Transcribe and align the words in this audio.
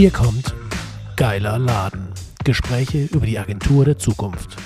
Hier 0.00 0.10
kommt 0.10 0.54
Geiler 1.16 1.58
Laden. 1.58 2.08
Gespräche 2.42 3.04
über 3.12 3.26
die 3.26 3.38
Agentur 3.38 3.84
der 3.84 3.98
Zukunft. 3.98 4.56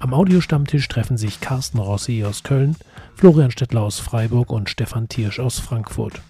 Am 0.00 0.12
Audiostammtisch 0.12 0.86
treffen 0.86 1.16
sich 1.16 1.40
Carsten 1.40 1.78
Rossi 1.78 2.22
aus 2.26 2.42
Köln, 2.42 2.76
Florian 3.14 3.50
Stettler 3.50 3.80
aus 3.80 4.00
Freiburg 4.00 4.50
und 4.50 4.68
Stefan 4.68 5.08
Tiersch 5.08 5.40
aus 5.40 5.60
Frankfurt 5.60 6.20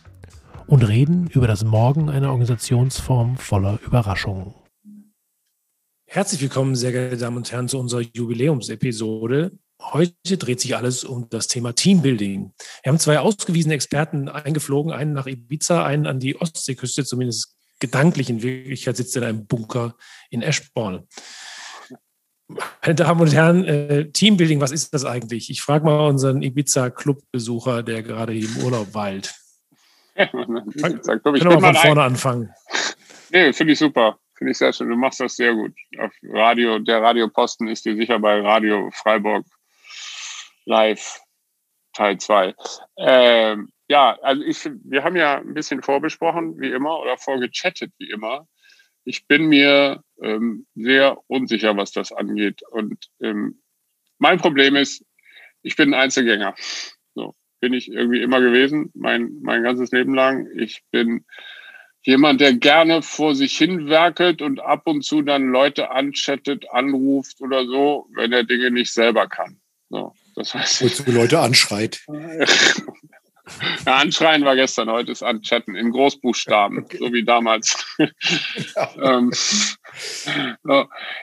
und 0.69 0.87
reden 0.87 1.27
über 1.27 1.49
das 1.49 1.65
Morgen 1.65 2.09
einer 2.09 2.31
Organisationsform 2.31 3.37
voller 3.37 3.81
Überraschungen. 3.85 4.55
Herzlich 6.09 6.41
willkommen, 6.41 6.77
sehr 6.77 6.93
geehrte 6.93 7.17
Damen 7.17 7.39
und 7.39 7.51
Herren, 7.51 7.67
zu 7.67 7.81
unserer 7.81 8.03
Jubiläumsepisode. 8.03 9.59
Heute 9.83 10.39
dreht 10.39 10.61
sich 10.61 10.77
alles 10.77 11.03
um 11.03 11.29
das 11.31 11.49
Thema 11.49 11.75
Teambuilding. 11.75 12.53
Wir 12.85 12.93
haben 12.93 13.01
zwei 13.01 13.19
ausgewiesene 13.19 13.75
Experten 13.75 14.29
eingeflogen, 14.29 14.93
einen 14.93 15.15
nach 15.15 15.27
Ibiza, 15.27 15.85
einen 15.85 16.07
an 16.07 16.21
die 16.21 16.41
Ostseeküste, 16.41 17.05
zumindest 17.05 17.56
gedanklich. 17.81 18.31
In 18.31 18.43
Wirklichkeit 18.43 18.97
sitzt 18.97 19.17
er 19.17 19.23
in 19.23 19.29
einem 19.29 19.47
Bunker 19.47 19.97
in 20.31 20.43
Eschborn. 20.43 21.07
Meine 22.49 22.95
Damen 22.95 23.21
und 23.21 23.35
Herren, 23.35 23.65
äh, 23.65 24.11
Teambuilding, 24.13 24.61
was 24.61 24.71
ist 24.71 24.95
das 24.95 25.05
eigentlich? 25.05 25.51
Ich 25.51 25.63
frage 25.63 25.85
mal 25.85 26.07
unseren 26.09 26.43
Ibiza-Club-Besucher, 26.43 27.83
der 27.83 28.03
gerade 28.03 28.33
hier 28.33 28.49
im 28.49 28.65
Urlaub 28.65 28.95
weilt. 28.95 29.35
Ja, 30.19 30.31
sag, 31.03 31.23
komm, 31.23 31.35
ich 31.35 31.43
können 31.43 31.61
wir 31.61 31.61
von 31.61 31.75
vorne 31.75 32.01
ein. 32.01 32.13
anfangen. 32.13 32.51
Nee, 33.31 33.53
finde 33.53 33.75
ich 33.75 33.79
super. 33.79 34.19
Finde 34.39 34.53
ich 34.53 34.57
sehr 34.59 34.73
schön. 34.73 34.89
Du 34.89 34.97
machst 34.97 35.21
das 35.21 35.37
sehr 35.37 35.53
gut. 35.53 35.75
Auf 35.99 36.13
Radio, 36.23 36.79
der 36.79 37.03
Radioposten 37.03 37.69
ist 37.69 37.85
dir 37.85 37.97
sicher 37.97 38.19
bei 38.19 38.41
Radio 38.41 38.91
Freiburg 38.95 39.45
live 40.65 41.21
Teil 41.93 42.19
2. 42.19 42.55
Ähm, 42.99 43.73
ja, 43.89 44.19
also 44.23 44.43
ich, 44.43 44.69
wir 44.85 45.05
haben 45.05 45.17
ja 45.17 45.39
ein 45.39 45.55
bisschen 45.55 45.83
vorbesprochen, 45.83 46.61
wie 46.61 46.71
immer, 46.71 46.99
oder 47.01 47.17
vorgechattet, 47.17 47.93
wie 47.99 48.11
immer. 48.11 48.49
Ich 49.05 49.27
bin 49.27 49.47
mir 49.47 50.03
ähm, 50.21 50.67
sehr 50.75 51.19
unsicher, 51.29 51.77
was 51.77 51.93
das 51.93 52.13
angeht. 52.13 52.63
Und 52.71 53.07
ähm, 53.21 53.63
mein 54.19 54.39
Problem 54.39 54.75
ist, 54.75 55.05
ich 55.63 55.77
bin 55.77 55.95
ein 55.95 56.01
Einzelgänger. 56.01 56.55
So 57.15 57.35
bin 57.61 57.73
ich 57.73 57.89
irgendwie 57.91 58.23
immer 58.23 58.41
gewesen, 58.41 58.91
mein, 58.95 59.39
mein 59.43 59.63
ganzes 59.63 59.93
Leben 59.93 60.15
lang. 60.15 60.49
Ich 60.57 60.83
bin 60.91 61.25
jemand, 62.03 62.41
der 62.41 62.55
gerne 62.55 63.03
vor 63.03 63.35
sich 63.35 63.57
hin 63.57 63.89
werkelt 63.89 64.43
und 64.43 64.61
ab 64.61 64.83
und 64.87 65.05
zu 65.05 65.23
dann 65.23 65.49
Leute 65.49 65.91
anchattet, 65.91 66.71
anruft 66.71 67.41
oder 67.41 67.67
so, 67.67 68.09
wenn 68.15 68.33
er 68.33 68.45
Dinge 68.45 68.71
nicht 68.71 68.93
selber 68.93 69.29
kann. 69.29 69.61
So, 69.91 70.13
das 70.35 70.55
heißt. 70.55 70.83
Wozu 70.83 71.11
Leute 71.11 71.39
anschreit. 71.39 72.05
Ja, 73.87 73.99
anschreien 73.99 74.45
war 74.45 74.57
gestern, 74.57 74.91
heute 74.91 75.13
ist 75.13 75.23
anchatten 75.23 75.77
in 75.77 75.93
Großbuchstaben, 75.93 76.79
okay. 76.85 76.99
so 76.99 77.13
wie 77.13 77.25
damals. 77.25 77.97
ähm, 79.01 79.31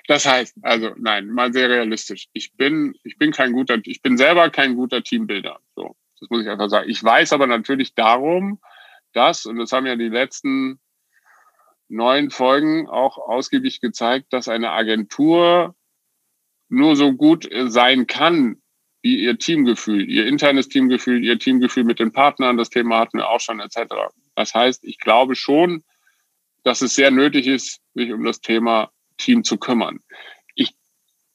das 0.08 0.26
heißt, 0.26 0.56
also 0.62 0.92
nein, 0.98 1.28
mal 1.28 1.52
sehr 1.52 1.70
realistisch. 1.70 2.28
Ich 2.34 2.54
bin, 2.56 2.96
ich 3.04 3.18
bin 3.18 3.32
kein 3.32 3.52
guter, 3.52 3.78
ich 3.84 4.02
bin 4.02 4.18
selber 4.18 4.50
kein 4.50 4.76
guter 4.76 5.04
Teambuilder. 5.04 5.60
So, 5.76 5.96
das 6.20 6.30
muss 6.30 6.44
ich 6.44 6.50
einfach 6.50 6.70
sagen. 6.70 6.90
Ich 6.90 7.04
weiß 7.04 7.34
aber 7.34 7.48
natürlich 7.48 7.94
darum, 7.94 8.60
dass, 9.12 9.46
und 9.46 9.58
das 9.58 9.72
haben 9.74 9.86
ja 9.86 9.96
die 9.96 10.10
letzten 10.10 10.80
neun 11.90 12.32
Folgen 12.32 12.88
auch 12.88 13.18
ausgiebig 13.18 13.82
gezeigt, 13.82 14.32
dass 14.32 14.48
eine 14.48 14.72
Agentur 14.72 15.76
nur 16.70 16.96
so 16.96 17.14
gut 17.14 17.48
sein 17.68 18.08
kann, 18.08 18.63
wie 19.04 19.20
ihr 19.20 19.38
Teamgefühl, 19.38 20.10
ihr 20.10 20.26
internes 20.26 20.70
Teamgefühl, 20.70 21.24
ihr 21.24 21.38
Teamgefühl 21.38 21.84
mit 21.84 22.00
den 22.00 22.14
Partnern, 22.14 22.58
das 22.58 22.70
Thema 22.70 23.00
hatten 23.00 23.18
wir 23.18 23.30
auch 23.30 23.42
schon, 23.42 23.60
etc. 23.60 23.94
Das 24.36 24.54
heißt, 24.54 24.84
ich 24.86 24.98
glaube 24.98 25.36
schon, 25.36 25.84
dass 26.64 26.82
es 26.82 26.96
sehr 26.96 27.12
nötig 27.12 27.46
ist, 27.46 27.82
sich 27.94 28.12
um 28.14 28.24
das 28.24 28.40
Thema 28.40 28.90
Team 29.18 29.44
zu 29.44 29.58
kümmern. 29.58 30.00
Ich 30.56 30.74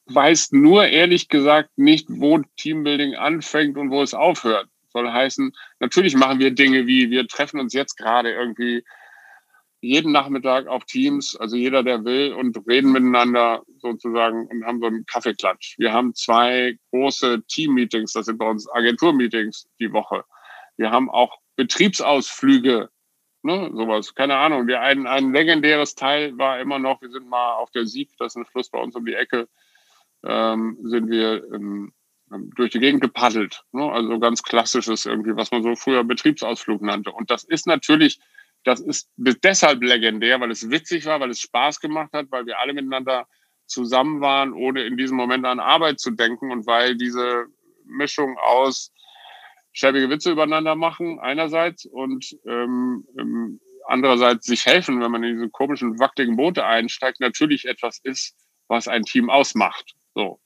weiß 0.07 0.53
nur 0.53 0.87
ehrlich 0.87 1.29
gesagt 1.29 1.77
nicht, 1.77 2.07
wo 2.09 2.39
Teambuilding 2.57 3.15
anfängt 3.15 3.77
und 3.77 3.91
wo 3.91 4.03
es 4.03 4.15
aufhört. 4.15 4.69
Soll 4.91 5.13
heißen, 5.13 5.53
natürlich 5.79 6.17
machen 6.17 6.39
wir 6.39 6.51
Dinge 6.51 6.87
wie, 6.87 7.11
wir 7.11 7.29
treffen 7.29 7.61
uns 7.61 7.75
jetzt 7.75 7.97
gerade 7.99 8.33
irgendwie 8.33 8.83
jeden 9.81 10.13
Nachmittag 10.13 10.67
auf 10.67 10.85
Teams, 10.85 11.37
also 11.37 11.57
jeder, 11.57 11.83
der 11.83 12.05
will, 12.05 12.33
und 12.33 12.57
reden 12.67 12.93
miteinander 12.93 13.63
sozusagen 13.79 14.47
und 14.49 14.65
haben 14.65 14.81
so 14.81 14.87
einen 14.87 15.07
Kaffeeklatsch. 15.07 15.79
Wir 15.79 15.93
haben 15.93 16.15
zwei 16.15 16.79
große 16.91 17.45
Team-Meetings, 17.47 18.13
das 18.13 18.27
sind 18.27 18.39
bei 18.39 18.49
uns 18.49 18.69
Agentur-Meetings 18.71 19.69
die 19.79 19.93
Woche. 19.93 20.25
Wir 20.77 20.91
haben 20.91 21.09
auch 21.11 21.39
Betriebsausflüge, 21.57 22.89
ne, 23.43 23.71
sowas, 23.73 24.15
keine 24.15 24.37
Ahnung. 24.37 24.67
Wir, 24.67 24.81
ein, 24.81 25.07
ein 25.07 25.33
legendäres 25.33 25.95
Teil 25.95 26.37
war 26.39 26.61
immer 26.61 26.79
noch, 26.79 27.01
wir 27.01 27.11
sind 27.11 27.29
mal 27.29 27.55
auf 27.55 27.71
der 27.71 27.87
Sieg, 27.87 28.11
das 28.19 28.33
ist 28.33 28.37
ein 28.37 28.47
Fluss 28.47 28.71
bei 28.71 28.81
uns 28.81 28.97
um 28.97 29.05
die 29.05 29.15
Ecke, 29.15 29.49
ähm, 30.25 30.77
sind 30.83 31.09
wir 31.09 31.45
ähm, 31.53 31.93
durch 32.57 32.71
die 32.71 32.81
Gegend 32.81 33.01
gepaddelt. 33.01 33.65
Ne? 33.73 33.91
Also 33.91 34.19
ganz 34.19 34.43
klassisches 34.43 35.07
irgendwie, 35.07 35.37
was 35.37 35.51
man 35.51 35.63
so 35.63 35.75
früher 35.77 36.05
Betriebsausflug 36.05 36.83
nannte. 36.83 37.13
Und 37.13 37.31
das 37.31 37.45
ist 37.45 37.67
natürlich 37.67 38.21
das 38.69 38.81
ist 38.81 39.11
deshalb 39.17 39.83
legendär, 39.83 40.41
weil 40.41 40.51
es 40.51 40.71
witzig 40.71 41.07
war, 41.07 41.21
weil 41.21 41.31
es 41.31 41.41
Spaß 41.41 41.81
gemacht 41.81 42.13
hat, 42.13 42.27
weil 42.31 42.47
wir 42.47 42.59
alle 42.59 42.75
miteinander 42.75 43.27
zusammen 43.67 44.21
waren, 44.21 44.53
ohne 44.53 44.85
in 44.85 44.97
diesem 44.97 45.17
Moment 45.17 45.47
an 45.47 45.59
Arbeit 45.59 46.01
zu 46.01 46.11
denken 46.11 46.53
und 46.53 46.67
weil 46.67 46.97
diese 46.97 47.47
Mischung 47.87 48.37
aus 48.39 48.93
schäbige 49.73 50.11
Witze 50.11 50.33
übereinander 50.33 50.75
machen 50.75 51.19
einerseits 51.19 51.87
und 51.87 52.37
ähm, 52.47 53.07
ähm, 53.19 53.61
andererseits 53.87 54.47
sich 54.47 54.67
helfen, 54.67 55.01
wenn 55.01 55.11
man 55.11 55.25
in 55.25 55.37
diese 55.37 55.51
komischen 55.51 55.99
wackeligen 55.99 56.37
Boote 56.37 56.65
einsteigt, 56.65 57.21
natürlich 57.21 57.65
etwas 57.65 58.01
ist, 58.03 58.37
was 58.69 58.87
ein 58.87 59.05
Team 59.05 59.31
ausmacht. 59.31 59.95
So 60.15 60.41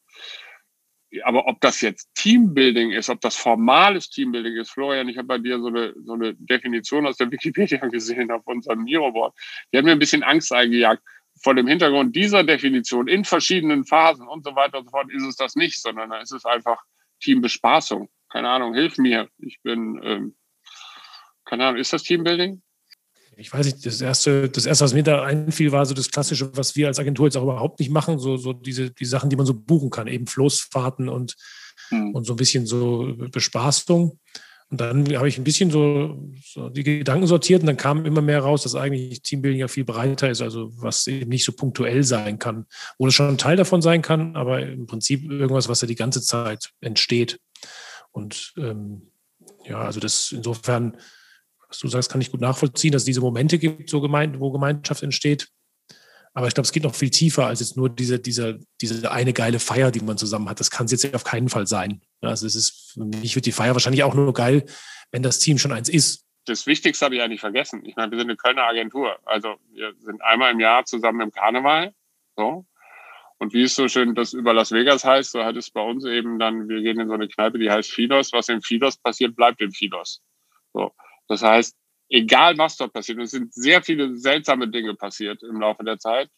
aber 1.24 1.46
ob 1.46 1.60
das 1.60 1.80
jetzt 1.80 2.08
Teambuilding 2.14 2.92
ist, 2.92 3.10
ob 3.10 3.20
das 3.20 3.36
formales 3.36 4.08
Teambuilding 4.08 4.56
ist, 4.56 4.70
Florian, 4.70 5.08
ich 5.08 5.18
habe 5.18 5.28
bei 5.28 5.38
dir 5.38 5.60
so 5.60 5.68
eine, 5.68 5.94
so 6.04 6.14
eine 6.14 6.34
Definition 6.34 7.06
aus 7.06 7.16
der 7.16 7.30
Wikipedia 7.30 7.78
gesehen 7.88 8.30
auf 8.30 8.46
unserem 8.46 8.84
Miro-Board. 8.84 9.34
Die 9.72 9.78
hat 9.78 9.84
mir 9.84 9.92
ein 9.92 9.98
bisschen 9.98 10.22
Angst 10.22 10.52
eingejagt. 10.52 11.02
Vor 11.42 11.54
dem 11.54 11.66
Hintergrund 11.66 12.14
dieser 12.14 12.44
Definition 12.44 13.08
in 13.08 13.24
verschiedenen 13.24 13.84
Phasen 13.84 14.26
und 14.26 14.44
so 14.44 14.54
weiter 14.54 14.78
und 14.78 14.84
so 14.86 14.90
fort 14.90 15.10
ist 15.10 15.24
es 15.24 15.36
das 15.36 15.56
nicht, 15.56 15.80
sondern 15.80 16.10
da 16.10 16.20
ist 16.20 16.32
es 16.32 16.44
einfach 16.44 16.82
Teambespaßung. 17.20 18.08
Keine 18.30 18.48
Ahnung, 18.48 18.74
hilf 18.74 18.98
mir. 18.98 19.28
Ich 19.38 19.60
bin, 19.62 20.00
ähm, 20.02 20.36
keine 21.44 21.66
Ahnung, 21.66 21.80
ist 21.80 21.92
das 21.92 22.02
Teambuilding? 22.02 22.62
Ich 23.36 23.52
weiß 23.52 23.66
nicht, 23.66 23.84
das 23.84 24.00
erste, 24.00 24.48
das 24.48 24.66
erste, 24.66 24.84
was 24.84 24.94
mir 24.94 25.02
da 25.02 25.22
einfiel, 25.22 25.72
war 25.72 25.86
so 25.86 25.94
das 25.94 26.10
Klassische, 26.10 26.50
was 26.56 26.76
wir 26.76 26.88
als 26.88 26.98
Agentur 26.98 27.26
jetzt 27.26 27.36
auch 27.36 27.42
überhaupt 27.42 27.80
nicht 27.80 27.90
machen, 27.90 28.18
so, 28.18 28.36
so 28.36 28.52
diese, 28.52 28.90
die 28.90 29.04
Sachen, 29.04 29.30
die 29.30 29.36
man 29.36 29.46
so 29.46 29.54
buchen 29.54 29.90
kann, 29.90 30.06
eben 30.06 30.26
Floßfahrten 30.26 31.08
und, 31.08 31.34
mhm. 31.90 32.14
und 32.14 32.24
so 32.24 32.34
ein 32.34 32.36
bisschen 32.36 32.66
so 32.66 33.14
Bespaßung. 33.30 34.18
Und 34.70 34.80
dann 34.80 35.14
habe 35.16 35.28
ich 35.28 35.36
ein 35.36 35.44
bisschen 35.44 35.70
so, 35.70 36.18
so, 36.42 36.70
die 36.70 36.82
Gedanken 36.82 37.26
sortiert 37.26 37.60
und 37.60 37.66
dann 37.66 37.76
kam 37.76 38.06
immer 38.06 38.22
mehr 38.22 38.40
raus, 38.40 38.62
dass 38.62 38.74
eigentlich 38.74 39.20
Teambuilding 39.20 39.60
ja 39.60 39.68
viel 39.68 39.84
breiter 39.84 40.30
ist, 40.30 40.40
also 40.40 40.70
was 40.76 41.06
eben 41.06 41.28
nicht 41.28 41.44
so 41.44 41.52
punktuell 41.52 42.04
sein 42.04 42.38
kann, 42.38 42.64
wo 42.96 43.06
es 43.06 43.14
schon 43.14 43.28
ein 43.28 43.38
Teil 43.38 43.56
davon 43.56 43.82
sein 43.82 44.00
kann, 44.00 44.34
aber 44.34 44.62
im 44.62 44.86
Prinzip 44.86 45.30
irgendwas, 45.30 45.68
was 45.68 45.82
ja 45.82 45.88
die 45.88 45.94
ganze 45.94 46.22
Zeit 46.22 46.70
entsteht. 46.80 47.38
Und 48.12 48.54
ähm, 48.56 49.10
ja, 49.66 49.78
also 49.78 50.00
das 50.00 50.32
insofern 50.32 50.96
was 51.72 51.78
du 51.78 51.88
sagst, 51.88 52.10
kann 52.10 52.20
ich 52.20 52.30
gut 52.30 52.40
nachvollziehen, 52.40 52.92
dass 52.92 53.02
es 53.02 53.06
diese 53.06 53.20
Momente 53.20 53.58
gibt, 53.58 53.88
so 53.88 54.00
gemeint, 54.00 54.38
wo 54.38 54.50
Gemeinschaft 54.50 55.02
entsteht. 55.02 55.48
Aber 56.34 56.46
ich 56.46 56.54
glaube, 56.54 56.66
es 56.66 56.72
geht 56.72 56.82
noch 56.82 56.94
viel 56.94 57.10
tiefer 57.10 57.46
als 57.46 57.60
jetzt 57.60 57.76
nur 57.76 57.90
diese, 57.90 58.18
diese, 58.18 58.60
diese 58.80 59.10
eine 59.10 59.32
geile 59.32 59.58
Feier, 59.58 59.90
die 59.90 60.00
man 60.00 60.16
zusammen 60.16 60.48
hat. 60.48 60.60
Das 60.60 60.70
kann 60.70 60.86
es 60.86 60.92
jetzt 60.92 61.14
auf 61.14 61.24
keinen 61.24 61.48
Fall 61.48 61.66
sein. 61.66 62.00
Also 62.20 62.46
es 62.46 62.54
ist, 62.54 62.92
für 62.92 63.04
mich 63.04 63.34
wird 63.34 63.46
die 63.46 63.52
Feier 63.52 63.74
wahrscheinlich 63.74 64.02
auch 64.02 64.14
nur 64.14 64.32
geil, 64.32 64.64
wenn 65.10 65.22
das 65.22 65.38
Team 65.38 65.58
schon 65.58 65.72
eins 65.72 65.88
ist. 65.88 66.26
Das 66.46 66.66
Wichtigste 66.66 67.04
habe 67.04 67.16
ich 67.16 67.22
eigentlich 67.22 67.40
vergessen. 67.40 67.84
Ich 67.84 67.96
meine, 67.96 68.10
wir 68.10 68.18
sind 68.18 68.28
eine 68.28 68.36
Kölner 68.36 68.64
Agentur. 68.64 69.18
Also 69.24 69.56
wir 69.72 69.94
sind 70.00 70.22
einmal 70.22 70.52
im 70.52 70.60
Jahr 70.60 70.84
zusammen 70.84 71.20
im 71.20 71.30
Karneval. 71.30 71.92
So. 72.36 72.66
Und 73.38 73.52
wie 73.52 73.62
es 73.62 73.74
so 73.74 73.88
schön 73.88 74.14
das 74.14 74.32
über 74.32 74.54
Las 74.54 74.72
Vegas 74.72 75.04
heißt, 75.04 75.32
so 75.32 75.44
hat 75.44 75.56
es 75.56 75.70
bei 75.70 75.82
uns 75.82 76.04
eben 76.04 76.38
dann, 76.38 76.68
wir 76.68 76.80
gehen 76.80 76.98
in 76.98 77.08
so 77.08 77.14
eine 77.14 77.28
Kneipe, 77.28 77.58
die 77.58 77.70
heißt 77.70 77.90
Fidos. 77.90 78.32
Was 78.32 78.48
im 78.48 78.62
Fidos 78.62 78.96
passiert, 78.96 79.36
bleibt 79.36 79.60
im 79.60 79.72
Fidos. 79.72 80.22
So. 80.72 80.92
Das 81.28 81.42
heißt, 81.42 81.76
egal 82.08 82.58
was 82.58 82.76
dort 82.76 82.92
passiert, 82.92 83.18
es 83.20 83.30
sind 83.30 83.52
sehr 83.54 83.82
viele 83.82 84.16
seltsame 84.16 84.68
Dinge 84.68 84.94
passiert 84.94 85.42
im 85.42 85.60
Laufe 85.60 85.84
der 85.84 85.98
Zeit. 85.98 86.28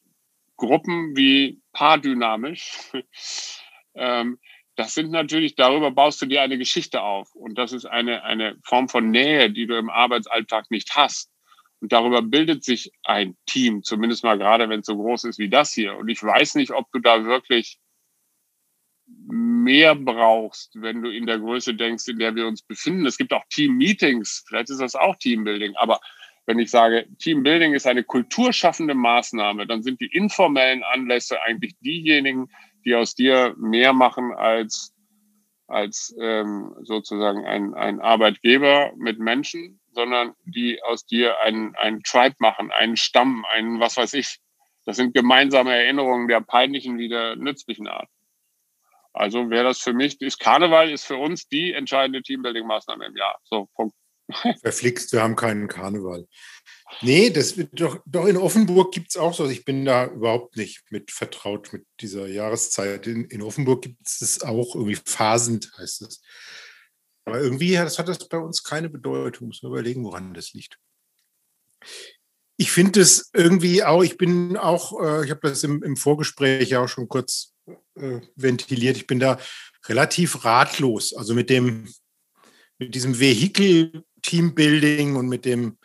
Gruppen 0.56 1.16
wie 1.16 1.60
paardynamisch. 1.72 2.92
ähm, 3.94 4.38
das 4.76 4.94
sind 4.94 5.10
natürlich, 5.10 5.54
darüber 5.54 5.90
baust 5.90 6.20
du 6.22 6.26
dir 6.26 6.42
eine 6.42 6.58
Geschichte 6.58 7.02
auf. 7.02 7.34
Und 7.34 7.56
das 7.58 7.72
ist 7.72 7.86
eine, 7.86 8.24
eine 8.24 8.56
Form 8.64 8.88
von 8.88 9.10
Nähe, 9.10 9.50
die 9.50 9.66
du 9.66 9.76
im 9.76 9.90
Arbeitsalltag 9.90 10.70
nicht 10.70 10.96
hast. 10.96 11.30
Und 11.80 11.92
darüber 11.92 12.22
bildet 12.22 12.64
sich 12.64 12.92
ein 13.04 13.36
Team, 13.46 13.82
zumindest 13.82 14.24
mal 14.24 14.38
gerade, 14.38 14.68
wenn 14.68 14.80
es 14.80 14.86
so 14.86 14.96
groß 14.96 15.24
ist 15.24 15.38
wie 15.38 15.50
das 15.50 15.72
hier. 15.72 15.96
Und 15.96 16.08
ich 16.08 16.22
weiß 16.22 16.54
nicht, 16.54 16.72
ob 16.72 16.90
du 16.92 16.98
da 16.98 17.24
wirklich 17.24 17.78
mehr 19.06 19.94
brauchst, 19.94 20.80
wenn 20.80 21.02
du 21.02 21.10
in 21.10 21.26
der 21.26 21.38
Größe 21.38 21.74
denkst, 21.74 22.08
in 22.08 22.18
der 22.18 22.34
wir 22.34 22.46
uns 22.46 22.62
befinden. 22.62 23.06
Es 23.06 23.18
gibt 23.18 23.32
auch 23.32 23.44
Team-Meetings, 23.50 24.44
vielleicht 24.46 24.70
ist 24.70 24.80
das 24.80 24.94
auch 24.94 25.16
Teambuilding, 25.16 25.74
aber 25.76 26.00
wenn 26.46 26.58
ich 26.58 26.70
sage, 26.70 27.06
Teambuilding 27.18 27.72
ist 27.72 27.86
eine 27.86 28.04
kulturschaffende 28.04 28.94
Maßnahme, 28.94 29.66
dann 29.66 29.82
sind 29.82 30.00
die 30.00 30.12
informellen 30.12 30.82
Anlässe 30.82 31.40
eigentlich 31.42 31.74
diejenigen, 31.80 32.48
die 32.84 32.94
aus 32.94 33.14
dir 33.14 33.54
mehr 33.58 33.92
machen 33.92 34.32
als, 34.34 34.94
als 35.66 36.14
ähm, 36.20 36.74
sozusagen 36.82 37.46
ein, 37.46 37.74
ein 37.74 38.00
Arbeitgeber 38.00 38.92
mit 38.96 39.18
Menschen, 39.18 39.80
sondern 39.92 40.34
die 40.44 40.82
aus 40.82 41.06
dir 41.06 41.40
einen, 41.40 41.74
einen 41.76 42.02
Tribe 42.02 42.36
machen, 42.40 42.70
einen 42.72 42.96
Stamm, 42.96 43.46
einen 43.50 43.80
was 43.80 43.96
weiß 43.96 44.12
ich. 44.14 44.38
Das 44.84 44.96
sind 44.96 45.14
gemeinsame 45.14 45.74
Erinnerungen 45.74 46.28
der 46.28 46.42
peinlichen 46.42 46.98
wie 46.98 47.08
der 47.08 47.36
nützlichen 47.36 47.88
Art. 47.88 48.08
Also 49.14 49.48
wäre 49.48 49.64
das 49.64 49.78
für 49.78 49.92
mich, 49.92 50.20
ist 50.20 50.40
Karneval 50.40 50.90
ist 50.90 51.04
für 51.04 51.16
uns 51.16 51.46
die 51.46 51.72
entscheidende 51.72 52.20
Teambuilding-Maßnahme 52.20 53.06
im 53.06 53.16
Jahr. 53.16 53.38
So, 53.44 53.68
Punkt. 53.74 53.94
Verflixt, 54.60 55.12
wir 55.12 55.22
haben 55.22 55.36
keinen 55.36 55.68
Karneval. 55.68 56.26
Nee, 57.00 57.30
das 57.30 57.56
wird 57.56 57.68
doch, 57.72 58.00
doch 58.06 58.26
in 58.26 58.36
Offenburg 58.36 58.92
gibt 58.92 59.10
es 59.10 59.16
auch 59.16 59.32
so. 59.32 59.48
Ich 59.48 59.64
bin 59.64 59.84
da 59.84 60.06
überhaupt 60.06 60.56
nicht 60.56 60.82
mit 60.90 61.12
vertraut 61.12 61.72
mit 61.72 61.86
dieser 62.00 62.26
Jahreszeit. 62.26 63.06
In, 63.06 63.24
in 63.26 63.42
Offenburg 63.42 63.82
gibt 63.82 64.06
es 64.06 64.18
das 64.18 64.42
auch 64.42 64.74
irgendwie 64.74 64.98
phasend, 65.04 65.70
heißt 65.78 66.02
es. 66.02 66.22
Aber 67.24 67.40
irgendwie 67.40 67.72
das 67.72 67.98
hat 67.98 68.08
das 68.08 68.28
bei 68.28 68.38
uns 68.38 68.64
keine 68.64 68.88
Bedeutung. 68.88 69.48
Muss 69.48 69.62
man 69.62 69.72
überlegen, 69.72 70.04
woran 70.04 70.34
das 70.34 70.52
liegt. 70.54 70.78
Ich 72.56 72.72
finde 72.72 73.00
es 73.00 73.30
irgendwie 73.32 73.84
auch, 73.84 74.02
ich 74.02 74.16
bin 74.16 74.56
auch, 74.56 75.00
äh, 75.00 75.24
ich 75.24 75.30
habe 75.30 75.40
das 75.42 75.64
im, 75.64 75.82
im 75.82 75.96
Vorgespräch 75.96 76.70
ja 76.70 76.82
auch 76.82 76.88
schon 76.88 77.08
kurz 77.08 77.53
äh, 77.66 78.20
ventiliert, 78.36 78.96
ich 78.96 79.06
bin 79.06 79.20
da 79.20 79.38
relativ 79.86 80.44
ratlos. 80.44 81.14
Also 81.14 81.34
mit 81.34 81.50
dem, 81.50 81.88
mit 82.78 82.94
diesem 82.94 83.18
Vehikel 83.18 84.04
Teambuilding 84.22 85.16
und 85.16 85.28
mit 85.28 85.44
dem, 85.44 85.78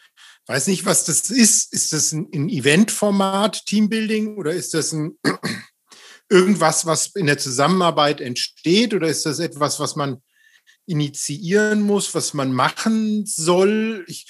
weiß 0.48 0.68
nicht, 0.68 0.86
was 0.86 1.06
das 1.06 1.30
ist. 1.30 1.74
Ist 1.74 1.94
das 1.94 2.12
ein, 2.12 2.28
ein 2.34 2.50
Eventformat 2.50 3.66
Teambuilding 3.66 4.38
oder 4.38 4.52
ist 4.52 4.74
das 4.74 4.94
ein 4.94 5.18
irgendwas, 6.30 6.86
was 6.86 7.16
in 7.16 7.28
der 7.28 7.38
Zusammenarbeit 7.38 8.22
entsteht 8.22 8.94
oder 8.94 9.08
ist 9.08 9.26
das 9.26 9.40
etwas, 9.40 9.80
was 9.80 9.96
man 9.96 10.22
initiieren 10.86 11.82
muss, 11.82 12.16
was 12.16 12.34
man 12.34 12.54
machen 12.54 13.26
soll? 13.26 14.06
Ich 14.08 14.28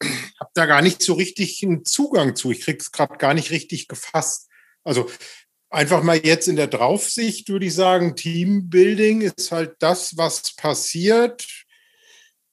habe 0.40 0.50
da 0.54 0.66
gar 0.66 0.82
nicht 0.82 1.02
so 1.02 1.14
richtig 1.14 1.62
einen 1.62 1.84
Zugang 1.84 2.36
zu. 2.36 2.50
Ich 2.50 2.60
kriege 2.60 2.78
es 2.78 2.92
gerade 2.92 3.16
gar 3.18 3.34
nicht 3.34 3.50
richtig 3.50 3.88
gefasst. 3.88 4.48
Also 4.84 5.10
einfach 5.70 6.02
mal 6.02 6.18
jetzt 6.24 6.48
in 6.48 6.56
der 6.56 6.66
Draufsicht 6.66 7.48
würde 7.48 7.66
ich 7.66 7.74
sagen, 7.74 8.16
Teambuilding 8.16 9.20
ist 9.20 9.52
halt 9.52 9.76
das, 9.80 10.16
was 10.16 10.54
passiert, 10.56 11.46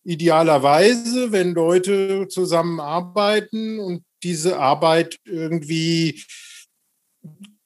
idealerweise, 0.03 1.31
wenn 1.31 1.53
Leute 1.53 2.27
zusammenarbeiten 2.29 3.79
und 3.79 4.03
diese 4.23 4.59
Arbeit 4.59 5.17
irgendwie 5.25 6.23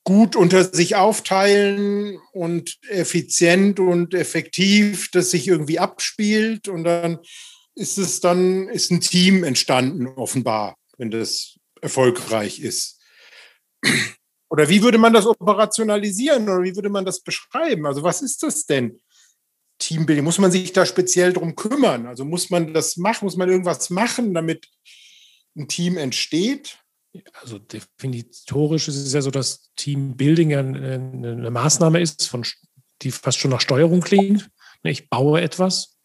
gut 0.03 0.35
unter 0.35 0.63
sich 0.63 0.95
aufteilen 0.95 2.17
und 2.31 2.77
effizient 2.89 3.79
und 3.79 4.13
effektiv 4.13 5.11
das 5.11 5.31
sich 5.31 5.47
irgendwie 5.47 5.79
abspielt 5.79 6.67
und 6.67 6.83
dann 6.83 7.19
ist 7.75 7.97
es 7.97 8.19
dann 8.19 8.67
ist 8.69 8.91
ein 8.91 9.01
Team 9.01 9.43
entstanden 9.43 10.07
offenbar, 10.07 10.75
wenn 10.97 11.11
das 11.11 11.57
erfolgreich 11.81 12.59
ist. 12.59 12.99
Oder 14.49 14.67
wie 14.67 14.81
würde 14.81 14.97
man 14.97 15.13
das 15.13 15.27
operationalisieren 15.27 16.49
oder 16.49 16.63
wie 16.63 16.75
würde 16.75 16.89
man 16.89 17.05
das 17.05 17.21
beschreiben? 17.21 17.85
Also 17.85 18.03
was 18.03 18.21
ist 18.21 18.41
das 18.43 18.65
denn? 18.65 18.99
Teambuilding? 19.77 20.25
Muss 20.25 20.39
man 20.39 20.51
sich 20.51 20.73
da 20.73 20.85
speziell 20.85 21.33
drum 21.33 21.55
kümmern? 21.55 22.07
Also 22.07 22.25
muss 22.25 22.49
man 22.49 22.73
das 22.73 22.97
machen, 22.97 23.25
muss 23.25 23.37
man 23.37 23.49
irgendwas 23.49 23.89
machen, 23.89 24.33
damit 24.33 24.67
ein 25.55 25.67
Team 25.67 25.97
entsteht? 25.97 26.79
Also 27.41 27.59
definitorisch 27.59 28.87
ist 28.87 28.97
es 28.97 29.13
ja 29.13 29.21
so, 29.21 29.31
dass 29.31 29.71
Teambuilding 29.75 30.51
ja 30.51 30.59
eine, 30.59 31.49
Maßnahme 31.51 32.01
ist, 32.01 32.27
von, 32.27 32.45
die 33.01 33.11
fast 33.11 33.39
schon 33.39 33.51
nach 33.51 33.61
Steuerung 33.61 34.01
klingt. 34.01 34.49
Ich 34.83 35.09
baue 35.09 35.41
etwas. 35.41 35.97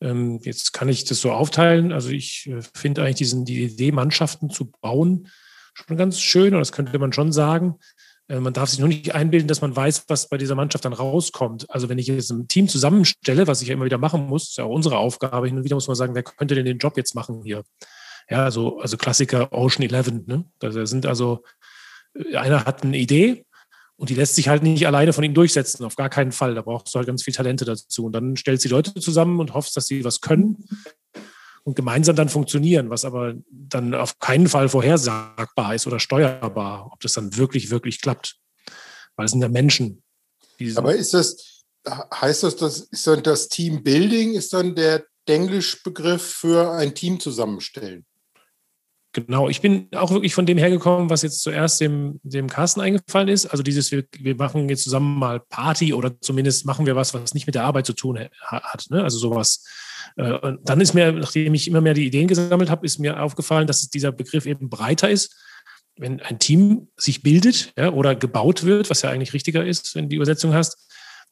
Ähm, 0.00 0.40
jetzt 0.42 0.72
kann 0.72 0.88
ich 0.88 1.04
das 1.04 1.20
so 1.20 1.32
aufteilen. 1.32 1.92
Also 1.92 2.10
ich 2.10 2.46
äh, 2.46 2.62
finde 2.74 3.02
eigentlich 3.02 3.16
diesen, 3.16 3.44
die 3.44 3.64
Idee, 3.64 3.92
Mannschaften 3.92 4.50
zu 4.50 4.70
bauen, 4.80 5.28
schon 5.74 5.96
ganz 5.96 6.20
schön. 6.20 6.54
Und 6.54 6.60
das 6.60 6.72
könnte 6.72 6.98
man 6.98 7.12
schon 7.12 7.32
sagen. 7.32 7.76
Äh, 8.30 8.40
man 8.40 8.52
darf 8.52 8.70
sich 8.70 8.78
nur 8.78 8.88
nicht 8.88 9.14
einbilden, 9.14 9.48
dass 9.48 9.60
man 9.60 9.74
weiß, 9.74 10.04
was 10.08 10.28
bei 10.28 10.38
dieser 10.38 10.54
Mannschaft 10.54 10.84
dann 10.84 10.92
rauskommt. 10.92 11.68
Also 11.70 11.88
wenn 11.88 11.98
ich 11.98 12.06
jetzt 12.06 12.30
ein 12.30 12.48
Team 12.48 12.68
zusammenstelle, 12.68 13.46
was 13.46 13.60
ich 13.60 13.68
ja 13.68 13.74
immer 13.74 13.84
wieder 13.84 13.98
machen 13.98 14.26
muss, 14.26 14.50
ist 14.50 14.58
ja 14.58 14.64
auch 14.64 14.74
unsere 14.74 14.98
Aufgabe, 14.98 15.48
hin 15.48 15.58
und 15.58 15.64
wieder 15.64 15.76
muss 15.76 15.88
man 15.88 15.96
sagen, 15.96 16.14
wer 16.14 16.22
könnte 16.22 16.54
denn 16.54 16.64
den 16.64 16.78
Job 16.78 16.96
jetzt 16.96 17.14
machen 17.14 17.42
hier? 17.44 17.64
Ja, 18.30 18.44
also, 18.44 18.78
also 18.78 18.96
Klassiker 18.96 19.52
Ocean 19.52 19.82
Eleven. 19.82 20.24
Ne? 20.26 20.44
Da 20.60 20.86
sind 20.86 21.06
also, 21.06 21.42
äh, 22.14 22.36
einer 22.36 22.64
hat 22.64 22.84
eine 22.84 22.98
Idee 22.98 23.44
und 23.96 24.08
die 24.08 24.14
lässt 24.14 24.36
sich 24.36 24.48
halt 24.48 24.62
nicht 24.62 24.86
alleine 24.86 25.12
von 25.12 25.24
ihm 25.24 25.34
durchsetzen, 25.34 25.84
auf 25.84 25.96
gar 25.96 26.08
keinen 26.08 26.32
Fall. 26.32 26.54
Da 26.54 26.62
brauchst 26.62 26.94
du 26.94 26.98
halt 26.98 27.08
ganz 27.08 27.24
viel 27.24 27.34
Talente 27.34 27.64
dazu. 27.64 28.06
Und 28.06 28.12
dann 28.12 28.36
stellst 28.36 28.64
du 28.64 28.68
die 28.68 28.74
Leute 28.74 28.94
zusammen 28.94 29.40
und 29.40 29.54
hoffst, 29.54 29.76
dass 29.76 29.86
sie 29.86 30.04
was 30.04 30.20
können 30.20 30.64
und 31.64 31.76
gemeinsam 31.76 32.16
dann 32.16 32.28
funktionieren, 32.28 32.90
was 32.90 33.04
aber 33.04 33.34
dann 33.50 33.94
auf 33.94 34.18
keinen 34.18 34.48
Fall 34.48 34.68
vorhersagbar 34.68 35.74
ist 35.74 35.86
oder 35.86 36.00
steuerbar, 36.00 36.90
ob 36.92 37.00
das 37.00 37.12
dann 37.12 37.36
wirklich, 37.36 37.70
wirklich 37.70 38.00
klappt. 38.00 38.36
Weil 39.16 39.26
es 39.26 39.32
sind 39.32 39.42
ja 39.42 39.48
Menschen. 39.48 40.02
aber 40.76 40.94
ist 40.94 41.14
das, 41.14 41.62
heißt 41.88 42.42
das, 42.42 42.56
das 42.56 42.80
ist 42.80 43.06
dann 43.06 43.22
das 43.22 43.48
Teambuilding, 43.48 44.34
ist 44.34 44.52
dann 44.52 44.74
der 44.74 45.04
Denglisch-Begriff 45.28 46.22
für 46.22 46.72
ein 46.72 46.94
Team 46.94 47.20
zusammenstellen? 47.20 48.04
Genau, 49.12 49.48
ich 49.48 49.60
bin 49.60 49.88
auch 49.96 50.12
wirklich 50.12 50.34
von 50.34 50.46
dem 50.46 50.56
hergekommen, 50.56 51.10
was 51.10 51.22
jetzt 51.22 51.42
zuerst 51.42 51.80
dem, 51.80 52.20
dem 52.22 52.48
Carsten 52.48 52.80
eingefallen 52.80 53.26
ist. 53.26 53.46
Also 53.46 53.64
dieses, 53.64 53.90
wir, 53.90 54.04
wir 54.16 54.36
machen 54.36 54.68
jetzt 54.68 54.84
zusammen 54.84 55.18
mal 55.18 55.40
Party 55.40 55.92
oder 55.92 56.20
zumindest 56.20 56.64
machen 56.64 56.86
wir 56.86 56.94
was, 56.94 57.12
was 57.12 57.34
nicht 57.34 57.46
mit 57.46 57.56
der 57.56 57.64
Arbeit 57.64 57.86
zu 57.86 57.92
tun 57.92 58.20
hat. 58.40 58.86
Ne? 58.90 59.02
Also 59.02 59.18
sowas 59.18 59.64
und 60.16 60.60
dann 60.68 60.80
ist 60.80 60.94
mir, 60.94 61.12
nachdem 61.12 61.54
ich 61.54 61.68
immer 61.68 61.80
mehr 61.80 61.94
die 61.94 62.06
Ideen 62.06 62.28
gesammelt 62.28 62.70
habe, 62.70 62.86
ist 62.86 62.98
mir 62.98 63.22
aufgefallen, 63.22 63.66
dass 63.66 63.88
dieser 63.90 64.12
Begriff 64.12 64.46
eben 64.46 64.68
breiter 64.68 65.10
ist. 65.10 65.36
Wenn 65.96 66.20
ein 66.20 66.38
Team 66.38 66.88
sich 66.96 67.22
bildet 67.22 67.72
ja, 67.76 67.92
oder 67.92 68.14
gebaut 68.14 68.64
wird, 68.64 68.90
was 68.90 69.02
ja 69.02 69.10
eigentlich 69.10 69.32
richtiger 69.32 69.64
ist, 69.64 69.94
wenn 69.94 70.04
du 70.04 70.10
die 70.10 70.16
Übersetzung 70.16 70.54
hast, 70.54 70.78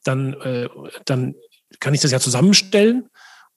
dann, 0.05 0.35
äh, 0.35 0.69
dann 1.05 1.35
kann 1.81 1.95
ich 1.95 2.01
das 2.01 2.13
ja 2.13 2.21
zusammenstellen 2.21 3.09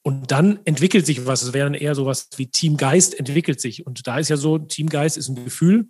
und 0.02 0.30
dann 0.30 0.58
entwickelt 0.64 1.06
sich 1.06 1.26
was. 1.26 1.42
Es 1.42 1.52
wäre 1.52 1.66
dann 1.66 1.74
eher 1.74 1.94
sowas 1.94 2.28
wie 2.36 2.48
Teamgeist 2.48 3.18
entwickelt 3.18 3.60
sich. 3.60 3.86
Und 3.86 4.06
da 4.06 4.18
ist 4.18 4.28
ja 4.28 4.36
so, 4.36 4.58
Teamgeist 4.58 5.16
ist 5.16 5.28
ein 5.28 5.44
Gefühl. 5.44 5.88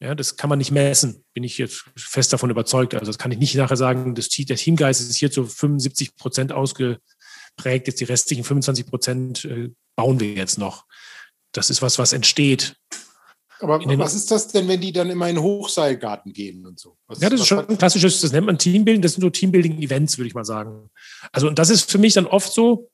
Ja, 0.00 0.14
das 0.14 0.36
kann 0.36 0.48
man 0.48 0.58
nicht 0.58 0.70
messen, 0.70 1.24
bin 1.34 1.42
ich 1.42 1.58
jetzt 1.58 1.84
fest 1.96 2.32
davon 2.32 2.50
überzeugt. 2.50 2.94
Also 2.94 3.06
das 3.06 3.18
kann 3.18 3.32
ich 3.32 3.38
nicht 3.38 3.56
nachher 3.56 3.76
sagen, 3.76 4.14
das, 4.14 4.28
der 4.28 4.56
Teamgeist 4.56 5.00
ist 5.00 5.16
hier 5.16 5.30
zu 5.30 5.44
75 5.44 6.14
Prozent 6.14 6.52
ausge, 6.52 7.00
prägt. 7.58 7.86
Jetzt 7.86 8.00
die 8.00 8.04
restlichen 8.04 8.44
25 8.44 8.86
Prozent 8.86 9.44
äh, 9.44 9.70
bauen 9.96 10.18
wir 10.18 10.32
jetzt 10.32 10.58
noch. 10.58 10.86
Das 11.52 11.68
ist 11.68 11.82
was, 11.82 11.98
was 11.98 12.14
entsteht. 12.14 12.76
Aber 13.60 13.80
was 13.98 14.14
ist 14.14 14.30
das 14.30 14.48
denn, 14.48 14.68
wenn 14.68 14.80
die 14.80 14.92
dann 14.92 15.10
immer 15.10 15.28
in 15.28 15.34
den 15.34 15.42
Hochseilgarten 15.42 16.32
gehen 16.32 16.64
und 16.64 16.78
so? 16.78 16.96
Was, 17.06 17.20
ja, 17.20 17.28
das 17.28 17.40
ist 17.40 17.48
schon 17.48 17.68
ein 17.68 17.76
klassisches, 17.76 18.20
das 18.20 18.30
nennt 18.30 18.46
man 18.46 18.56
Teambuilding, 18.56 19.02
das 19.02 19.14
sind 19.14 19.22
so 19.22 19.30
Teambuilding-Events, 19.30 20.16
würde 20.16 20.28
ich 20.28 20.34
mal 20.34 20.44
sagen. 20.44 20.90
Also, 21.32 21.48
und 21.48 21.58
das 21.58 21.68
ist 21.68 21.90
für 21.90 21.98
mich 21.98 22.14
dann 22.14 22.26
oft 22.26 22.52
so, 22.52 22.88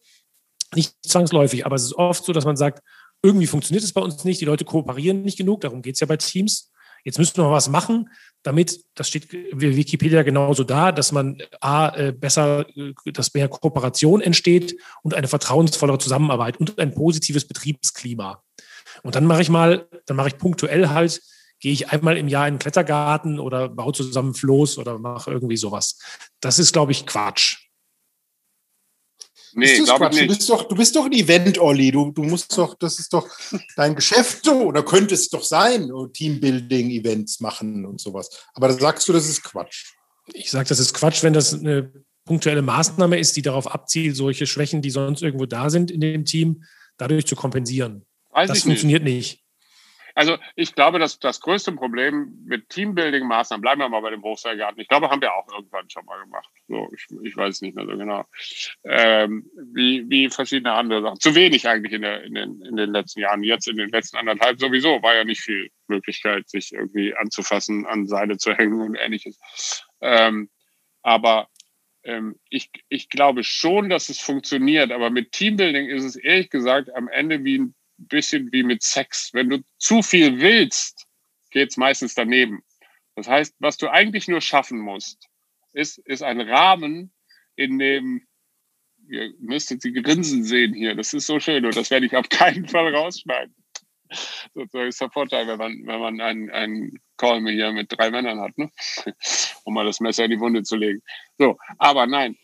nicht 0.74 0.94
zwangsläufig, 1.02 1.66
aber 1.66 1.76
es 1.76 1.82
ist 1.82 1.94
oft 1.94 2.24
so, 2.24 2.32
dass 2.32 2.46
man 2.46 2.56
sagt, 2.56 2.82
irgendwie 3.22 3.46
funktioniert 3.46 3.84
es 3.84 3.92
bei 3.92 4.00
uns 4.00 4.24
nicht, 4.24 4.40
die 4.40 4.46
Leute 4.46 4.64
kooperieren 4.64 5.22
nicht 5.22 5.38
genug, 5.38 5.60
darum 5.60 5.82
geht 5.82 5.94
es 5.94 6.00
ja 6.00 6.06
bei 6.06 6.16
Teams. 6.16 6.70
Jetzt 7.04 7.18
müssen 7.18 7.36
wir 7.36 7.50
was 7.50 7.68
machen, 7.68 8.08
damit, 8.42 8.80
das 8.94 9.08
steht 9.08 9.32
Wikipedia 9.32 10.22
genauso 10.22 10.64
da, 10.64 10.90
dass 10.90 11.12
man 11.12 11.38
A, 11.60 11.88
äh, 11.96 12.12
besser, 12.12 12.66
äh, 12.76 12.92
dass 13.12 13.34
mehr 13.34 13.48
Kooperation 13.48 14.20
entsteht 14.20 14.76
und 15.02 15.14
eine 15.14 15.28
vertrauensvollere 15.28 15.98
Zusammenarbeit 15.98 16.56
und 16.56 16.78
ein 16.78 16.94
positives 16.94 17.46
Betriebsklima. 17.46 18.42
Und 19.02 19.14
dann 19.14 19.26
mache 19.26 19.42
ich 19.42 19.50
mal, 19.50 19.88
dann 20.06 20.16
mache 20.16 20.28
ich 20.28 20.38
punktuell 20.38 20.88
halt, 20.88 21.20
gehe 21.60 21.72
ich 21.72 21.90
einmal 21.90 22.16
im 22.16 22.28
Jahr 22.28 22.48
in 22.48 22.54
den 22.54 22.58
Klettergarten 22.58 23.38
oder 23.38 23.68
baue 23.68 23.92
zusammen 23.92 24.34
Floß 24.34 24.78
oder 24.78 24.98
mache 24.98 25.30
irgendwie 25.30 25.56
sowas. 25.56 25.98
Das 26.40 26.58
ist, 26.58 26.72
glaube 26.72 26.92
ich, 26.92 27.06
Quatsch. 27.06 27.63
Nee, 29.54 29.78
glaube 29.78 30.06
ich 30.06 30.10
nicht. 30.12 30.22
Du 30.22 30.34
bist 30.34 30.50
doch, 30.50 30.68
du 30.68 30.74
bist 30.74 30.96
doch 30.96 31.06
ein 31.06 31.12
Event-Olli. 31.12 31.92
Du, 31.92 32.10
du 32.10 32.22
musst 32.22 32.56
doch, 32.56 32.74
das 32.74 32.98
ist 32.98 33.12
doch 33.12 33.28
dein 33.76 33.94
Geschäft 33.94 34.44
so, 34.44 34.62
oder 34.62 34.82
könnte 34.82 35.14
es 35.14 35.28
doch 35.28 35.44
sein, 35.44 35.90
Teambuilding-Events 36.12 37.40
machen 37.40 37.84
und 37.84 38.00
sowas. 38.00 38.30
Aber 38.54 38.68
da 38.68 38.74
sagst 38.74 39.08
du, 39.08 39.12
das 39.12 39.28
ist 39.28 39.42
Quatsch. 39.42 39.92
Ich 40.32 40.50
sage, 40.50 40.68
das 40.68 40.78
ist 40.78 40.94
Quatsch, 40.94 41.22
wenn 41.22 41.32
das 41.32 41.54
eine 41.54 41.92
punktuelle 42.24 42.62
Maßnahme 42.62 43.18
ist, 43.18 43.36
die 43.36 43.42
darauf 43.42 43.70
abzielt, 43.70 44.16
solche 44.16 44.46
Schwächen, 44.46 44.82
die 44.82 44.90
sonst 44.90 45.22
irgendwo 45.22 45.46
da 45.46 45.70
sind 45.70 45.90
in 45.90 46.00
dem 46.00 46.24
Team, 46.24 46.64
dadurch 46.96 47.26
zu 47.26 47.36
kompensieren. 47.36 48.04
Weiß 48.30 48.48
das 48.48 48.62
funktioniert 48.62 49.04
nicht. 49.04 49.32
nicht. 49.32 49.43
Also 50.14 50.38
ich 50.54 50.74
glaube, 50.74 50.98
dass 50.98 51.18
das 51.18 51.40
größte 51.40 51.72
Problem 51.72 52.38
mit 52.46 52.68
Teambuilding-Maßnahmen, 52.70 53.60
bleiben 53.60 53.80
wir 53.80 53.88
mal 53.88 54.00
bei 54.00 54.10
dem 54.10 54.22
Hochseilgarten, 54.22 54.80
ich 54.80 54.88
glaube, 54.88 55.10
haben 55.10 55.20
wir 55.20 55.34
auch 55.34 55.48
irgendwann 55.52 55.90
schon 55.90 56.04
mal 56.04 56.22
gemacht. 56.22 56.48
So, 56.68 56.88
ich, 56.94 57.06
ich 57.22 57.36
weiß 57.36 57.62
nicht 57.62 57.74
mehr 57.74 57.84
so 57.84 57.96
genau. 57.96 58.24
Ähm, 58.84 59.50
wie, 59.72 60.08
wie 60.08 60.30
verschiedene 60.30 60.72
andere 60.72 61.02
Sachen. 61.02 61.20
Zu 61.20 61.34
wenig 61.34 61.68
eigentlich 61.68 61.92
in, 61.92 62.02
der, 62.02 62.22
in, 62.22 62.34
den, 62.34 62.62
in 62.62 62.76
den 62.76 62.92
letzten 62.92 63.20
Jahren. 63.20 63.42
Jetzt 63.42 63.66
in 63.66 63.76
den 63.76 63.90
letzten 63.90 64.16
anderthalb 64.16 64.60
sowieso 64.60 65.02
war 65.02 65.14
ja 65.14 65.24
nicht 65.24 65.40
viel 65.40 65.70
Möglichkeit, 65.88 66.48
sich 66.48 66.72
irgendwie 66.72 67.14
anzufassen, 67.16 67.84
an 67.86 68.06
Seile 68.06 68.36
zu 68.38 68.54
hängen 68.54 68.80
und 68.80 68.94
ähnliches. 68.94 69.38
Ähm, 70.00 70.48
aber 71.02 71.48
ähm, 72.04 72.36
ich, 72.50 72.70
ich 72.88 73.08
glaube 73.08 73.42
schon, 73.42 73.88
dass 73.88 74.08
es 74.08 74.20
funktioniert, 74.20 74.92
aber 74.92 75.10
mit 75.10 75.32
Teambuilding 75.32 75.88
ist 75.88 76.04
es 76.04 76.16
ehrlich 76.16 76.50
gesagt 76.50 76.94
am 76.94 77.08
Ende 77.08 77.42
wie 77.44 77.58
ein 77.58 77.74
bisschen 77.96 78.52
wie 78.52 78.62
mit 78.62 78.82
Sex. 78.82 79.30
Wenn 79.32 79.50
du 79.50 79.64
zu 79.78 80.02
viel 80.02 80.40
willst, 80.40 81.06
geht 81.50 81.70
es 81.70 81.76
meistens 81.76 82.14
daneben. 82.14 82.62
Das 83.14 83.28
heißt, 83.28 83.54
was 83.58 83.76
du 83.76 83.88
eigentlich 83.88 84.28
nur 84.28 84.40
schaffen 84.40 84.78
musst, 84.78 85.28
ist, 85.72 85.98
ist 85.98 86.22
ein 86.22 86.40
Rahmen, 86.40 87.12
in 87.56 87.78
dem 87.78 88.26
ihr 89.08 89.32
müsstet 89.38 89.84
die 89.84 89.92
Grinsen 89.92 90.44
sehen 90.44 90.74
hier. 90.74 90.94
Das 90.94 91.12
ist 91.12 91.26
so 91.26 91.38
schön 91.38 91.64
und 91.64 91.76
das 91.76 91.90
werde 91.90 92.06
ich 92.06 92.16
auf 92.16 92.28
keinen 92.30 92.66
Fall 92.66 92.94
rausschneiden. 92.94 93.54
Das 94.54 94.68
ist 94.72 95.00
der 95.00 95.10
Vorteil, 95.10 95.46
wenn 95.48 95.58
man, 95.58 95.86
wenn 95.86 96.00
man 96.00 96.20
einen, 96.20 96.50
einen 96.50 97.00
Call 97.16 97.42
hier 97.48 97.72
mit 97.72 97.90
drei 97.90 98.10
Männern 98.10 98.40
hat, 98.40 98.56
ne? 98.56 98.70
um 99.64 99.74
mal 99.74 99.86
das 99.86 100.00
Messer 100.00 100.24
in 100.24 100.30
die 100.30 100.40
Wunde 100.40 100.62
zu 100.62 100.76
legen. 100.76 101.00
So, 101.38 101.58
aber 101.78 102.06
nein, 102.06 102.36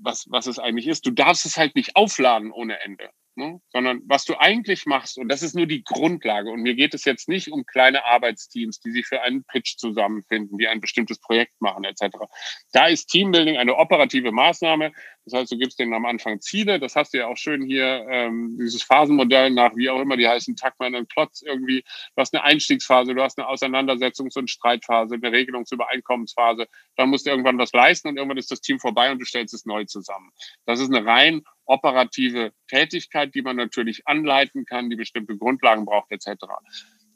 was, 0.00 0.26
was 0.30 0.46
es 0.46 0.58
eigentlich 0.58 0.86
ist, 0.86 1.04
du 1.04 1.10
darfst 1.10 1.44
es 1.44 1.56
halt 1.56 1.74
nicht 1.74 1.96
aufladen 1.96 2.50
ohne 2.50 2.80
Ende. 2.80 3.10
Ne? 3.34 3.62
sondern 3.70 4.02
was 4.04 4.26
du 4.26 4.38
eigentlich 4.38 4.84
machst, 4.84 5.16
und 5.16 5.30
das 5.30 5.42
ist 5.42 5.54
nur 5.54 5.64
die 5.64 5.82
Grundlage, 5.84 6.50
und 6.50 6.60
mir 6.60 6.74
geht 6.74 6.92
es 6.92 7.06
jetzt 7.06 7.30
nicht 7.30 7.50
um 7.50 7.64
kleine 7.64 8.04
Arbeitsteams, 8.04 8.78
die 8.80 8.90
sich 8.90 9.06
für 9.06 9.22
einen 9.22 9.42
Pitch 9.44 9.78
zusammenfinden, 9.78 10.58
die 10.58 10.68
ein 10.68 10.82
bestimmtes 10.82 11.18
Projekt 11.18 11.58
machen, 11.58 11.84
etc. 11.84 12.18
Da 12.72 12.88
ist 12.88 13.06
Teambuilding 13.06 13.56
eine 13.56 13.76
operative 13.76 14.32
Maßnahme. 14.32 14.92
Das 15.24 15.40
heißt, 15.40 15.52
du 15.52 15.56
gibst 15.56 15.78
denen 15.78 15.94
am 15.94 16.04
Anfang 16.04 16.40
Ziele, 16.40 16.78
das 16.78 16.94
hast 16.94 17.14
du 17.14 17.18
ja 17.18 17.26
auch 17.26 17.36
schön 17.36 17.62
hier, 17.62 18.04
ähm, 18.10 18.58
dieses 18.60 18.82
Phasenmodell 18.82 19.50
nach, 19.50 19.74
wie 19.76 19.88
auch 19.88 20.00
immer 20.00 20.18
die 20.18 20.28
heißen, 20.28 20.56
Tuckman 20.56 20.94
und 20.94 21.10
Klotz 21.10 21.40
irgendwie. 21.40 21.82
Du 22.14 22.20
hast 22.20 22.34
eine 22.34 22.42
Einstiegsphase, 22.42 23.14
du 23.14 23.22
hast 23.22 23.38
eine 23.38 23.48
Auseinandersetzungs- 23.48 24.36
und 24.36 24.50
Streitphase, 24.50 25.14
eine 25.14 25.32
Regelungsübereinkommensphase. 25.32 26.66
Dann 26.96 27.08
musst 27.08 27.24
du 27.24 27.30
irgendwann 27.30 27.56
was 27.56 27.72
leisten 27.72 28.08
und 28.08 28.16
irgendwann 28.16 28.36
ist 28.36 28.50
das 28.50 28.60
Team 28.60 28.78
vorbei 28.78 29.10
und 29.10 29.20
du 29.20 29.24
stellst 29.24 29.54
es 29.54 29.64
neu 29.64 29.84
zusammen. 29.84 30.32
Das 30.66 30.80
ist 30.80 30.92
eine 30.92 31.06
rein 31.06 31.42
operative 31.72 32.52
Tätigkeit, 32.68 33.34
die 33.34 33.42
man 33.42 33.56
natürlich 33.56 34.06
anleiten 34.06 34.66
kann, 34.66 34.90
die 34.90 34.96
bestimmte 34.96 35.36
Grundlagen 35.36 35.86
braucht 35.86 36.12
etc. 36.12 36.44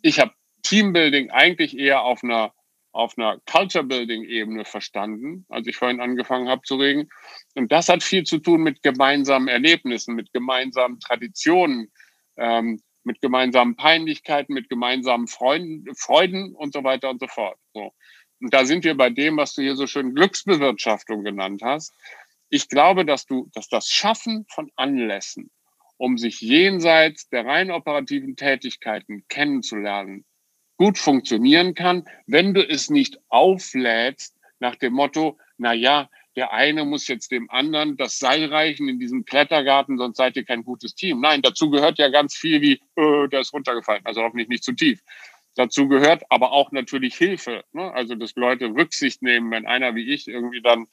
Ich 0.02 0.18
habe 0.18 0.32
Teambuilding 0.62 1.30
eigentlich 1.30 1.78
eher 1.78 2.02
auf 2.02 2.25
einer 2.25 2.52
auf 2.92 3.18
einer 3.18 3.38
Culture-Building-Ebene 3.44 4.64
verstanden, 4.64 5.44
als 5.50 5.66
ich 5.66 5.76
vorhin 5.76 6.00
angefangen 6.00 6.48
habe 6.48 6.62
zu 6.62 6.76
reden. 6.76 7.10
Und 7.54 7.70
das 7.70 7.90
hat 7.90 8.02
viel 8.02 8.25
zu 8.25 8.38
tun 8.38 8.62
mit 8.62 8.82
gemeinsamen 8.82 9.48
Erlebnissen, 9.48 10.14
mit 10.14 10.32
gemeinsamen 10.32 10.98
Traditionen, 10.98 11.92
ähm, 12.38 12.80
mit 13.04 13.20
gemeinsamen 13.20 13.76
Peinlichkeiten, 13.76 14.54
mit 14.54 14.70
gemeinsamen 14.70 15.26
Freunden, 15.26 15.94
Freuden 15.94 16.54
und 16.54 16.72
so 16.72 16.84
weiter 16.84 17.10
und 17.10 17.20
so 17.20 17.26
fort. 17.26 17.58
So. 17.75 17.92
Und 18.40 18.54
da 18.54 18.64
sind 18.64 18.82
wir 18.82 18.96
bei 18.96 19.10
dem, 19.10 19.36
was 19.36 19.52
du 19.52 19.60
hier 19.60 19.76
so 19.76 19.86
schön 19.86 20.14
Glücksbewirtschaftung 20.14 21.22
genannt 21.22 21.60
hast 21.62 21.92
ich 22.48 22.68
glaube, 22.68 23.04
dass 23.04 23.26
du, 23.26 23.50
dass 23.54 23.68
das 23.68 23.88
Schaffen 23.88 24.46
von 24.48 24.70
Anlässen, 24.76 25.50
um 25.96 26.18
sich 26.18 26.40
jenseits 26.40 27.28
der 27.28 27.46
rein 27.46 27.70
operativen 27.70 28.36
Tätigkeiten 28.36 29.24
kennenzulernen, 29.28 30.24
gut 30.76 30.98
funktionieren 30.98 31.74
kann, 31.74 32.04
wenn 32.26 32.54
du 32.54 32.66
es 32.66 32.90
nicht 32.90 33.18
auflädst 33.28 34.36
nach 34.60 34.76
dem 34.76 34.92
Motto, 34.92 35.38
na 35.56 35.72
ja, 35.72 36.08
der 36.36 36.52
eine 36.52 36.84
muss 36.84 37.08
jetzt 37.08 37.32
dem 37.32 37.50
anderen 37.50 37.96
das 37.96 38.18
Seil 38.18 38.44
reichen 38.52 38.88
in 38.88 38.98
diesem 38.98 39.24
Klettergarten, 39.24 39.96
sonst 39.96 40.18
seid 40.18 40.36
ihr 40.36 40.44
kein 40.44 40.64
gutes 40.64 40.94
Team. 40.94 41.20
Nein, 41.20 41.40
dazu 41.40 41.70
gehört 41.70 41.98
ja 41.98 42.10
ganz 42.10 42.36
viel 42.36 42.60
wie, 42.60 42.80
äh, 42.96 43.28
der 43.28 43.40
ist 43.40 43.54
runtergefallen, 43.54 44.04
also 44.04 44.22
hoffentlich 44.22 44.48
nicht 44.48 44.62
zu 44.62 44.72
tief. 44.72 45.00
Dazu 45.54 45.88
gehört 45.88 46.24
aber 46.28 46.52
auch 46.52 46.72
natürlich 46.72 47.16
Hilfe, 47.16 47.64
ne? 47.72 47.90
also 47.92 48.14
dass 48.14 48.36
Leute 48.36 48.66
Rücksicht 48.66 49.22
nehmen, 49.22 49.50
wenn 49.50 49.66
einer 49.66 49.94
wie 49.94 50.12
ich 50.12 50.28
irgendwie 50.28 50.60
dann 50.60 50.86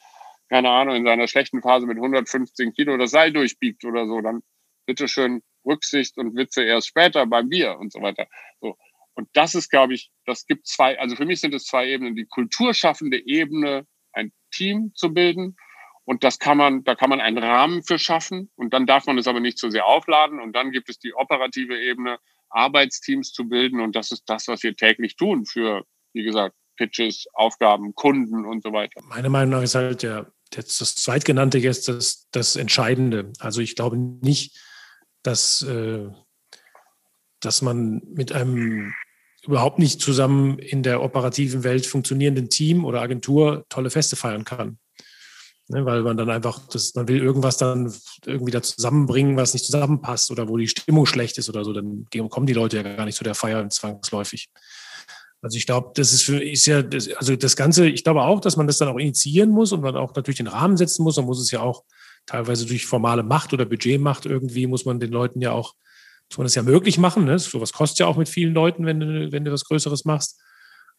keine 0.49 0.69
Ahnung, 0.69 0.95
in 0.95 1.05
seiner 1.05 1.27
schlechten 1.27 1.61
Phase 1.61 1.85
mit 1.85 1.97
115 1.97 2.73
Kilo 2.73 2.97
das 2.97 3.11
Seil 3.11 3.31
durchbiegt 3.33 3.85
oder 3.85 4.07
so, 4.07 4.21
dann 4.21 4.41
bitteschön 4.85 5.41
Rücksicht 5.65 6.17
und 6.17 6.35
Witze 6.35 6.63
erst 6.63 6.87
später 6.87 7.25
beim 7.25 7.49
Bier 7.49 7.77
und 7.79 7.91
so 7.91 8.01
weiter. 8.01 8.27
So. 8.61 8.77
Und 9.15 9.29
das 9.33 9.55
ist, 9.55 9.69
glaube 9.69 9.93
ich, 9.93 10.11
das 10.25 10.45
gibt 10.45 10.67
zwei, 10.67 10.99
also 10.99 11.15
für 11.15 11.25
mich 11.25 11.39
sind 11.39 11.53
es 11.53 11.65
zwei 11.65 11.87
Ebenen. 11.87 12.15
Die 12.15 12.25
kulturschaffende 12.25 13.25
Ebene, 13.25 13.85
ein 14.11 14.31
Team 14.51 14.91
zu 14.95 15.13
bilden. 15.13 15.55
Und 16.05 16.23
das 16.23 16.39
kann 16.39 16.57
man, 16.57 16.83
da 16.83 16.95
kann 16.95 17.09
man 17.09 17.21
einen 17.21 17.37
Rahmen 17.37 17.83
für 17.83 17.97
schaffen. 17.97 18.51
Und 18.55 18.73
dann 18.73 18.85
darf 18.85 19.05
man 19.05 19.17
es 19.17 19.27
aber 19.27 19.39
nicht 19.39 19.57
zu 19.57 19.69
sehr 19.69 19.85
aufladen. 19.85 20.39
Und 20.39 20.53
dann 20.53 20.71
gibt 20.71 20.89
es 20.89 20.99
die 20.99 21.13
operative 21.13 21.79
Ebene, 21.79 22.17
Arbeitsteams 22.49 23.31
zu 23.31 23.47
bilden. 23.47 23.79
Und 23.79 23.95
das 23.95 24.11
ist 24.11 24.23
das, 24.27 24.47
was 24.47 24.63
wir 24.63 24.75
täglich 24.75 25.15
tun 25.15 25.45
für, 25.45 25.85
wie 26.13 26.23
gesagt, 26.23 26.55
Pitches, 26.75 27.25
Aufgaben, 27.33 27.93
Kunden 27.95 28.45
und 28.45 28.63
so 28.63 28.73
weiter. 28.73 29.01
Meiner 29.03 29.29
Meinung 29.29 29.51
nach 29.51 29.63
ist 29.63 29.75
halt 29.75 30.03
der 30.03 30.31
jetzt 30.55 30.81
das 30.81 30.95
Zweitgenannte 30.95 31.57
jetzt 31.57 31.87
das, 31.87 32.27
das 32.31 32.55
Entscheidende. 32.55 33.31
Also 33.39 33.61
ich 33.61 33.75
glaube 33.75 33.97
nicht, 33.97 34.57
dass, 35.23 35.61
äh, 35.63 36.09
dass 37.39 37.61
man 37.61 38.01
mit 38.05 38.31
einem 38.31 38.93
überhaupt 39.45 39.79
nicht 39.79 39.99
zusammen 39.99 40.57
in 40.59 40.83
der 40.83 41.01
operativen 41.01 41.63
Welt 41.63 41.85
funktionierenden 41.85 42.49
Team 42.49 42.85
oder 42.85 43.01
Agentur 43.01 43.65
tolle 43.69 43.89
Feste 43.89 44.15
feiern 44.15 44.45
kann. 44.45 44.77
Ne, 45.69 45.85
weil 45.85 46.01
man 46.01 46.17
dann 46.17 46.29
einfach, 46.29 46.67
das, 46.67 46.93
man 46.93 47.07
will 47.07 47.21
irgendwas 47.21 47.55
dann 47.55 47.93
irgendwie 48.25 48.51
da 48.51 48.61
zusammenbringen, 48.61 49.37
was 49.37 49.53
nicht 49.53 49.65
zusammenpasst 49.65 50.29
oder 50.29 50.49
wo 50.49 50.57
die 50.57 50.67
Stimmung 50.67 51.05
schlecht 51.05 51.37
ist 51.37 51.47
oder 51.47 51.63
so, 51.63 51.71
dann 51.71 52.05
kommen 52.29 52.47
die 52.47 52.53
Leute 52.53 52.77
ja 52.77 52.83
gar 52.83 53.05
nicht 53.05 53.15
zu 53.15 53.23
der 53.23 53.33
Feier 53.33 53.67
zwangsläufig. 53.69 54.49
Also 55.43 55.57
ich 55.57 55.65
glaube, 55.65 55.91
das 55.95 56.13
ist, 56.13 56.23
für, 56.23 56.41
ist 56.41 56.65
ja, 56.65 56.81
das, 56.81 57.09
also 57.15 57.35
das 57.35 57.57
Ganze, 57.57 57.87
ich 57.87 58.05
glaube 58.05 58.21
auch, 58.21 58.39
dass 58.39 58.55
man 58.55 58.65
das 58.65 58.77
dann 58.77 58.87
auch 58.87 58.97
initiieren 58.97 59.49
muss 59.49 59.73
und 59.73 59.81
man 59.81 59.97
auch 59.97 60.15
natürlich 60.15 60.37
den 60.37 60.47
Rahmen 60.47 60.77
setzen 60.77 61.03
muss. 61.03 61.17
Man 61.17 61.25
muss 61.25 61.41
es 61.41 61.51
ja 61.51 61.59
auch 61.59 61.83
teilweise 62.25 62.65
durch 62.65 62.85
formale 62.85 63.23
Macht 63.23 63.51
oder 63.51 63.65
Budgetmacht 63.65 64.25
irgendwie, 64.25 64.67
muss 64.67 64.85
man 64.85 65.01
den 65.01 65.11
Leuten 65.11 65.41
ja 65.41 65.51
auch, 65.51 65.75
muss 66.29 66.37
man 66.37 66.45
das 66.45 66.55
ja 66.55 66.63
möglich 66.63 66.97
machen. 66.97 67.25
Ne? 67.25 67.37
Sowas 67.37 67.73
kostet 67.73 67.99
ja 67.99 68.07
auch 68.07 68.15
mit 68.15 68.29
vielen 68.29 68.53
Leuten, 68.53 68.85
wenn 68.85 69.01
du, 69.01 69.31
wenn 69.33 69.43
du 69.43 69.51
was 69.51 69.65
Größeres 69.65 70.05
machst. 70.05 70.41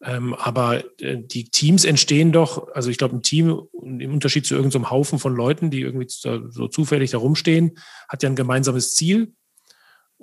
Ähm, 0.03 0.35
aber 0.35 0.85
äh, 1.01 1.17
die 1.23 1.45
Teams 1.45 1.87
entstehen 1.87 2.31
doch, 2.31 2.69
also 2.75 2.91
ich 2.91 2.99
glaube, 2.99 3.17
ein 3.17 3.23
Team 3.23 3.63
im 3.83 4.13
Unterschied 4.13 4.45
zu 4.45 4.57
irgendeinem 4.57 4.85
so 4.85 4.91
Haufen 4.91 5.19
von 5.19 5.35
Leuten, 5.35 5.71
die 5.71 5.81
irgendwie 5.81 6.09
so 6.09 6.69
zufällig 6.69 7.13
da 7.13 7.19
rumstehen, 7.19 7.79
hat 8.11 8.23
ja 8.23 8.29
ein 8.29 8.37
gemeinsames 8.37 8.93
Ziel 8.93 9.33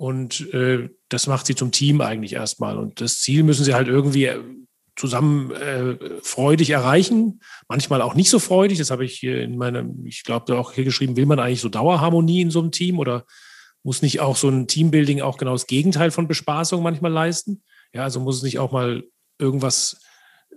und 0.02 0.52
äh, 0.52 0.88
das 1.08 1.28
macht 1.28 1.46
sie 1.46 1.54
zum 1.54 1.70
Team 1.70 2.00
eigentlich 2.00 2.32
erstmal. 2.32 2.76
Und 2.76 3.00
das 3.00 3.20
Ziel 3.20 3.44
müssen 3.44 3.62
sie 3.62 3.72
halt 3.72 3.86
irgendwie 3.86 4.24
äh, 4.24 4.40
zusammen 4.96 5.52
äh, 5.52 5.96
freudig 6.22 6.70
erreichen. 6.70 7.38
Manchmal 7.68 8.02
auch 8.02 8.14
nicht 8.16 8.28
so 8.28 8.40
freudig. 8.40 8.78
Das 8.78 8.90
habe 8.90 9.04
ich 9.04 9.14
hier 9.14 9.40
in 9.40 9.56
meinem, 9.56 10.04
ich 10.04 10.24
glaube, 10.24 10.58
auch 10.58 10.72
hier 10.72 10.82
geschrieben, 10.82 11.14
will 11.14 11.26
man 11.26 11.38
eigentlich 11.38 11.60
so 11.60 11.68
Dauerharmonie 11.68 12.40
in 12.40 12.50
so 12.50 12.58
einem 12.58 12.72
Team 12.72 12.98
oder 12.98 13.24
muss 13.84 14.02
nicht 14.02 14.18
auch 14.18 14.34
so 14.34 14.48
ein 14.48 14.66
Teambuilding 14.66 15.20
auch 15.20 15.38
genau 15.38 15.52
das 15.52 15.68
Gegenteil 15.68 16.10
von 16.10 16.26
Bespaßung 16.26 16.82
manchmal 16.82 17.12
leisten? 17.12 17.62
Ja, 17.92 18.02
also 18.02 18.18
muss 18.18 18.38
es 18.38 18.42
nicht 18.42 18.58
auch 18.58 18.72
mal 18.72 19.04
irgendwas 19.38 20.00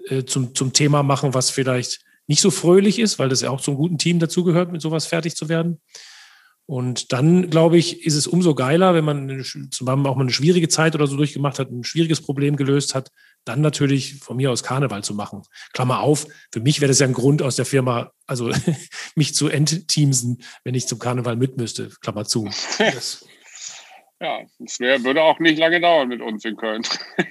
äh, 0.07 0.23
zum, 0.23 0.55
zum 0.55 0.73
Thema 0.73 1.03
machen, 1.03 1.35
was 1.35 1.51
vielleicht 1.51 2.03
nicht 2.25 2.41
so 2.41 2.49
fröhlich 2.49 2.97
ist, 2.97 3.19
weil 3.19 3.29
das 3.29 3.41
ja 3.41 3.51
auch 3.51 3.61
zum 3.61 3.75
guten 3.75 3.99
Team 3.99 4.17
dazugehört, 4.17 4.71
mit 4.71 4.81
sowas 4.81 5.05
fertig 5.05 5.35
zu 5.35 5.49
werden. 5.49 5.83
Und 6.67 7.13
dann, 7.13 7.51
glaube 7.51 7.77
ich, 7.77 8.05
ist 8.05 8.15
es 8.15 8.25
umso 8.25 8.55
geiler, 8.55 8.95
wenn 8.95 9.05
man 9.05 9.43
zusammen 9.69 10.07
auch 10.07 10.15
mal 10.15 10.23
eine 10.23 10.31
schwierige 10.31 10.67
Zeit 10.67 10.95
oder 10.95 11.05
so 11.05 11.15
durchgemacht 11.15 11.59
hat, 11.59 11.69
ein 11.69 11.83
schwieriges 11.83 12.21
Problem 12.21 12.55
gelöst 12.55 12.95
hat, 12.95 13.11
dann 13.43 13.61
natürlich 13.61 14.15
von 14.15 14.37
mir 14.37 14.51
aus 14.51 14.63
Karneval 14.63 15.03
zu 15.03 15.13
machen. 15.13 15.43
Klammer 15.73 15.99
auf, 15.99 16.25
für 16.51 16.61
mich 16.61 16.81
wäre 16.81 16.89
das 16.89 16.99
ja 16.99 17.05
ein 17.05 17.13
Grund 17.13 17.43
aus 17.43 17.55
der 17.55 17.65
Firma, 17.65 18.11
also 18.25 18.51
mich 19.15 19.35
zu 19.35 19.47
entteamsen, 19.47 20.41
wenn 20.63 20.73
ich 20.73 20.87
zum 20.87 20.97
Karneval 20.97 21.35
mit 21.35 21.57
müsste. 21.57 21.89
Klammer 22.01 22.25
zu. 22.25 22.49
Ja, 24.21 24.39
das 24.59 24.79
wär, 24.79 25.03
würde 25.03 25.21
auch 25.21 25.39
nicht 25.39 25.59
lange 25.59 25.81
dauern 25.81 26.07
mit 26.07 26.21
uns 26.21 26.45
in 26.45 26.55
Köln. 26.55 26.83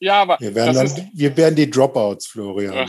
ja, 0.00 0.22
aber. 0.22 0.38
Wir 0.40 0.54
wären, 0.54 0.74
dann, 0.74 1.10
wir 1.12 1.36
wären 1.36 1.54
die 1.54 1.68
Dropouts, 1.68 2.28
Florian. 2.28 2.88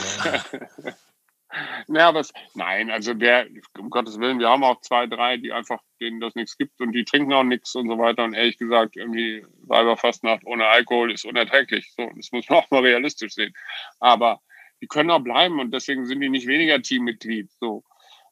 Ja, 1.88 2.18
es, 2.18 2.32
nein, 2.54 2.90
also 2.90 3.14
wer, 3.18 3.48
um 3.78 3.90
Gottes 3.90 4.20
Willen, 4.20 4.40
wir 4.40 4.50
haben 4.50 4.64
auch 4.64 4.80
zwei, 4.82 5.08
drei, 5.08 5.38
die 5.38 5.52
einfach, 5.52 5.80
denen 6.00 6.22
das 6.22 6.36
nichts 6.36 6.58
gibt 6.58 6.80
und 6.80 6.94
die 6.94 7.04
trinken 7.04 7.34
auch 7.34 7.44
nichts 7.44 7.76
und 7.76 7.90
so 7.90 7.98
weiter. 7.98 8.24
Und 8.24 8.34
ehrlich 8.34 8.58
gesagt, 8.58 8.96
irgendwie 8.96 9.46
Weiberfastnacht 9.64 10.46
ohne 10.46 10.68
Alkohol 10.68 11.12
ist 11.12 11.26
unerträglich. 11.26 11.92
So, 11.96 12.10
das 12.16 12.32
muss 12.32 12.50
man 12.50 12.60
auch 12.64 12.72
mal 12.72 12.82
realistisch 12.82 13.34
sehen. 13.34 13.54
Aber 14.00 14.40
die 14.82 14.88
können 14.88 15.12
auch 15.12 15.20
bleiben 15.20 15.60
und 15.60 15.74
deswegen 15.74 16.06
sind 16.06 16.22
die 16.22 16.30
nicht 16.30 16.48
weniger 16.48 16.82
Teammitglied. 16.82 17.52
So. 17.60 17.84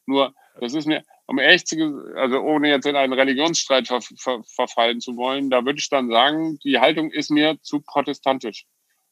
Nur, 0.06 0.34
das 0.60 0.74
ist 0.74 0.88
mir, 0.88 1.04
um 1.28 1.38
echt, 1.38 1.72
also 2.16 2.40
ohne 2.40 2.70
jetzt 2.70 2.88
in 2.88 2.96
einen 2.96 3.14
Religionsstreit 3.14 3.88
ver, 3.88 4.02
ver, 4.02 4.44
verfallen 4.44 5.00
zu 5.02 5.16
wollen, 5.16 5.50
da 5.50 5.64
würde 5.64 5.80
ich 5.80 5.90
dann 5.90 6.10
sagen, 6.10 6.58
die 6.64 6.80
Haltung 6.80 7.12
ist 7.12 7.30
mir 7.30 7.62
zu 7.62 7.82
protestantisch. 7.82 8.66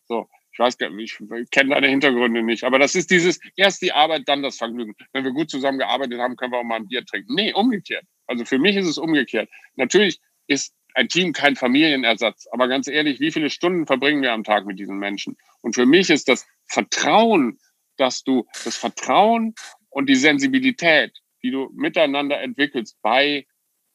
So, 0.08 0.28
ich 0.58 0.60
weiß 0.60 0.80
gar 0.80 0.90
nicht, 0.90 1.22
ich 1.22 1.52
kenne 1.52 1.70
deine 1.70 1.88
Hintergründe 1.88 2.42
nicht, 2.42 2.64
aber 2.64 2.80
das 2.80 2.96
ist 2.96 3.12
dieses, 3.12 3.40
erst 3.56 3.84
die 3.84 3.92
Arbeit, 3.92 4.24
dann 4.26 4.42
das 4.42 4.58
Vergnügen. 4.58 4.96
Wenn 5.14 5.24
wir 5.24 5.32
gut 5.32 5.52
zusammengearbeitet 5.52 6.20
haben, 6.20 6.36
können 6.36 6.52
wir 6.52 6.58
auch 6.58 6.64
mal 6.64 6.78
ein 6.78 6.88
Bier 6.88 7.06
trinken. 7.06 7.36
Nee, 7.36 7.54
umgekehrt. 7.54 8.04
Also 8.26 8.44
für 8.44 8.58
mich 8.58 8.76
ist 8.76 8.88
es 8.88 8.98
umgekehrt. 8.98 9.50
Natürlich 9.76 10.20
ist 10.48 10.74
ein 10.96 11.10
Team 11.10 11.32
kein 11.32 11.56
Familienersatz, 11.56 12.48
aber 12.52 12.68
ganz 12.68 12.88
ehrlich, 12.88 13.20
wie 13.20 13.32
viele 13.32 13.52
Stunden 13.52 13.86
verbringen 13.86 14.24
wir 14.24 14.34
am 14.34 14.44
Tag 14.44 14.66
mit 14.66 14.80
diesen 14.80 14.98
Menschen? 14.98 15.38
Und 15.62 15.76
für 15.76 15.86
mich 15.86 16.10
ist 16.10 16.28
das 16.28 16.48
Vertrauen, 16.66 17.60
dass 17.98 18.24
du 18.24 18.48
das 18.66 18.78
Vertrauen 18.78 19.54
und 19.92 20.10
die 20.10 20.16
Sensibilität, 20.16 21.12
die 21.44 21.52
du 21.52 21.70
miteinander 21.76 22.42
entwickelst 22.42 22.98
bei 23.04 23.46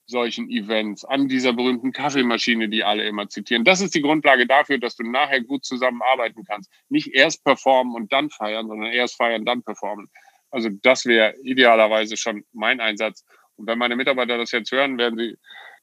solchen 0.07 0.51
Events, 0.51 1.05
an 1.05 1.29
dieser 1.29 1.53
berühmten 1.53 1.93
Kaffeemaschine, 1.93 2.69
die 2.69 2.85
alle 2.85 3.05
immer 3.05 3.29
zitieren. 3.29 3.65
Das 3.65 3.81
ist 3.81 3.95
die 3.95 4.03
Grundlage 4.03 4.47
dafür, 4.47 4.79
dass 4.79 4.97
du 4.97 5.05
nachher 5.05 5.43
gut 5.43 5.65
zusammenarbeiten 5.65 6.45
kannst. 6.45 6.71
Nicht 6.89 7.15
erst 7.15 7.45
performen 7.45 7.95
und 7.95 8.13
dann 8.13 8.31
feiern, 8.31 8.69
sondern 8.69 8.93
erst 8.93 9.17
feiern, 9.17 9.45
dann 9.45 9.63
performen. 9.63 10.09
Also 10.51 10.69
das 10.69 11.07
wäre 11.07 11.35
idealerweise 11.43 12.17
schon 12.17 12.45
mein 12.53 12.81
Einsatz. 12.81 13.25
Und 13.57 13.67
wenn 13.67 13.79
meine 13.79 13.97
Mitarbeiter 13.97 14.39
das 14.39 14.53
jetzt 14.53 14.71
hören, 14.73 14.99
werden 14.99 15.19
sie 15.19 15.37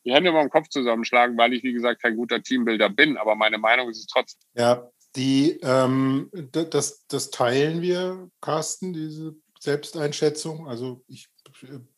die 0.06 0.14
Hände 0.14 0.30
über 0.30 0.42
den 0.42 0.50
Kopf 0.50 0.70
zusammenschlagen, 0.70 1.38
weil 1.38 1.54
ich, 1.54 1.64
wie 1.64 1.74
gesagt, 1.74 2.02
kein 2.02 2.16
guter 2.16 2.42
Teambuilder 2.42 2.90
bin. 2.90 3.18
Aber 3.18 3.36
meine 3.36 3.58
Meinung 3.58 3.90
ist 3.90 4.00
es 4.00 4.08
trotzdem. 4.08 4.42
Ja, 4.54 4.90
die, 5.16 5.60
ähm, 5.64 6.30
das, 6.52 7.06
das 7.08 7.32
teilen 7.32 7.82
wir, 7.82 8.30
Carsten, 8.42 8.94
diese 8.94 9.36
Selbsteinschätzung. 9.60 10.68
Also 10.68 11.04
ich 11.08 11.30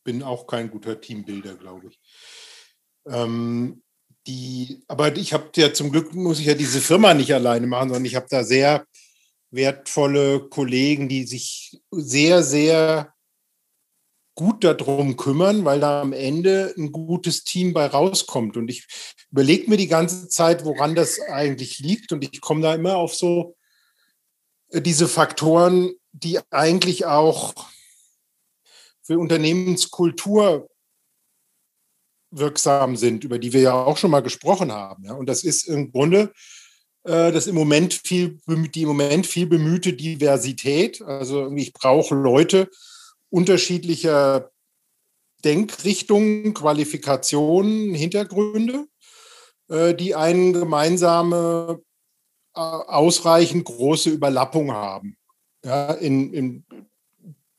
bin 0.04 0.24
auch 0.24 0.48
kein 0.48 0.70
guter 0.70 1.00
Teambuilder, 1.00 1.56
glaube 1.56 1.88
ich. 1.88 2.00
Ähm, 3.08 3.82
die, 4.28 4.84
aber 4.88 5.16
ich 5.16 5.34
habe 5.34 5.50
ja 5.56 5.74
zum 5.74 5.92
Glück, 5.92 6.14
muss 6.14 6.40
ich 6.40 6.46
ja 6.46 6.54
diese 6.54 6.82
Firma 6.82 7.14
nicht 7.14 7.34
alleine 7.34 7.68
machen, 7.68 7.90
sondern 7.90 8.06
ich 8.06 8.16
habe 8.16 8.28
da 8.30 8.44
sehr 8.44 8.86
wertvolle 9.50 10.48
Kollegen, 10.50 11.10
die 11.10 11.26
sich 11.26 11.82
sehr, 11.92 12.44
sehr 12.44 13.14
gut 14.36 14.64
darum 14.64 15.18
kümmern, 15.18 15.66
weil 15.66 15.80
da 15.80 16.02
am 16.02 16.14
Ende 16.14 16.74
ein 16.78 16.92
gutes 16.92 17.44
Team 17.44 17.74
bei 17.74 17.86
rauskommt. 17.86 18.58
Und 18.58 18.70
ich 18.70 18.88
überlege 19.32 19.70
mir 19.70 19.78
die 19.78 19.88
ganze 19.88 20.30
Zeit, 20.30 20.64
woran 20.66 20.96
das 20.96 21.20
eigentlich 21.20 21.80
liegt. 21.80 22.12
Und 22.12 22.24
ich 22.24 22.42
komme 22.42 22.62
da 22.62 22.74
immer 22.74 22.96
auf 22.96 23.14
so 23.14 23.56
äh, 24.70 24.82
diese 24.82 25.08
Faktoren, 25.08 25.92
die 26.14 26.40
eigentlich 26.50 27.06
auch 27.06 27.54
für 29.04 29.20
Unternehmenskultur 29.20 30.70
wirksam 32.32 32.96
sind, 32.96 33.24
über 33.24 33.40
die 33.40 33.54
wir 33.54 33.62
ja 33.62 33.74
auch 33.74 33.98
schon 33.98 34.12
mal 34.12 34.22
gesprochen 34.22 34.72
haben. 34.72 35.04
Ja? 35.04 35.14
Und 35.14 35.28
das 35.28 35.44
ist 35.44 35.68
im 35.68 35.92
Grunde 35.92 36.32
äh, 37.08 37.38
im 37.38 37.56
Moment 37.56 37.94
viel, 37.94 38.40
die 38.48 38.82
im 38.82 38.88
Moment 38.88 39.28
viel 39.28 39.48
bemühte 39.48 39.94
Diversität. 39.94 41.02
Also 41.02 41.52
ich 41.56 41.74
brauche 41.74 42.16
Leute 42.16 42.70
unterschiedlicher 43.30 44.52
Denkrichtungen, 45.44 46.54
Qualifikationen, 46.54 47.94
Hintergründe, 47.94 48.86
äh, 49.70 49.94
die 49.96 50.16
eine 50.16 50.52
gemeinsame, 50.52 51.82
äh, 52.54 52.60
ausreichend 52.60 53.66
große 53.66 54.10
Überlappung 54.10 54.72
haben. 54.72 55.18
Ja, 55.64 55.92
in, 55.94 56.34
in 56.34 56.66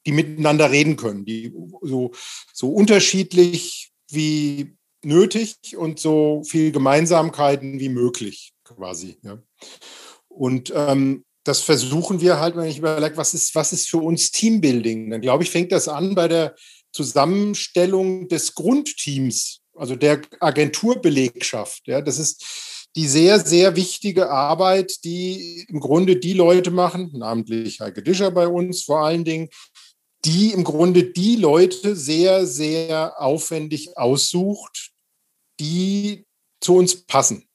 die 0.06 0.12
miteinander 0.12 0.70
reden 0.70 0.96
können, 0.96 1.24
die 1.24 1.52
so, 1.82 2.12
so 2.52 2.68
unterschiedlich 2.70 3.90
wie 4.10 4.76
nötig 5.04 5.56
und 5.76 5.98
so 5.98 6.42
viel 6.44 6.72
Gemeinsamkeiten 6.72 7.80
wie 7.80 7.88
möglich 7.88 8.52
quasi. 8.64 9.18
Ja. 9.22 9.42
Und 10.28 10.72
ähm, 10.74 11.24
das 11.44 11.60
versuchen 11.60 12.20
wir 12.20 12.38
halt, 12.38 12.56
wenn 12.56 12.68
ich 12.68 12.78
überlege, 12.78 13.16
was 13.16 13.34
ist, 13.34 13.54
was 13.54 13.72
ist 13.72 13.88
für 13.88 13.98
uns 13.98 14.30
Teambuilding? 14.30 15.10
Dann 15.10 15.20
glaube 15.20 15.42
ich, 15.42 15.50
fängt 15.50 15.72
das 15.72 15.88
an 15.88 16.14
bei 16.14 16.28
der 16.28 16.54
Zusammenstellung 16.92 18.28
des 18.28 18.54
Grundteams, 18.54 19.60
also 19.74 19.96
der 19.96 20.22
Agenturbelegschaft. 20.40 21.82
Ja, 21.86 22.00
das 22.00 22.18
ist 22.18 22.44
die 22.94 23.08
sehr, 23.08 23.40
sehr 23.40 23.74
wichtige 23.74 24.30
Arbeit, 24.30 25.04
die 25.04 25.64
im 25.68 25.80
Grunde 25.80 26.16
die 26.16 26.34
Leute 26.34 26.70
machen, 26.70 27.10
namentlich 27.14 27.80
Heike 27.80 28.02
Discher 28.02 28.30
bei 28.30 28.46
uns 28.46 28.84
vor 28.84 29.00
allen 29.00 29.24
Dingen, 29.24 29.48
die 30.24 30.52
im 30.52 30.64
Grunde 30.64 31.04
die 31.04 31.36
Leute 31.36 31.96
sehr, 31.96 32.46
sehr 32.46 33.20
aufwendig 33.20 33.96
aussucht, 33.96 34.92
die 35.58 36.26
zu 36.60 36.76
uns 36.76 37.04
passen. 37.06 37.48